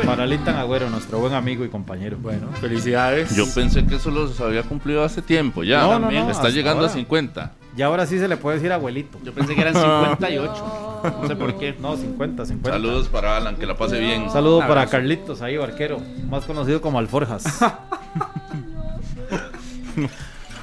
[0.04, 2.18] Para Lintan Agüero, nuestro buen amigo y compañero.
[2.20, 3.34] Bueno, felicidades.
[3.34, 5.80] Yo pensé que eso los había cumplido hace tiempo ya.
[5.80, 6.92] No, no, no, Está llegando ahora.
[6.92, 7.52] a 50.
[7.76, 9.18] Y ahora sí se le puede decir abuelito.
[9.24, 10.80] Yo pensé que eran 58.
[11.04, 11.74] No sé por qué.
[11.78, 12.70] No, 50, 50.
[12.70, 14.22] Saludos para Alan, que la pase bien.
[14.22, 14.86] Un saludo Un para.
[14.86, 16.00] Carlitos, ahí, barquero.
[16.30, 17.44] Más conocido como Alforjas.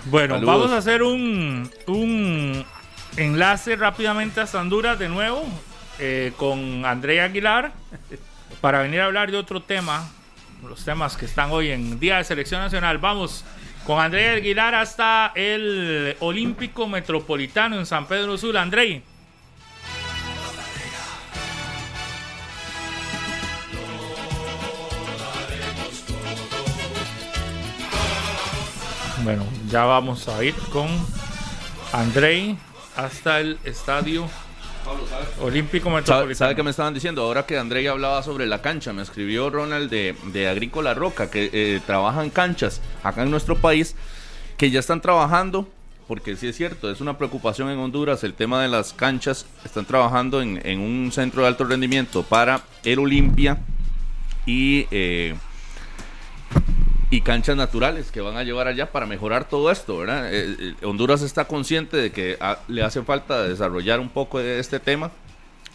[0.06, 0.56] Bueno, Saludos.
[0.56, 2.66] vamos a hacer un, un
[3.18, 5.44] enlace rápidamente hasta Honduras de nuevo
[6.00, 7.72] eh, con Andrea Aguilar
[8.62, 10.10] para venir a hablar de otro tema,
[10.68, 12.98] los temas que están hoy en Día de Selección Nacional.
[12.98, 13.46] Vamos
[13.86, 18.62] con Andrea Aguilar hasta el Olímpico Metropolitano en San Pedro Sula.
[18.62, 19.04] Andrei.
[29.24, 30.88] Bueno, ya vamos a ir con
[31.94, 32.58] Andrei
[32.96, 34.28] hasta el estadio
[35.42, 36.36] Olímpico ¿Sabe, Metropolitano.
[36.36, 37.24] sabe qué me estaban diciendo?
[37.24, 41.50] Ahora que André hablaba sobre la cancha, me escribió Ronald de, de Agrícola Roca, que
[41.54, 43.96] eh, trabaja en canchas acá en nuestro país,
[44.58, 45.68] que ya están trabajando,
[46.08, 49.86] porque sí es cierto, es una preocupación en Honduras el tema de las canchas, están
[49.86, 53.58] trabajando en, en un centro de alto rendimiento para el Olimpia
[54.46, 55.36] y, eh,
[57.12, 60.34] y canchas naturales que van a llevar allá para mejorar todo esto, ¿verdad?
[60.34, 64.60] Eh, eh, Honduras está consciente de que ah, le hace falta desarrollar un poco de
[64.60, 65.12] este tema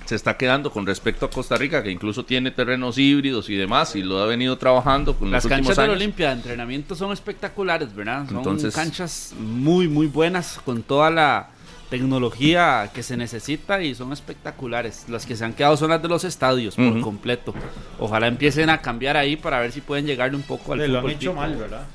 [0.06, 3.96] se está quedando con respecto a Costa Rica, que incluso tiene terrenos híbridos y demás,
[3.96, 5.96] y lo ha venido trabajando con Las los canchas del años.
[5.96, 8.26] Olimpia de entrenamiento son espectaculares, ¿verdad?
[8.28, 11.48] Son Entonces- canchas muy, muy buenas con toda la
[11.90, 15.06] tecnología que se necesita y son espectaculares.
[15.08, 17.54] Las que se han quedado son las de los estadios por completo.
[17.98, 20.98] Ojalá empiecen a cambiar ahí para ver si pueden llegarle un poco al Le lo
[20.98, 21.34] han fútbol hecho tico.
[21.34, 21.86] mal, ¿verdad?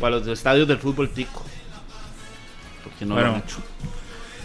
[0.00, 1.44] O a los estadios del fútbol tico.
[2.84, 3.30] Porque no Bueno.
[3.30, 3.58] lo han hecho.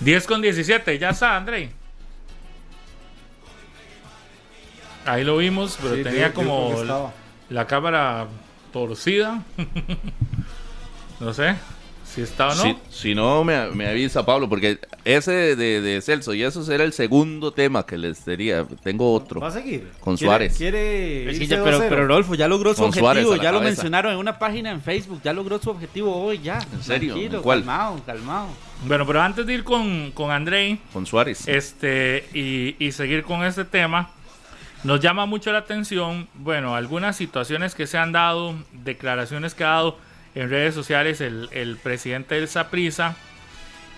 [0.02, 1.70] 10 con 17, ya está, Andrei.
[5.06, 6.74] Ahí lo vimos, pero Sí, tenía como
[7.50, 8.28] la cámara
[8.72, 9.44] torcida.
[11.20, 11.56] no sé
[12.14, 12.62] si está o no.
[12.64, 16.84] Si, si no, me, me avisa Pablo, porque ese de, de Celso, y eso será
[16.84, 18.66] el segundo tema que les diría.
[18.84, 19.40] Tengo otro.
[19.40, 19.90] ¿Va a seguir?
[20.00, 20.58] Con ¿Quiere- Suárez.
[20.58, 21.90] ¿Quiere Es que irse ya- pero, 2-0?
[21.90, 25.22] pero Rodolfo ya logró su Con objetivo, ya lo mencionaron en una página en Facebook,
[25.24, 26.60] ya logró su objetivo hoy, ya.
[26.74, 27.14] ¿En serio?
[27.14, 27.60] Tranquilo, ¿En cuál?
[27.60, 28.48] calmado, calmado.
[28.86, 31.48] Bueno, pero antes de ir con, con Andrei Con Suárez.
[31.48, 34.12] este, y, y seguir con este tema,
[34.84, 39.68] nos llama mucho la atención, bueno, algunas situaciones que se han dado, declaraciones que ha
[39.70, 39.98] dado
[40.36, 43.16] en redes sociales el, presidente del Saprisa.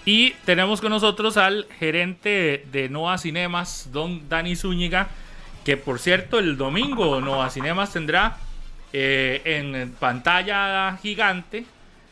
[0.05, 5.07] Y tenemos con nosotros al gerente de Nova Cinemas, don Dani Zúñiga,
[5.63, 8.37] que por cierto el domingo Nova Cinemas tendrá
[8.93, 11.65] eh, en pantalla gigante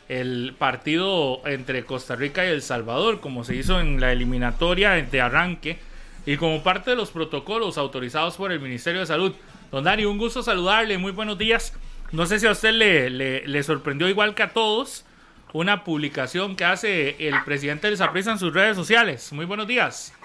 [0.10, 5.22] el partido entre Costa Rica y El Salvador, como se hizo en la eliminatoria de
[5.22, 5.78] arranque
[6.26, 9.34] y como parte de los protocolos autorizados por el Ministerio de Salud.
[9.72, 11.74] Don Dani, un gusto saludarle, muy buenos días.
[12.14, 15.04] No sé si a usted le, le- sorprendió igual que a todos
[15.52, 19.34] una publicación que hace el presidente del Saprissa en sus redes sociales.
[19.34, 20.16] Muy buenos días.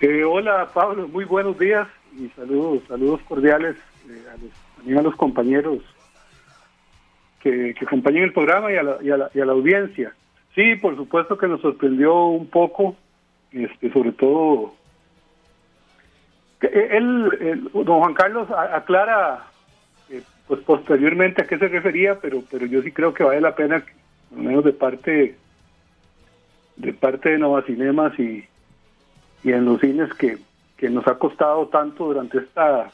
[0.00, 3.76] Eh, hola Pablo, muy buenos días y saludos, saludos cordiales
[4.08, 5.78] eh, a los, compañeros
[7.40, 10.14] que, que acompañan el programa y a, la, y, a la, audiencia.
[10.54, 12.94] Sí, por supuesto que nos sorprendió un poco,
[13.50, 14.74] este, sobre todo.
[16.60, 19.55] que Él, don Juan Carlos aclara, eh,
[20.46, 23.82] pues posteriormente a qué se refería, pero, pero yo sí creo que vale la pena,
[24.34, 25.36] al menos de parte
[26.76, 28.44] de parte de Nova Cinemas y,
[29.42, 30.38] y en los cines que,
[30.76, 32.90] que nos ha costado tanto durante esta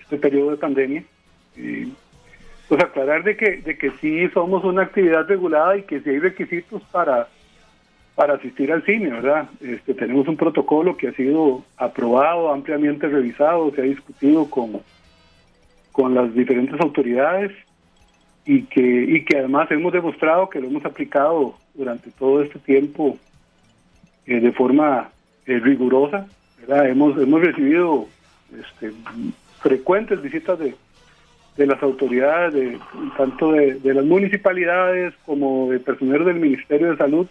[0.00, 1.04] este periodo de pandemia
[1.56, 1.92] y,
[2.68, 6.18] pues aclarar de que de que sí somos una actividad regulada y que sí hay
[6.18, 7.28] requisitos para
[8.14, 9.48] para asistir al cine, ¿verdad?
[9.60, 14.80] Este, tenemos un protocolo que ha sido aprobado, ampliamente revisado, se ha discutido con,
[15.94, 17.52] con las diferentes autoridades
[18.44, 23.16] y que, y que además hemos demostrado que lo hemos aplicado durante todo este tiempo
[24.26, 25.10] eh, de forma
[25.46, 26.26] eh, rigurosa.
[26.66, 28.08] Hemos, hemos recibido
[28.52, 28.90] este,
[29.60, 30.74] frecuentes visitas de,
[31.56, 32.76] de las autoridades, de,
[33.16, 37.28] tanto de, de las municipalidades como de personal del Ministerio de Salud,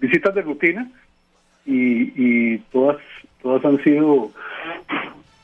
[0.00, 0.90] visitas de rutina
[1.66, 2.96] y, y todas,
[3.42, 4.30] todas han sido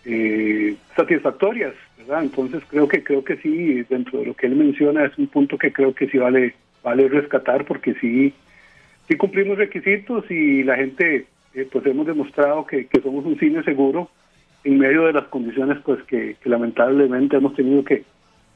[0.06, 1.74] eh, satisfactorias,
[2.10, 2.24] ¿verdad?
[2.24, 5.56] Entonces creo que creo que sí, dentro de lo que él menciona es un punto
[5.56, 8.34] que creo que sí vale vale rescatar porque sí
[9.08, 13.62] sí cumplimos requisitos y la gente eh, pues hemos demostrado que, que somos un cine
[13.62, 14.10] seguro
[14.64, 18.04] en medio de las condiciones pues que, que lamentablemente hemos tenido que,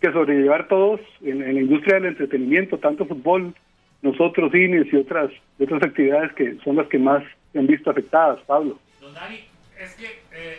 [0.00, 3.54] que sobrellevar todos en, en la industria del entretenimiento, tanto fútbol,
[4.02, 7.22] nosotros cines y otras otras actividades que son las que más
[7.52, 8.78] se han visto afectadas, Pablo.
[9.00, 9.40] Don Dani,
[9.78, 10.58] es que eh,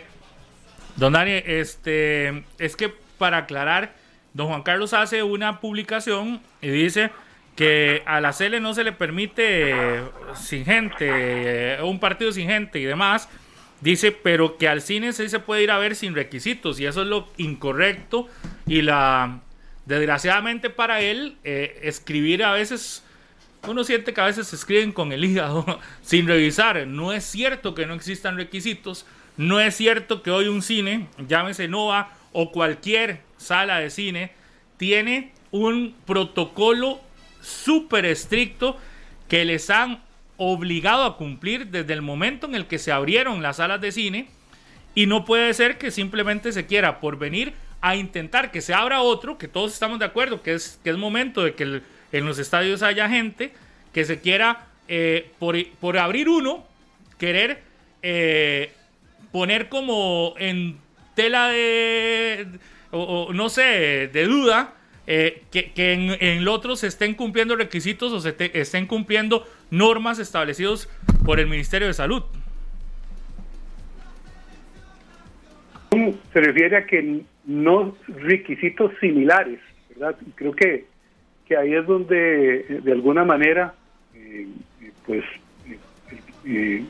[0.96, 3.94] Don Dani, este, es que para aclarar,
[4.34, 7.10] don Juan Carlos hace una publicación y dice
[7.54, 10.02] que a la CL no se le permite
[10.34, 13.28] sin gente, un partido sin gente y demás.
[13.80, 17.02] Dice, pero que al cine sí se puede ir a ver sin requisitos y eso
[17.02, 18.28] es lo incorrecto
[18.66, 19.40] y la
[19.84, 23.04] desgraciadamente para él eh, escribir a veces
[23.68, 25.64] uno siente que a veces escriben con el hígado
[26.02, 26.86] sin revisar.
[26.86, 29.06] No es cierto que no existan requisitos.
[29.36, 34.32] No es cierto que hoy un cine, llámese Nova o cualquier sala de cine,
[34.76, 37.00] tiene un protocolo
[37.40, 38.76] súper estricto
[39.28, 40.02] que les han
[40.36, 44.28] obligado a cumplir desde el momento en el que se abrieron las salas de cine.
[44.94, 49.02] Y no puede ser que simplemente se quiera por venir a intentar que se abra
[49.02, 51.82] otro, que todos estamos de acuerdo que es, que es momento de que
[52.12, 53.52] en los estadios haya gente
[53.92, 56.64] que se quiera, eh, por, abrir uno,
[57.18, 57.62] querer
[58.02, 58.72] eh,
[59.36, 60.78] poner como en
[61.14, 62.46] tela de,
[62.90, 64.72] o, no sé, de duda,
[65.06, 70.88] eh, que, en, el otro se estén cumpliendo requisitos o se estén cumpliendo normas establecidos
[71.22, 72.22] por el Ministerio de Salud.
[76.32, 79.60] Se refiere a que no requisitos similares,
[79.90, 80.16] ¿verdad?
[80.34, 80.86] Creo que
[81.46, 83.74] que ahí es donde de alguna manera
[84.14, 84.48] eh,
[85.04, 85.24] pues
[86.46, 86.82] eh,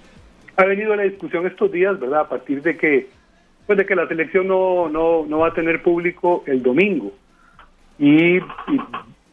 [0.57, 2.21] ha venido la discusión estos días, ¿verdad?
[2.21, 3.09] A partir de que
[3.67, 7.13] pues de que la selección no, no, no va a tener público el domingo.
[7.99, 8.39] Y,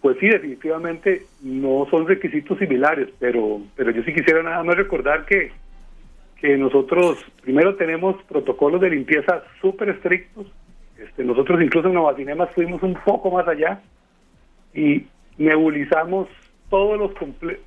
[0.01, 5.25] pues sí, definitivamente no son requisitos similares, pero, pero yo sí quisiera nada más recordar
[5.25, 5.51] que,
[6.37, 10.47] que nosotros primero tenemos protocolos de limpieza súper estrictos.
[10.97, 13.81] Este, nosotros incluso en Nueva Cinemas fuimos un poco más allá
[14.73, 15.05] y
[15.37, 16.27] nebulizamos
[16.69, 17.11] todos los,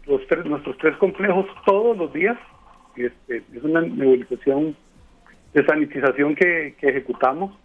[0.06, 2.36] los tres, nuestros tres complejos todos los días.
[2.96, 4.76] Este, es una nebulización
[5.52, 7.56] de sanitización que, ejecutamos.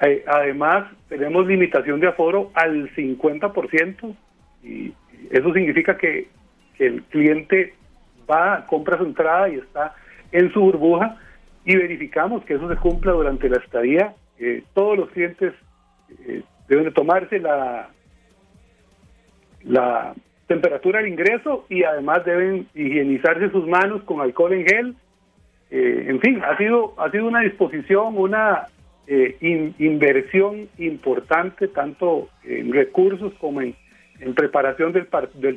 [0.00, 4.14] Eh, además, tenemos limitación de aforo al 50%
[4.62, 4.92] y
[5.30, 6.28] eso significa que,
[6.78, 7.74] el cliente
[8.30, 9.94] va, compra su entrada y está
[10.32, 11.18] en su burbuja
[11.66, 14.14] y verificamos que eso se cumpla durante la estadía.
[14.38, 15.52] Eh, todos los clientes
[16.26, 17.90] eh, deben de tomarse la,
[19.64, 20.14] la
[20.50, 24.96] temperatura del ingreso y además deben higienizarse sus manos con alcohol en gel.
[25.70, 28.66] Eh, en fin, ha sido, ha sido una disposición, una
[29.06, 29.36] eh,
[29.78, 33.76] inversión importante tanto en recursos como en,
[34.34, 35.06] preparación del,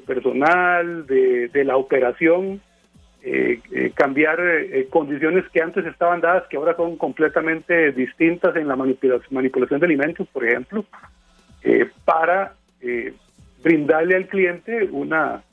[0.02, 2.62] personal, de, de la operación,
[3.24, 3.62] eh,
[3.96, 4.40] cambiar
[4.92, 9.88] condiciones que antes estaban dadas, que ahora son completamente distintas en la manipulación, manipulación de
[9.88, 10.86] alimentos, por ejemplo,
[12.06, 12.54] para
[13.64, 15.44] brindarle al cliente una,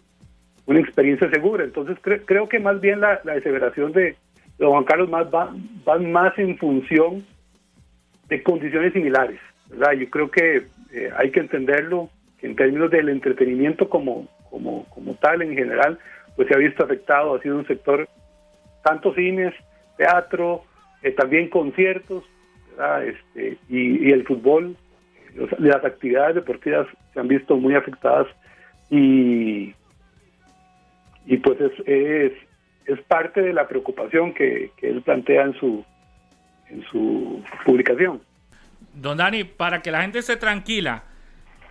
[0.66, 1.65] una experiencia segura.
[1.65, 4.16] Entonces creo que más bien la, la aseveración de,
[4.59, 5.55] don Juan Carlos más va,
[5.99, 7.24] más en función
[8.28, 9.41] de condiciones similares.
[9.69, 9.93] ¿verdad?
[9.93, 10.62] Yo creo que
[10.93, 12.11] eh, hay que entenderlo
[12.43, 15.99] en términos del entretenimiento como, como, como tal en general,
[16.37, 18.09] pues se ha visto afectado, ha sido un sector,
[18.82, 19.55] tanto cines,
[19.97, 20.65] teatro,
[21.03, 22.24] eh, también conciertos,
[23.05, 24.74] Este, y, y el fútbol,
[25.59, 28.27] las actividades deportivas se han visto muy afectadas
[28.91, 29.74] y,
[31.27, 32.32] y pues es,
[32.87, 35.85] es, parte de la preocupación que, él plantea en su,
[36.69, 38.20] en su publicación.
[38.95, 41.05] Don Dani, para que la gente esté tranquila,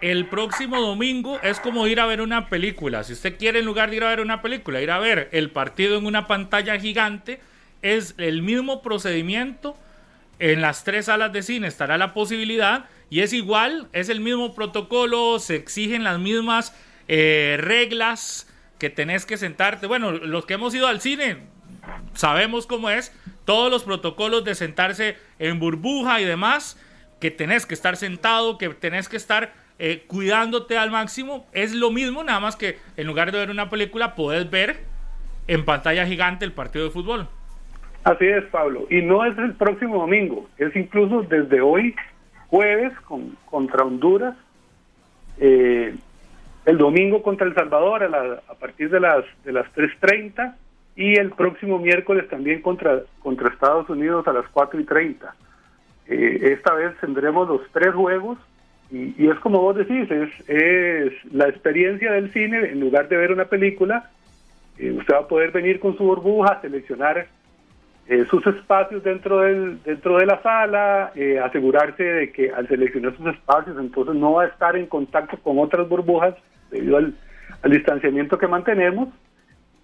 [0.02, 3.04] el próximo domingo es como ir a ver una película.
[3.04, 5.50] Si usted quiere, en lugar de ir a ver una película, ir a ver el
[5.52, 7.42] partido en una pantalla gigante,
[7.82, 9.76] es el mismo procedimiento.
[10.40, 14.56] En las tres salas de cine estará la posibilidad y es igual, es el mismo
[14.56, 16.74] protocolo, se exigen las mismas
[17.10, 18.48] eh, reglas
[18.78, 19.86] que tenés que sentarte.
[19.86, 21.40] Bueno, los que hemos ido al cine
[22.14, 23.14] sabemos cómo es,
[23.46, 26.78] todos los protocolos de sentarse en burbuja y demás,
[27.20, 31.92] que tenés que estar sentado, que tenés que estar eh, cuidándote al máximo, es lo
[31.92, 34.86] mismo, nada más que en lugar de ver una película, podés ver
[35.48, 37.28] en pantalla gigante el partido de fútbol.
[38.04, 38.88] Así es, Pablo.
[38.90, 41.96] Y no es el próximo domingo, es incluso desde hoy
[42.48, 44.36] jueves con, contra Honduras,
[45.38, 45.96] eh,
[46.66, 50.56] el domingo contra El Salvador a, a partir de las, de las 3.30
[50.96, 55.32] y el próximo miércoles también contra, contra Estados Unidos a las 4.30.
[56.08, 58.38] Eh, esta vez tendremos los tres juegos
[58.92, 63.18] y, y, es como vos decís, es, es la experiencia del cine, en lugar de
[63.18, 64.10] ver una película,
[64.80, 67.28] eh, usted va a poder venir con su burbuja, seleccionar
[68.10, 73.16] eh, sus espacios dentro del dentro de la sala, eh, asegurarse de que al seleccionar
[73.16, 76.34] sus espacios entonces no va a estar en contacto con otras burbujas
[76.72, 77.14] debido al,
[77.70, 79.10] distanciamiento que mantenemos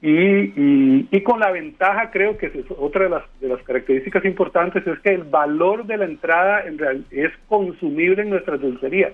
[0.01, 4.85] y, y, con la ventaja, creo que es otra de las, de las características importantes,
[4.87, 9.13] es que el valor de la entrada en real, es consumible en nuestra dulcería.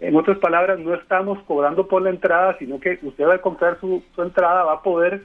[0.00, 4.02] En otras palabras, no estamos cobrando por la entrada, sino que usted al comprar su,
[4.14, 5.22] su entrada va a poder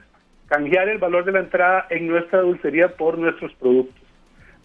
[0.49, 4.03] canjear el valor de la entrada en nuestra dulcería por nuestros productos,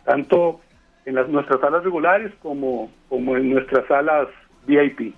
[0.05, 0.61] tanto
[1.05, 4.29] en las, nuestras salas regulares como, como en nuestras salas
[4.67, 5.15] VIP.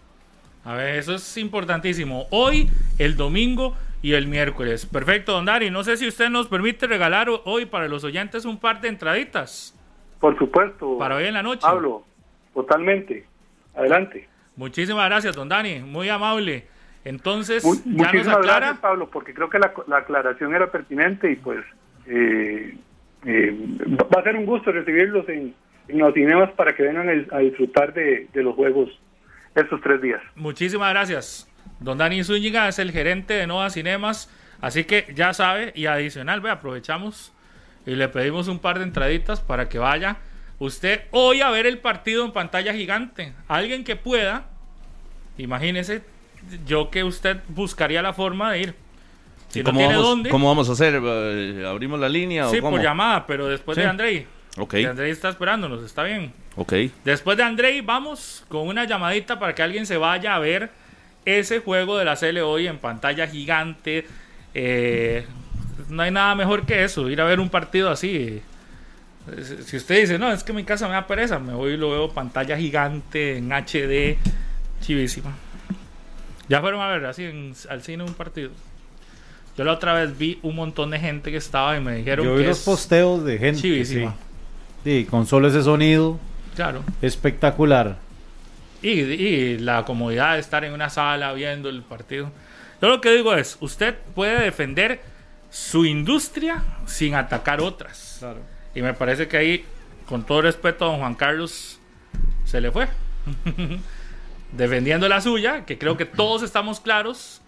[0.64, 2.26] A ver, eso es importantísimo.
[2.30, 2.68] Hoy,
[2.98, 4.84] el domingo y el miércoles.
[4.84, 5.70] Perfecto, don Dari.
[5.70, 9.78] No sé si usted nos permite regalar hoy para los oyentes un par de entraditas.
[10.18, 10.98] Por supuesto.
[10.98, 11.62] Para hoy en la noche.
[11.62, 12.04] Pablo,
[12.52, 13.24] totalmente.
[13.76, 14.28] Adelante.
[14.56, 15.80] Muchísimas gracias, don Dani.
[15.80, 16.66] Muy amable.
[17.06, 18.58] Entonces, ya nos aclara.
[18.58, 21.64] Gracias, Pablo, porque creo que la, aclaración era pertinente y pues
[22.06, 22.76] eh,
[23.24, 23.56] eh,
[23.90, 25.54] va a ser un gusto recibirlos en,
[25.88, 28.90] los cinemas para que vengan a disfrutar de los juegos
[29.54, 30.20] estos tres días.
[30.34, 31.48] Muchísimas gracias.
[31.80, 34.30] Don Dani Zúñiga es el gerente de Nova Cinemas,
[34.60, 37.32] así que ya sabe, y adicional, ve, aprovechamos
[37.84, 40.16] y le pedimos un par de entraditas para que vaya
[40.58, 43.32] usted hoy a ver el partido en pantalla gigante.
[43.48, 44.46] Alguien que pueda,
[45.38, 46.02] imagínese,
[46.66, 48.74] yo que usted buscaría la forma de ir.
[49.48, 50.30] Si no tiene vamos, dónde.
[50.30, 51.00] ¿Cómo vamos a hacer?
[51.02, 52.48] Eh, ¿Abrimos la línea?
[52.48, 54.26] Sí, o por llamada, pero después de Andrei.
[54.58, 54.74] Ok.
[54.88, 56.32] Andrei está esperándonos, está bien.
[56.56, 56.72] Ok.
[57.04, 60.70] Después de Andrei, vamos con una llamadita para que alguien se vaya a ver
[61.24, 64.06] ese juego de la CL hoy en pantalla gigante.
[64.54, 65.26] Eh,
[65.88, 68.40] no hay nada mejor que eso, ir a ver un partido así.
[69.64, 71.90] Si usted dice, no, es que mi casa me da pereza, me voy y lo
[71.90, 74.16] veo pantalla gigante en HD,
[74.80, 75.34] chivísima.
[76.48, 78.50] Ya fueron a ver así al cine un partido.
[79.56, 82.36] Yo la otra vez vi un montón de gente que estaba y me dijeron Yo
[82.36, 83.62] vi los posteos de gente.
[83.62, 84.14] Chivísima.
[84.84, 85.00] Sí.
[85.02, 86.18] sí, con solo ese sonido.
[86.54, 86.82] Claro.
[87.00, 87.96] Espectacular.
[88.82, 92.30] Y, la comodidad de estar en una sala viendo el partido.
[92.80, 95.00] Yo lo que digo es, usted puede defender
[95.50, 98.24] su industria sin atacar otras.
[98.74, 99.64] Y me parece que ahí,
[100.06, 101.80] con todo respeto a don Juan Carlos,
[102.44, 102.86] se le fue.
[104.52, 107.40] Defendiendo la suya, que creo que todos estamos claros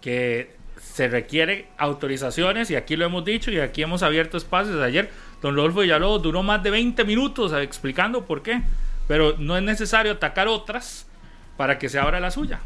[0.00, 4.82] que se requiere autorizaciones y aquí lo hemos dicho y aquí hemos abierto espacios.
[4.82, 5.10] Ayer
[5.40, 8.60] don Rodolfo Villalobos duró más de 20 minutos explicando por qué,
[9.08, 11.06] pero no es necesario atacar otras
[11.56, 12.60] para que se abra la suya.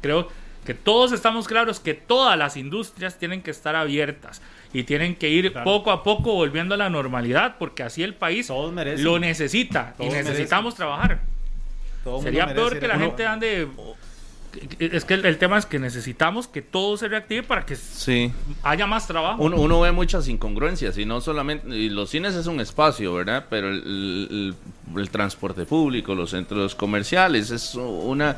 [0.00, 0.28] Creo
[0.64, 4.42] que todos estamos claros que todas las industrias tienen que estar abiertas
[4.72, 8.50] y tienen que ir poco a poco volviendo a la normalidad porque así el país
[8.50, 11.20] lo necesita y necesitamos trabajar.
[12.22, 13.68] Sería peor que la gente ande
[14.78, 17.76] es que el, tema es que necesitamos que todo se reactive para que
[18.62, 19.42] haya más trabajo.
[19.42, 23.46] Uno, ve muchas incongruencias y no solamente, y los cines es un espacio, ¿verdad?
[23.50, 24.54] Pero el,
[25.10, 28.36] transporte público, los centros comerciales, es una,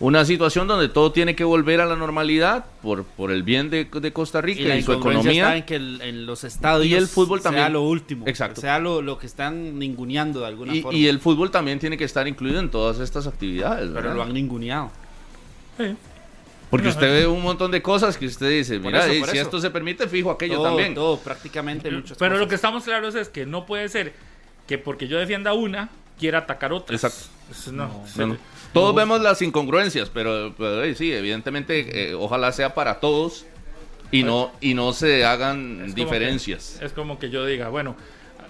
[0.00, 3.88] una situación donde todo tiene que volver a la normalidad por, por el bien de,
[4.12, 5.56] Costa Rica y, su economía.
[5.56, 7.64] en que en los estadios y el fútbol también.
[7.64, 8.60] sea lo último, Exacto.
[8.60, 10.98] sea lo, que están ninguneando de alguna y, forma.
[10.98, 13.90] Y el fútbol también tiene que estar incluido en todas estas actividades.
[13.94, 14.90] Pero lo han ninguneado.
[16.70, 20.08] Porque usted ve un montón de cosas que usted dice, mira, si esto se permite,
[20.08, 20.94] fijo aquello también.
[20.94, 24.14] Todo, prácticamente Pero lo que estamos claros es que no puede ser
[24.66, 26.96] que porque yo defienda una, quiera atacar otra.
[26.96, 27.28] Exacto.
[28.72, 30.54] todos vemos las incongruencias, pero,
[30.94, 33.44] sí, evidentemente, eh, ojalá sea para todos
[34.10, 36.78] y no, y no se hagan diferencias.
[36.80, 37.96] es como que yo diga, bueno,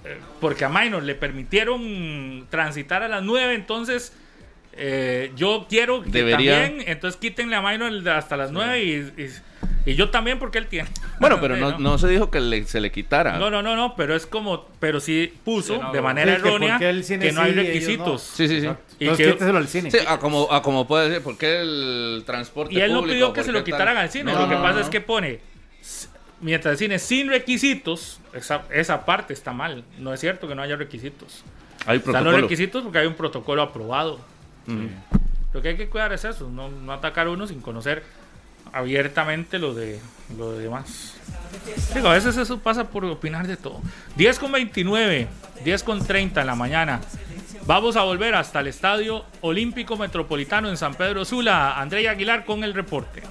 [0.05, 4.13] eh, porque a Minor le permitieron transitar a las 9, entonces
[4.75, 9.31] eh, yo quiero que también, entonces quítenle a Minor hasta las 9 y,
[9.87, 10.89] y, yo también porque él tiene.
[11.21, 13.39] Bueno, pero no, no, se dijo que se le quitara.
[13.39, 17.43] No, no, no, no, pero es como, pero sí puso de manera errónea que, no
[17.43, 18.23] hay requisitos.
[18.23, 18.69] Sí, sí, sí.
[18.99, 19.91] Y que, al cine.
[19.91, 23.45] Sí, a como, a como puede ser, porque el transporte Y él no pidió que
[23.45, 25.53] se lo quitaran al cine, lo que pasa es que pone
[26.43, 29.85] mientras el cine sin requisitos, esa, esa parte está mal.
[29.99, 31.43] No es cierto que no haya requisitos.
[31.87, 34.21] Hay Están los requisitos porque hay un protocolo aprobado.
[35.53, 38.03] Lo que hay que cuidar es eso, no, no atacar uno sin conocer
[38.73, 40.01] abiertamente lo de
[40.37, 41.15] lo demás.
[41.95, 43.81] Digo, a veces eso pasa por opinar de todo.
[44.17, 45.29] 10 con 29,
[45.65, 47.01] 10 con 30 en la mañana.
[47.67, 51.79] Vamos a volver hasta el Estadio Olímpico Metropolitano en San Pedro Sula.
[51.79, 53.23] André Aguilar con el reporte.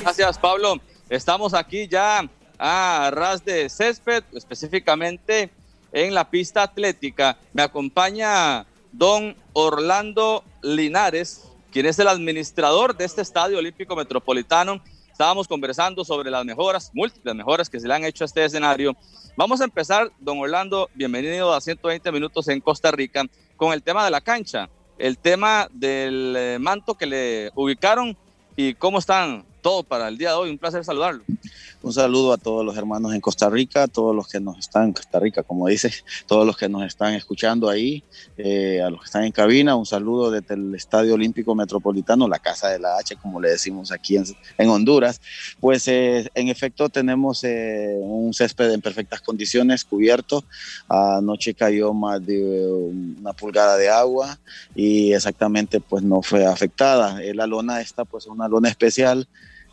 [0.00, 0.80] Gracias, Pablo.
[1.08, 2.28] Estamos aquí ya
[2.58, 5.50] a ras de césped, específicamente
[5.92, 7.36] en la pista atlética.
[7.52, 14.82] Me acompaña don Orlando Linares, quien es el administrador de este Estadio Olímpico Metropolitano.
[15.10, 18.96] Estábamos conversando sobre las mejoras, múltiples mejoras que se le han hecho a este escenario.
[19.36, 23.24] Vamos a empezar, don Orlando, bienvenido a 120 minutos en Costa Rica,
[23.56, 28.16] con el tema de la cancha, el tema del eh, manto que le ubicaron
[28.56, 30.50] y cómo están todo para el día de hoy.
[30.50, 31.22] Un placer saludarlo.
[31.80, 34.86] Un saludo a todos los hermanos en Costa Rica, a todos los que nos están
[34.86, 35.92] en Costa Rica, como dice,
[36.26, 38.02] todos los que nos están escuchando ahí,
[38.36, 39.76] eh, a los que están en cabina.
[39.76, 43.92] Un saludo desde el Estadio Olímpico Metropolitano, la Casa de la H, como le decimos
[43.92, 44.24] aquí en,
[44.58, 45.20] en Honduras.
[45.60, 50.44] Pues eh, en efecto tenemos eh, un césped en perfectas condiciones, cubierto.
[50.88, 52.66] Anoche cayó más de
[53.20, 54.36] una pulgada de agua
[54.74, 57.20] y exactamente pues no fue afectada.
[57.34, 59.28] la lona esta pues es una lona especial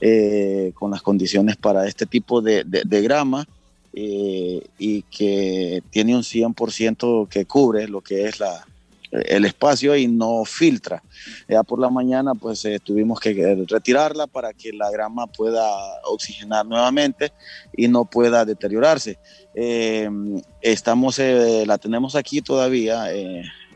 [0.08, 2.64] eh, con las condiciones para este tipo de,
[3.02, 3.48] grama
[3.92, 8.68] eh, y que tiene un 100% que cubre lo que es la,
[9.10, 11.02] el espacio y no filtra.
[11.50, 15.68] Ya por la mañana pues eh, tuvimos que retirarla para que la grama pueda
[16.04, 17.34] oxigenar nuevamente
[17.76, 19.18] y no pueda deteriorarse.
[20.62, 23.08] estamos, la tenemos aquí todavía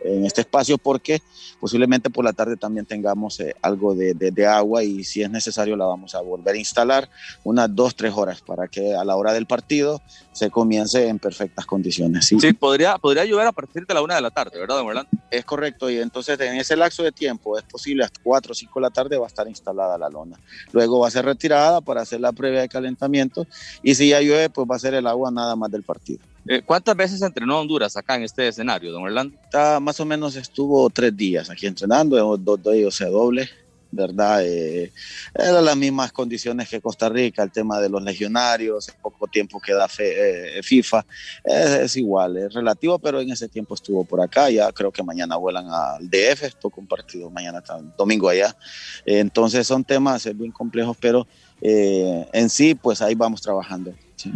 [0.03, 1.21] en este espacio porque
[1.59, 5.75] posiblemente por la tarde también tengamos eh, algo de, de, agua y si es necesario
[5.75, 7.09] la vamos a volver a instalar
[7.43, 10.01] unas dos, tres horas para que a la hora del partido
[10.31, 12.25] se comience en perfectas condiciones.
[12.25, 14.87] Sí, sí podría, podría llover a partir de la una de la tarde, ¿verdad, don
[14.87, 15.09] Orlando?
[15.29, 18.79] Es correcto y entonces en ese lapso de tiempo es posible hasta cuatro o cinco
[18.79, 20.39] de la tarde va a estar instalada la lona.
[20.71, 23.45] Luego va a ser retirada para hacer la previa de calentamiento
[23.83, 26.19] y si ya llueve pues va a ser el agua nada más del partido.
[26.51, 29.37] Eh, ¿Cuántas veces entrenó Honduras acá en este escenario, don Orlando?
[29.79, 33.47] más o menos estuvo tres días aquí entrenando, dos de ellos doble,
[33.91, 34.43] ¿verdad?
[34.43, 34.91] Eh,
[35.35, 39.61] eran las mismas condiciones que Costa Rica, el tema de los legionarios, el poco tiempo
[39.61, 41.05] que da eh, FIFA,
[41.43, 45.35] es, igual, es relativo, pero en ese tiempo estuvo por acá, ya creo que mañana
[45.35, 47.61] vuelan al DF, esto compartido mañana,
[47.95, 48.57] domingo allá.
[49.05, 51.27] entonces son temas bien complejos, pero
[51.61, 53.93] en sí, pues ahí vamos trabajando.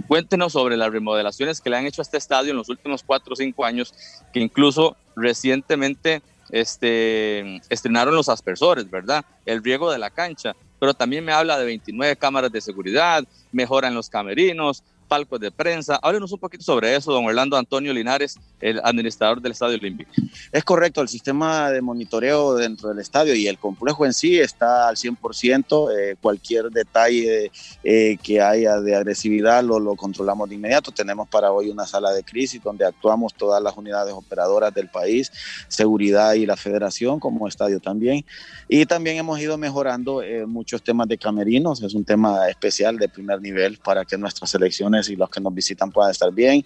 [0.07, 3.33] Cuéntenos sobre las remodelaciones que le han hecho a este estadio en los últimos cuatro
[3.33, 3.93] o cinco años,
[4.31, 9.25] que incluso recientemente este, estrenaron los aspersores, ¿verdad?
[9.45, 13.93] El riego de la cancha, pero también me habla de 29 cámaras de seguridad, mejoran
[13.93, 14.83] los camerinos,
[15.13, 15.99] palcos de prensa.
[16.01, 20.11] Háblenos un poquito sobre eso, don Orlando Antonio Linares, el administrador del Estadio Olímpico.
[20.51, 24.87] Es correcto, el sistema de monitoreo dentro del estadio y el complejo en sí está
[24.87, 25.91] al 100%.
[25.95, 27.51] Eh, cualquier detalle
[27.83, 30.91] eh, que haya de agresividad lo, lo controlamos de inmediato.
[30.91, 35.31] Tenemos para hoy una sala de crisis donde actuamos todas las unidades operadoras del país,
[35.67, 38.25] seguridad y la federación como estadio también.
[38.67, 41.83] Y también hemos ido mejorando eh, muchos temas de camerinos.
[41.83, 45.53] Es un tema especial de primer nivel para que nuestras selecciones y los que nos
[45.53, 46.63] visitan puedan estar bien.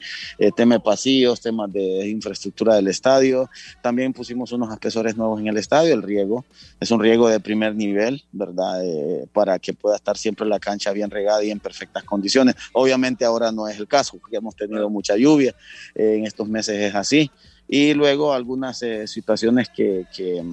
[0.55, 3.49] temas de pasillos, temas de infraestructura del estadio.
[3.81, 6.45] También pusimos unos espesores nuevos en el estadio, el riego.
[6.79, 8.83] Es un riego de primer nivel, ¿verdad?
[8.83, 12.55] Eh, para que pueda estar siempre la cancha bien regada y en perfectas condiciones.
[12.73, 15.55] Obviamente ahora no es el caso, porque hemos tenido mucha lluvia.
[15.95, 17.31] Eh, en estos meses es así.
[17.67, 20.43] Y luego algunas eh, situaciones que, que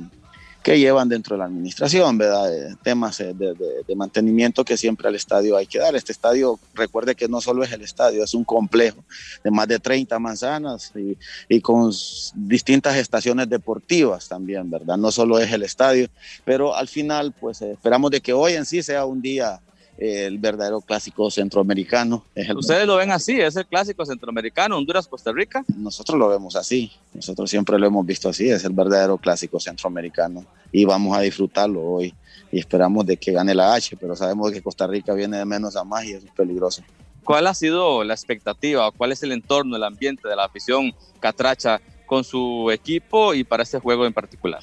[0.65, 2.51] que llevan dentro de la administración, ¿verdad?
[2.83, 5.95] temas eh, de, mantenimiento que siempre al estadio hay que dar.
[5.95, 9.05] Este estadio, recuerde que no solo es el estadio, es un complejo
[9.45, 11.19] de más de 30 manzanas y,
[11.51, 11.93] y con
[12.35, 14.97] distintas estaciones deportivas también, ¿verdad?
[14.97, 16.09] No solo es el estadio,
[16.47, 19.61] pero al final, pues eh, esperamos de que hoy en sí sea un día
[19.99, 22.25] el verdadero clásico centroamericano.
[22.57, 23.41] ¿Ustedes lo ven así?
[23.41, 25.65] ¿Es el clásico centroamericano, Honduras-Costa Rica?
[25.77, 30.45] Nosotros lo vemos así, nosotros siempre lo hemos visto así, es el verdadero clásico centroamericano
[30.73, 32.15] y vamos a disfrutarlo hoy
[32.51, 35.77] y esperamos de que gane la H, pero sabemos que Costa Rica viene de menos
[35.77, 36.83] a más y eso es peligroso.
[37.25, 40.95] ¿Cuál ha sido la expectativa o cuál es el entorno, el ambiente de la afición
[41.21, 44.61] catracha con su equipo y para este juego en particular?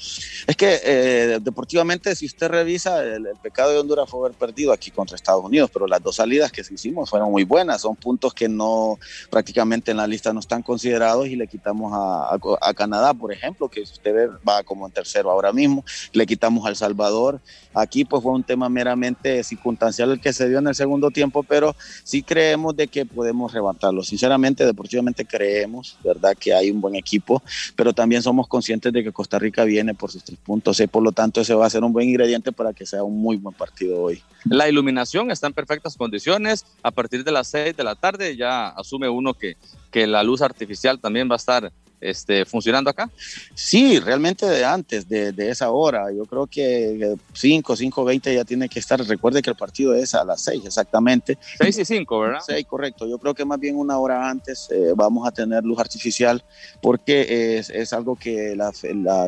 [0.47, 4.91] Es que eh, deportivamente, si usted revisa, el, pecado de Honduras fue haber perdido aquí
[4.91, 8.47] contra Estados Unidos, pero las dos salidas que hicimos fueron muy buenas, son puntos que
[8.47, 8.99] no
[9.30, 12.38] prácticamente en la lista no están considerados y le quitamos a,
[12.76, 17.39] Canadá, por ejemplo, que usted va como en tercero ahora mismo, le quitamos al Salvador,
[17.73, 21.43] aquí pues fue un tema meramente circunstancial el que se dio en el segundo tiempo,
[21.43, 26.35] pero sí creemos de que podemos rebatarlo, sinceramente, deportivamente creemos, ¿verdad?
[26.38, 27.31] Que hay un buen equipo
[27.76, 31.03] pero también somos conscientes de que Costa Rica viene por sus tres puntos y por
[31.03, 33.56] lo tanto ese va a ser un buen ingrediente para que sea un muy buen
[33.56, 34.22] partido hoy.
[34.45, 38.70] La iluminación está en perfectas condiciones, a partir de las 6 de la tarde ya
[38.70, 39.56] asume uno que,
[39.91, 41.72] que la luz artificial también va a estar
[42.02, 43.10] este, funcionando acá?
[43.53, 46.11] Sí, realmente de antes, de, esa hora.
[46.11, 48.99] Yo creo que 5, 5, 20 ya tiene que estar.
[49.06, 51.38] Recuerde que el partido es a las 6 exactamente.
[51.60, 52.40] 6 y 5, ¿verdad?
[52.45, 53.07] 6, correcto.
[53.07, 56.44] Yo creo que más bien una hora antes eh, vamos a tener luz artificial
[56.82, 58.72] porque es, es algo que, la,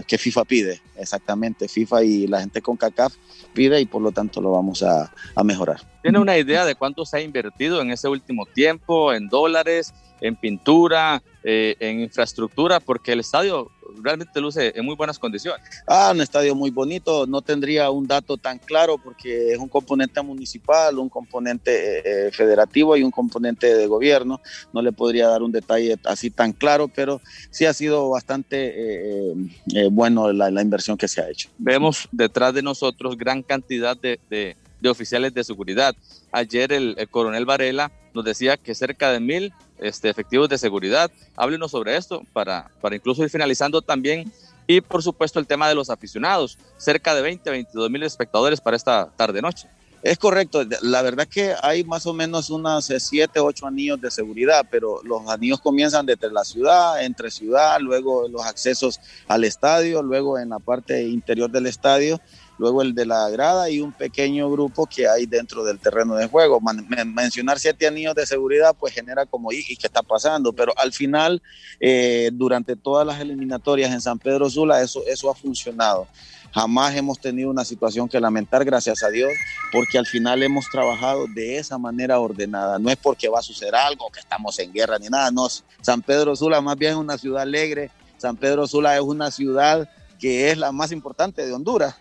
[0.08, 1.68] que FIFA pide, exactamente.
[1.68, 3.14] FIFA y la gente con CACAF
[3.54, 5.82] pide y por lo tanto lo vamos a, a mejorar.
[6.02, 10.35] ¿Tiene una idea de cuánto se ha invertido en ese último tiempo, en dólares, en
[10.35, 12.80] pintura, eh, en infraestructura?
[12.80, 13.69] Porque el estadio
[14.02, 15.61] realmente luce en muy buenas condiciones.
[15.88, 20.22] Ah, un estadio muy bonito, no tendría un dato tan claro porque es un componente
[20.22, 24.41] municipal, un componente eh, federativo y un componente de gobierno,
[24.73, 29.34] no le podría dar un detalle así tan claro, pero sí ha sido bastante eh,
[29.76, 31.49] eh, bueno la, la, inversión que se ha hecho.
[31.57, 35.95] Vemos detrás de nosotros gran cantidad de, de, de oficiales de seguridad.
[36.31, 41.11] Ayer el, el coronel Varela nos decía que cerca de mil este, efectivos de seguridad.
[41.35, 44.31] Háblenos sobre esto para, para incluso ir finalizando también.
[44.65, 48.77] Y por supuesto el tema de los aficionados, cerca de 20, 22 mil espectadores para
[48.77, 49.68] esta tarde-noche.
[50.03, 54.65] Es correcto, la verdad que hay más o menos unos 7, 8 anillos de seguridad,
[54.69, 58.99] pero los anillos comienzan desde la ciudad, entre ciudad, luego los accesos
[59.30, 62.19] al estadio, luego en la parte interior del estadio
[62.64, 66.30] luego el de la grada y un pequeño grupo que hay dentro del terreno de
[66.30, 66.61] juego.
[66.61, 70.53] Mencionar siete anillos de seguridad pues genera como, ¿y, y qué está pasando?
[70.53, 71.41] Pero al final,
[71.81, 76.07] eh, durante todas las eliminatorias en San Pedro Sula, eso, eso ha funcionado.
[76.53, 79.34] Jamás hemos tenido una situación que lamentar, gracias a Dios,
[79.73, 82.80] porque al final hemos trabajado de esa manera ordenada.
[82.80, 85.31] No es porque va a suceder algo, que estamos en guerra ni nada.
[85.31, 85.49] No,
[85.81, 87.91] San Pedro Sula más bien es una ciudad alegre.
[88.18, 91.95] San Pedro Sula es una ciudad que es la más importante de Honduras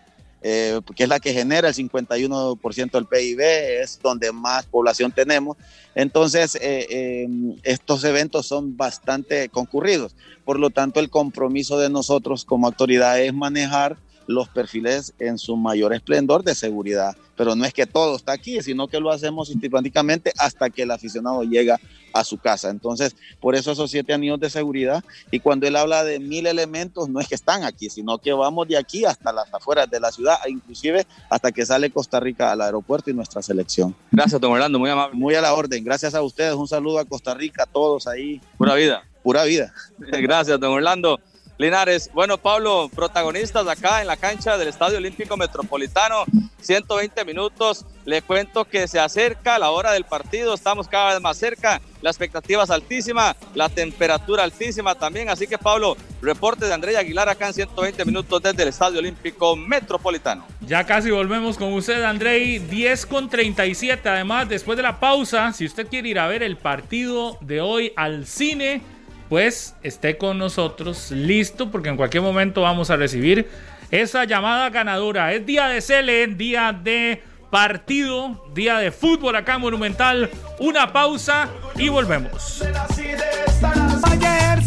[0.45, 3.39] eh, que es la que genera el 51% del PIB,
[3.81, 5.55] es donde más población tenemos.
[5.95, 7.27] Entonces, eh, eh,
[7.63, 10.17] estos eventos son bastante concurridos.
[10.43, 13.95] Por lo tanto, el compromiso de nosotros como autoridad es manejar
[14.27, 17.15] los perfiles en su mayor esplendor de seguridad.
[17.35, 20.91] Pero no es que todo está aquí, sino que lo hacemos sistemáticamente hasta que el
[20.91, 21.79] aficionado llega
[22.13, 22.69] a su casa.
[22.69, 25.03] Entonces, por eso esos siete anillos de seguridad.
[25.31, 28.67] Y cuando él habla de mil elementos, no es que están aquí, sino que vamos
[28.67, 32.51] de aquí hasta las afueras de la ciudad, e inclusive hasta que sale Costa Rica
[32.51, 33.95] al aeropuerto y nuestra selección.
[34.11, 35.17] Gracias, don Orlando, muy amable.
[35.17, 35.83] Muy a la orden.
[35.83, 36.53] Gracias a ustedes.
[36.53, 38.39] Un saludo a Costa Rica, a todos ahí.
[38.57, 39.03] Pura vida.
[39.23, 39.73] Pura vida.
[39.97, 41.19] Gracias, don Orlando.
[41.57, 42.09] Linares.
[42.13, 46.25] Bueno, Pablo, protagonistas acá en la cancha del Estadio Olímpico Metropolitano,
[46.61, 47.85] 120 minutos.
[48.05, 52.09] Le cuento que se acerca la hora del partido, estamos cada vez más cerca, la
[52.09, 55.29] expectativa es altísima, la temperatura altísima también.
[55.29, 59.55] Así que, Pablo, reporte de Andrea Aguilar acá en 120 minutos desde el Estadio Olímpico
[59.55, 60.45] Metropolitano.
[60.61, 62.59] Ya casi volvemos con usted, Andrei.
[62.59, 64.09] 10 con 37.
[64.09, 67.93] Además, después de la pausa, si usted quiere ir a ver el partido de hoy
[67.95, 68.81] al cine
[69.29, 73.49] pues esté con nosotros listo porque en cualquier momento vamos a recibir
[73.91, 75.33] esa llamada ganadora.
[75.33, 77.21] Es día de Cele, día de
[77.51, 80.29] partido, día de fútbol acá en Monumental.
[80.59, 82.63] Una pausa y volvemos.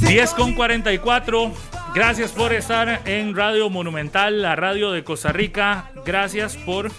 [0.00, 1.52] 10 con 44.
[1.94, 5.90] Gracias por estar en Radio Monumental, la radio de Costa Rica.
[6.04, 6.92] Gracias por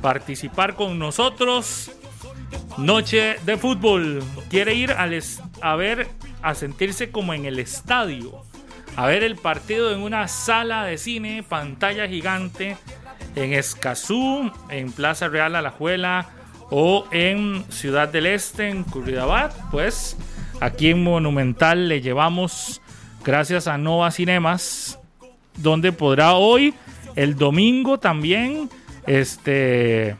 [0.00, 1.90] participar con nosotros.
[2.78, 4.22] Noche de fútbol.
[4.50, 5.20] ¿Quiere ir al
[5.60, 6.08] a ver
[6.42, 8.42] a sentirse como en el estadio,
[8.96, 12.76] a ver el partido en una sala de cine, pantalla gigante,
[13.34, 16.28] en Escazú, en Plaza Real Alajuela
[16.70, 20.16] o en Ciudad del Este, en Curridabat, pues
[20.60, 22.80] aquí en Monumental le llevamos,
[23.24, 24.98] gracias a Nova Cinemas,
[25.56, 26.74] donde podrá hoy,
[27.16, 28.68] el domingo también,
[29.06, 30.16] este,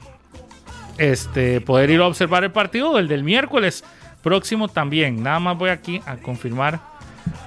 [0.98, 3.84] este, poder ir a observar el partido, el del miércoles
[4.22, 5.22] próximo también.
[5.22, 6.80] Nada más voy aquí a confirmar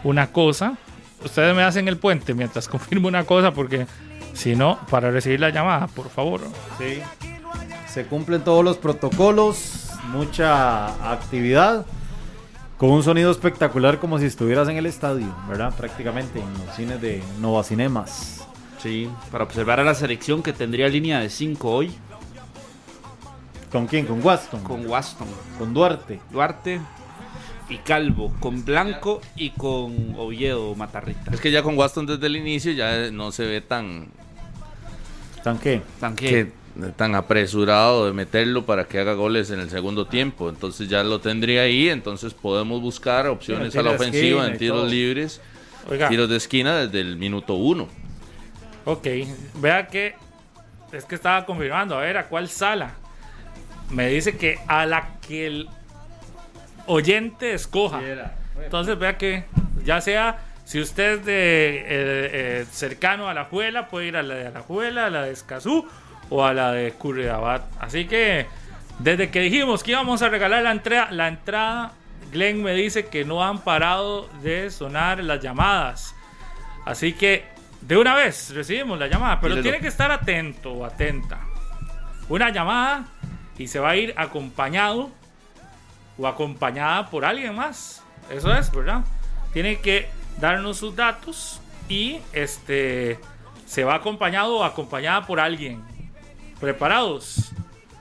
[0.04, 0.78] una cosa.
[1.24, 3.88] Ustedes me hacen el puente mientras confirmo una cosa porque
[4.34, 6.42] si no, para recibir la llamada, por favor.
[6.78, 7.02] Sí.
[7.88, 11.86] Se cumplen todos los protocolos, mucha actividad.
[12.78, 15.74] Con un sonido espectacular como si estuvieras en el estadio, ¿verdad?
[15.76, 18.48] Prácticamente en los cines de Nova Cinemas.
[18.78, 21.92] Sí, para observar a la selección que tendría línea de 5 hoy.
[23.72, 24.06] ¿Con quién?
[24.06, 24.64] ¿Con Waston?
[24.64, 25.28] Con Waston.
[25.58, 26.20] ¿Con Duarte?
[26.32, 26.80] Duarte
[27.70, 28.34] y Calvo.
[28.40, 31.32] Con Blanco y con Oviedo Matarrita.
[31.32, 34.08] Es que ya con Waston desde el inicio ya no se ve tan...
[35.44, 35.82] ¿Tan qué?
[36.00, 36.30] ¿Tan qué?
[36.30, 36.52] que-
[36.96, 40.48] tan apresurado de meterlo para que haga goles en el segundo tiempo.
[40.48, 44.82] Entonces ya lo tendría ahí, entonces podemos buscar opciones Sí, a la ofensiva en tiros
[44.82, 44.88] todo.
[44.90, 45.42] libres,
[45.90, 47.88] Oiga, tiros de esquina desde el minuto uno.
[48.86, 49.08] ok,
[49.56, 50.14] vea que
[50.92, 52.94] es que estaba confirmando, a ver, ¿a cuál sala?
[53.90, 55.70] Me dice que a la que el
[56.86, 58.02] oyente escoja.
[58.62, 59.46] Entonces vea que
[59.84, 64.22] ya sea si usted es de, eh, eh, cercano a la Juela, puede ir a
[64.24, 65.88] la de Alajuela, a la de Escazú
[66.30, 67.64] o a la de Curridabat.
[67.80, 68.48] Así que
[69.00, 71.94] desde que dijimos que íbamos a regalar la entrada, la entrada,
[72.34, 76.14] Glenn me dice que no han parado de sonar las llamadas.
[76.84, 77.46] Así que
[77.80, 81.40] de una vez recibimos la llamada, pero tiene que estar atento o atenta.
[82.28, 83.06] Una llamada
[83.58, 85.10] y se va a ir acompañado
[86.18, 88.04] o acompañada por alguien más.
[88.32, 89.02] Eso es, ¿verdad?
[89.54, 90.08] Tiene que
[90.40, 93.20] darnos sus datos y este
[93.66, 95.82] se va acompañado o acompañada por alguien.
[96.60, 97.52] ¿Preparados?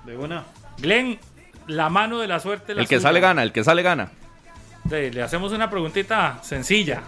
[0.05, 0.45] De una.
[0.79, 1.19] Glenn,
[1.67, 2.75] la mano de la suerte.
[2.75, 3.09] la El que suya.
[3.09, 4.11] sale gana, el que sale gana.
[4.91, 7.03] Le le hacemos una preguntita sencilla.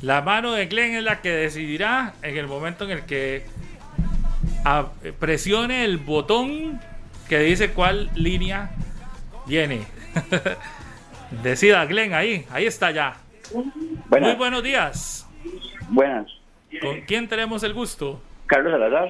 [0.00, 3.44] La mano de Glenn es la que decidirá en el momento en el que
[4.64, 4.86] a-
[5.18, 6.80] presione el botón
[7.28, 8.70] que dice cuál línea
[9.46, 9.82] viene.
[11.42, 13.16] Decida Glenn ahí, ahí está ya.
[13.52, 15.26] Muy buenos días.
[15.88, 16.26] Buenas.
[16.80, 18.20] ¿Con quién tenemos el gusto?
[18.46, 19.08] Carlos Salazar,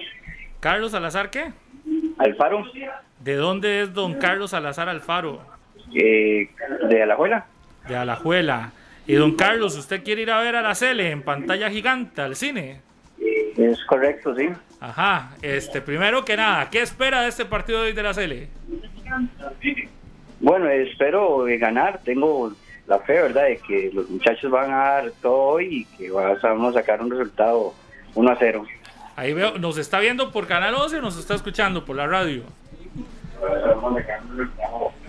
[0.60, 1.52] ¿Carlos Salazar qué?
[2.18, 2.64] Alfaro,
[3.20, 5.40] ¿De dónde es don Carlos Salazar Alfaro?
[5.94, 6.50] eh,
[6.88, 7.46] de Alajuela.
[7.88, 8.72] De Alajuela.
[9.06, 12.36] Y don Carlos, ¿usted quiere ir a ver a la Cele en pantalla gigante al
[12.36, 12.80] cine?
[13.56, 14.48] Es correcto, sí.
[14.80, 18.48] Ajá, este, primero que nada, ¿qué espera de este partido de hoy de la Cele?
[20.40, 22.00] Bueno, espero eh, ganar.
[22.04, 22.52] Tengo
[22.86, 26.76] la fe, ¿verdad?, de que los muchachos van a dar todo hoy y que vamos
[26.76, 27.74] a sacar un resultado
[28.14, 28.64] 1 a 0.
[29.16, 32.44] Ahí veo, ¿nos está viendo por Canal 11 o nos está escuchando por la radio?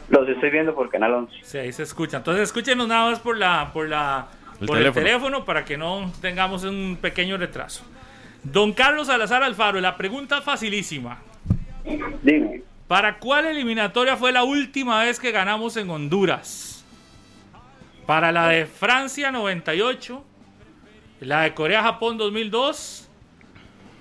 [0.09, 1.35] Los estoy viendo por Canal 11.
[1.43, 2.17] Sí, ahí se escucha.
[2.17, 4.27] Entonces escúchenos nada más por la, por la,
[4.59, 4.99] El por teléfono.
[5.01, 7.83] el teléfono para que no tengamos un pequeño retraso.
[8.44, 11.20] Don Carlos Salazar Alfaro, la pregunta facilísima.
[12.24, 12.61] Dime.
[12.88, 16.84] ¿Para cuál eliminatoria fue la última vez que ganamos en Honduras?
[18.06, 20.24] ¿Para la de Francia 98?
[21.22, 23.07] ¿La de Corea-Japón 2002?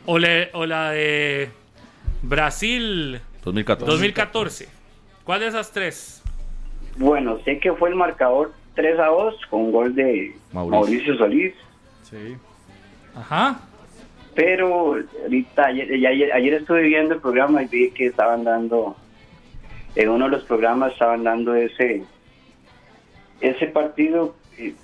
[0.07, 1.51] ¿O, le- o la de
[2.23, 3.91] Brasil 2014.
[3.93, 4.69] 2014?
[5.25, 6.23] ¿Cuál de esas tres?
[6.97, 10.81] Bueno, sé que fue el marcador 3 a 2 con gol de Mauricio.
[10.81, 11.55] Mauricio, Solís.
[12.03, 12.37] Sí.
[13.15, 13.61] Ajá.
[14.39, 14.95] Pero
[15.25, 18.97] ahorita, ayer, ayer, ayer estuve viendo el programa y vi que estaban dando,
[19.97, 22.05] en uno de los programas estaban dando ese
[23.41, 24.75] ese partido eh,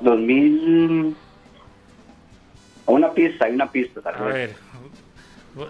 [0.00, 1.14] 2000,
[2.86, 4.34] una pista, hay una pista tal A vez.
[4.34, 4.56] ver.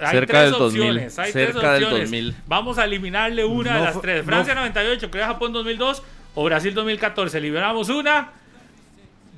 [0.01, 1.91] Hay Cerca tres del 2000, opciones, hay tres cerca del.
[1.91, 2.37] 2000.
[2.47, 4.25] Vamos a eliminarle una No de las tres.
[4.25, 6.03] no Francia fu- 98, Corea-Japón 2002
[6.37, 7.39] o Brasil 2014.
[7.43, 8.31] Liberamos una.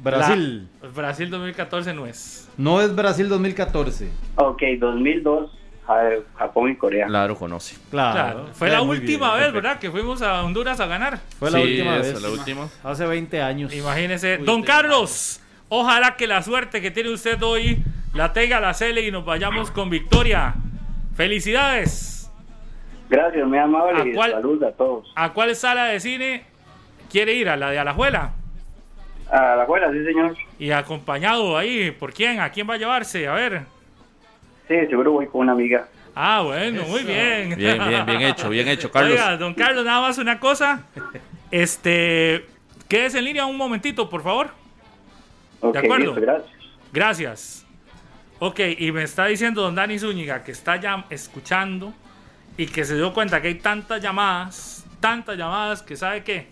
[0.03, 0.69] Brasil.
[0.83, 2.49] La- Brasil 2014 no es.
[2.57, 4.09] No es Brasil 2014.
[4.37, 5.51] Ok, 2002,
[5.87, 6.01] Ja-
[6.37, 7.07] Japón y Corea.
[7.07, 7.77] Claro, conoce.
[7.91, 8.13] Claro.
[8.15, 9.55] Claro, fue la última bien, vez, perfecto.
[9.55, 9.79] ¿verdad?
[9.79, 11.19] Que fuimos a Honduras a ganar.
[11.39, 12.23] Fue la Sí, última esa, vez.
[12.23, 12.69] la última.
[12.85, 13.75] Hace 20 años.
[13.75, 14.39] Imagínese.
[14.39, 17.83] Don Carlos, ojalá que la suerte que tiene usted hoy
[18.15, 20.55] la tenga la Cele y nos vayamos con victoria.
[21.15, 22.31] Felicidades.
[23.09, 24.31] Gracias, muy amable ¿A y cuál?
[24.33, 25.13] saludos a todos.
[25.17, 26.45] ¿A cuál sala de cine
[27.11, 27.49] quiere ir?
[27.49, 28.33] ¿A la de Alajuela?
[29.31, 30.37] A la abuela, sí señor.
[30.59, 32.41] Y acompañado ahí, ¿por quién?
[32.41, 33.29] ¿A quién va a llevarse?
[33.29, 33.63] A ver.
[34.67, 35.89] Sí, seguro voy con una amiga.
[36.15, 37.55] Ah, bueno, muy bien.
[37.57, 39.13] Bien, bien, bien hecho, bien hecho, Carlos.
[39.13, 40.83] Oiga, don Carlos, nada más una cosa.
[41.51, 42.47] Este,
[42.89, 44.51] quédese en línea un momentito, por favor.
[45.61, 46.07] Ok, acuerdo.
[46.07, 46.51] listo, gracias.
[46.93, 47.67] Gracias.
[48.41, 51.93] Ok, y me está diciendo don Dani Zúñiga que está ya escuchando
[52.57, 56.49] y que se dio cuenta que hay tantas llamadas, tantas llamadas que sabe qué.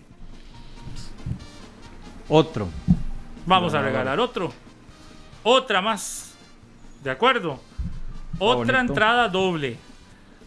[2.29, 2.69] Otro.
[3.45, 4.53] Vamos a regalar otro.
[5.43, 6.35] Otra más.
[7.03, 7.59] ¿De acuerdo?
[8.37, 8.93] Otra bonito.
[8.93, 9.77] entrada doble.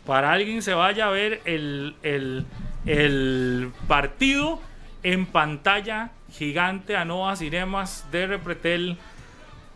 [0.06, 2.46] Para alguien se vaya a ver el, el,
[2.86, 4.60] el partido
[5.02, 8.96] en pantalla gigante a Nova Cinemas de Repretel.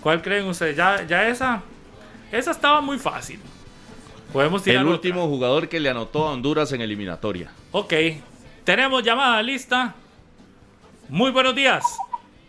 [0.01, 0.75] ¿Cuál creen ustedes?
[0.75, 1.61] ¿Ya, ya esa?
[2.31, 3.39] Esa estaba muy fácil.
[4.33, 4.95] Podemos tirar El otra.
[4.95, 7.51] último jugador que le anotó a Honduras en eliminatoria.
[7.71, 7.93] Ok,
[8.63, 9.95] tenemos llamada lista.
[11.09, 11.83] Muy buenos días.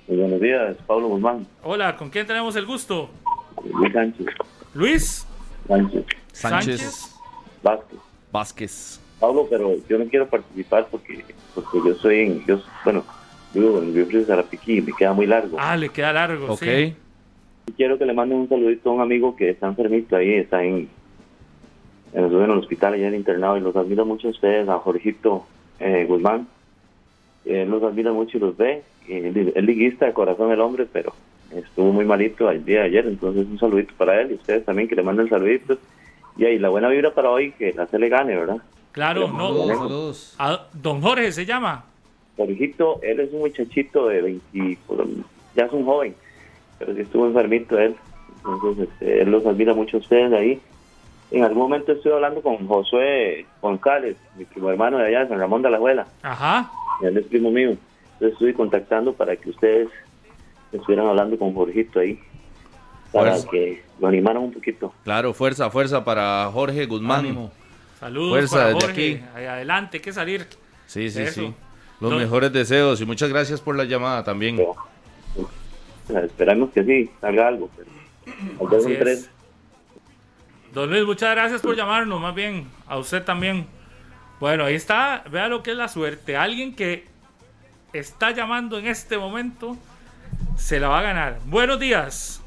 [0.08, 3.10] Muy buenos días, Pablo Guzmán, Hola, ¿con quién tenemos el gusto?
[3.74, 4.26] Luis Sánchez,
[4.72, 5.26] Luis
[5.68, 7.14] Sánchez, Sánchez,
[7.62, 7.98] Vázquez.
[8.32, 9.00] Vázquez.
[9.20, 11.24] Pablo, pero yo no quiero participar porque,
[11.54, 13.04] porque yo soy en, yo, bueno,
[13.52, 15.58] vivo en Río Frío Zarapiquí y me queda muy largo.
[15.60, 16.62] Ah, le queda largo, Ok.
[16.62, 16.94] sí.
[17.66, 20.64] Y quiero que le manden un saludito a un amigo que está enfermito ahí, está
[20.64, 20.88] en,
[22.12, 25.46] en, el, en el hospital, el internado, y los admiro mucho a ustedes, a Jorgito
[25.80, 26.46] eh, Guzmán.
[27.44, 28.82] Él los admira mucho y los ve.
[29.08, 31.14] Él es liguista de corazón el hombre, pero
[31.54, 34.88] estuvo muy malito el día de ayer, entonces un saludito para él y ustedes también
[34.88, 35.78] que le manden saluditos.
[36.36, 38.58] Y ahí la buena vibra para hoy, que la se le gane, ¿verdad?
[38.92, 40.12] Claro, no.
[40.38, 41.84] A don Jorge se llama.
[42.36, 45.00] Jorgito, él es un muchachito de 20, pues,
[45.56, 46.14] ya es un joven,
[46.78, 47.96] pero sí estuvo enfermito él.
[48.38, 50.60] Entonces, este, él los admira mucho a ustedes ahí.
[51.30, 55.38] En algún momento estuve hablando con Josué González, mi primo hermano de allá, de San
[55.38, 56.06] Ramón de la Abuela.
[56.22, 56.70] Ajá.
[57.02, 57.70] Él es primo mío.
[58.14, 59.88] Entonces estuve contactando para que ustedes
[60.72, 62.18] estuvieran hablando con Jorgito ahí,
[63.12, 64.92] para que lo animaran un poquito.
[65.04, 67.20] Claro, fuerza, fuerza para Jorge Guzmán.
[67.20, 67.50] Ánimo.
[68.00, 69.22] Saludos Fuerza para desde Jorge.
[69.34, 69.44] aquí.
[69.46, 70.46] Adelante, hay que salir.
[70.86, 71.52] Sí, sí, sí.
[72.00, 72.18] Los No.
[72.18, 74.58] mejores deseos y muchas gracias por la llamada también.
[76.08, 77.68] Esperamos que sí, salga algo.
[77.76, 79.10] Pero,
[80.72, 83.66] Don Luis, muchas gracias por llamarnos, más bien a usted también.
[84.38, 86.36] Bueno, ahí está, vea lo que es la suerte.
[86.36, 87.06] Alguien que
[87.92, 89.76] está llamando en este momento
[90.56, 91.38] se la va a ganar.
[91.46, 92.42] Buenos días.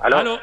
[0.00, 0.18] Aló.
[0.18, 0.40] Aló.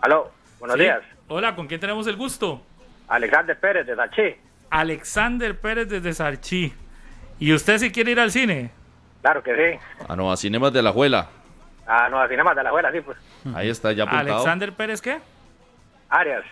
[0.00, 0.82] Aló, buenos Sí.
[0.84, 1.00] días.
[1.28, 2.62] Hola, ¿con quién tenemos el gusto?
[3.08, 4.36] Alexander Pérez de Sachi.
[4.70, 6.72] Alexander Pérez desde Sarchi.
[7.38, 8.70] ¿Y usted si quiere ir al cine?
[9.20, 9.78] Claro que sí.
[10.08, 11.28] A Nueva Cinemas de la Juela.
[11.92, 13.18] Ah, no, Cinemas de la Abuela, sí, pues.
[13.54, 14.30] Ahí está ya apuntado.
[14.34, 15.18] ¿Alexander Pérez qué?
[16.08, 16.44] Arias.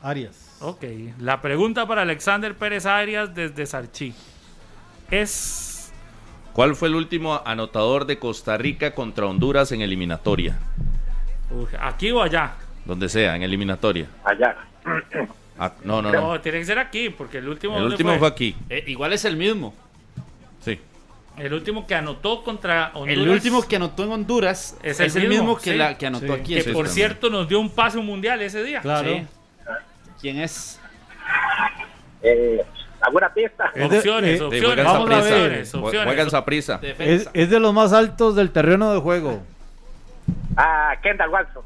[0.00, 0.56] Arias.
[0.62, 0.82] Ok,
[1.18, 4.14] la pregunta para Alexander Pérez Arias desde Sarchi
[5.10, 5.92] es
[6.52, 10.58] ¿Cuál fue el último anotador de Costa Rica contra Honduras en eliminatoria?
[11.50, 12.54] Uy, aquí o allá.
[12.84, 14.06] Donde sea, en eliminatoria.
[14.24, 14.56] Allá.
[15.58, 16.40] Ah, no, no, No, no.
[16.40, 17.74] tiene que ser aquí, porque el último.
[17.76, 18.56] El ¿dónde último fue aquí.
[18.68, 19.74] Eh, igual es el mismo.
[20.60, 20.80] Sí.
[21.36, 23.16] El último que anotó contra Honduras.
[23.18, 25.76] El último que anotó en Honduras Es es, el el mismo, mismo, que, sí.
[25.76, 26.32] la, que anotó Sí.
[26.40, 26.54] aquí.
[26.62, 28.80] Que por cierto nos dio un pase mundial ese día.
[28.80, 29.08] Claro.
[29.08, 29.26] Sí.
[30.20, 30.78] ¿Quién es?
[32.22, 32.62] Eh,
[33.00, 33.72] ¿Alguna pista?
[33.74, 35.60] Es de- Opciones, eh, Sí, opciones, juegan vamos a ver.
[35.72, 36.04] opciones.
[36.04, 36.80] Juegan Saprissa.
[36.98, 39.42] Es, es de los más altos del terreno de juego.
[40.56, 41.62] Ah, Kendall Watson.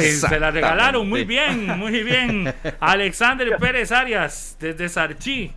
[0.00, 2.52] Sí, se la regalaron muy bien, muy bien.
[2.80, 5.52] Alexander Pérez Arias desde Sarchi.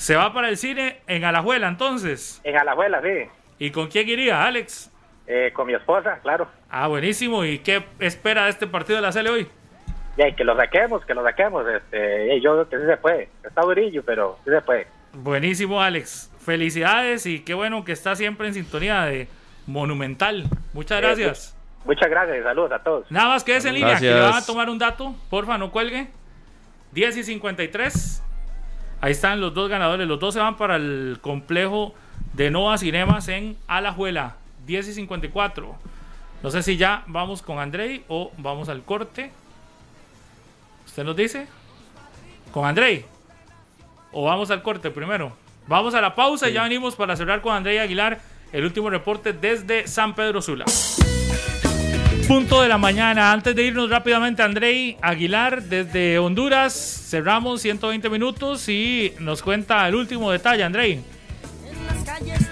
[0.00, 2.40] Se va para el cine en Alajuela entonces.
[2.42, 3.28] En Alajuela, sí.
[3.58, 4.90] ¿Y con quién iría, Alex?
[5.26, 6.48] Eh, con mi esposa, claro.
[6.70, 7.44] Ah, buenísimo.
[7.44, 9.46] ¿Y qué espera de este partido de la Cele hoy?
[10.36, 11.66] Que lo saquemos, que lo saquemos.
[11.68, 13.28] Este, yo creo que sí se puede.
[13.44, 14.86] Está durillo, pero sí se puede.
[15.12, 16.30] Buenísimo, Alex.
[16.44, 19.28] Felicidades y qué bueno que está siempre en sintonía de
[19.66, 20.44] Monumental.
[20.72, 21.56] Muchas Eh, gracias.
[21.84, 23.10] Muchas gracias y saludos a todos.
[23.10, 24.32] Nada más que es en línea, que le Gracias.
[24.34, 25.14] van a tomar un dato.
[25.28, 26.08] Porfa, no cuelgue.
[26.92, 28.22] 10 y 53.
[29.00, 30.06] Ahí están los dos ganadores.
[30.06, 31.94] Los dos se van para el complejo
[32.34, 34.36] de Nova Cinemas en Alajuela.
[34.66, 35.74] 10 y 54.
[36.42, 39.30] No sé si ya vamos con Andrei o vamos al corte.
[40.86, 41.46] ¿Usted nos dice?
[42.52, 43.04] ¿Con Andrei?
[44.12, 45.32] ¿O vamos al corte primero?
[45.66, 48.20] Vamos a la pausa y ya venimos para cerrar con Andrei Aguilar
[48.52, 50.64] el último reporte desde San Pedro Sula.
[52.30, 53.32] Punto de la mañana.
[53.32, 56.72] Antes de irnos rápidamente, Andrei Aguilar desde Honduras.
[56.72, 61.02] Cerramos 120 minutos y nos cuenta el último detalle, Andrei.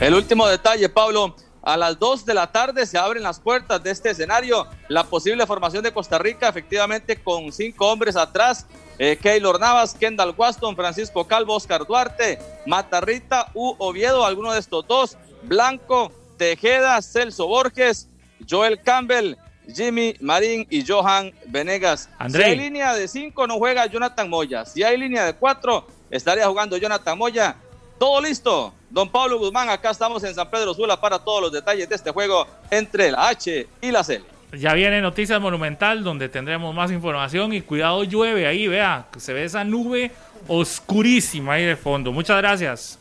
[0.00, 1.36] El último detalle, Pablo.
[1.62, 4.66] A las 2 de la tarde se abren las puertas de este escenario.
[4.88, 8.66] La posible formación de Costa Rica, efectivamente, con cinco hombres atrás.
[8.98, 14.84] Eh, Keylor Navas, Kendall Waston, Francisco Calvo, Oscar Duarte, Matarrita u Oviedo, alguno de estos
[14.88, 15.16] dos.
[15.44, 18.08] Blanco, Tejeda, Celso Borges,
[18.44, 19.36] Joel Campbell,
[19.72, 22.08] Jimmy Marín y Johan Venegas.
[22.18, 22.44] Andrei.
[22.44, 24.64] Si hay línea de cinco, no juega Jonathan Moya.
[24.64, 27.56] Si hay línea de cuatro, estaría jugando Jonathan Moya.
[27.98, 28.72] Todo listo.
[28.90, 32.10] Don Pablo Guzmán, acá estamos en San Pedro Sula para todos los detalles de este
[32.10, 34.22] juego entre la H y la C.
[34.52, 39.44] Ya viene Noticias Monumental donde tendremos más información y cuidado llueve ahí, vea, se ve
[39.44, 40.10] esa nube
[40.46, 42.12] oscurísima ahí de fondo.
[42.12, 42.98] Muchas gracias.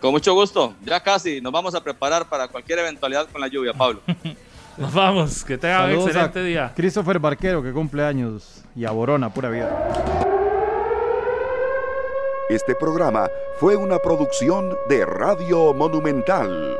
[0.00, 0.74] Con mucho gusto.
[0.82, 4.00] Ya casi nos vamos a preparar para cualquier eventualidad con la lluvia, Pablo.
[4.80, 6.72] Nos vamos, que tengan un excelente día.
[6.74, 8.64] Christopher Barquero, que cumple años.
[8.74, 9.68] Y a Borona, pura vida.
[12.48, 13.28] Este programa
[13.58, 16.78] fue una producción de Radio Monumental.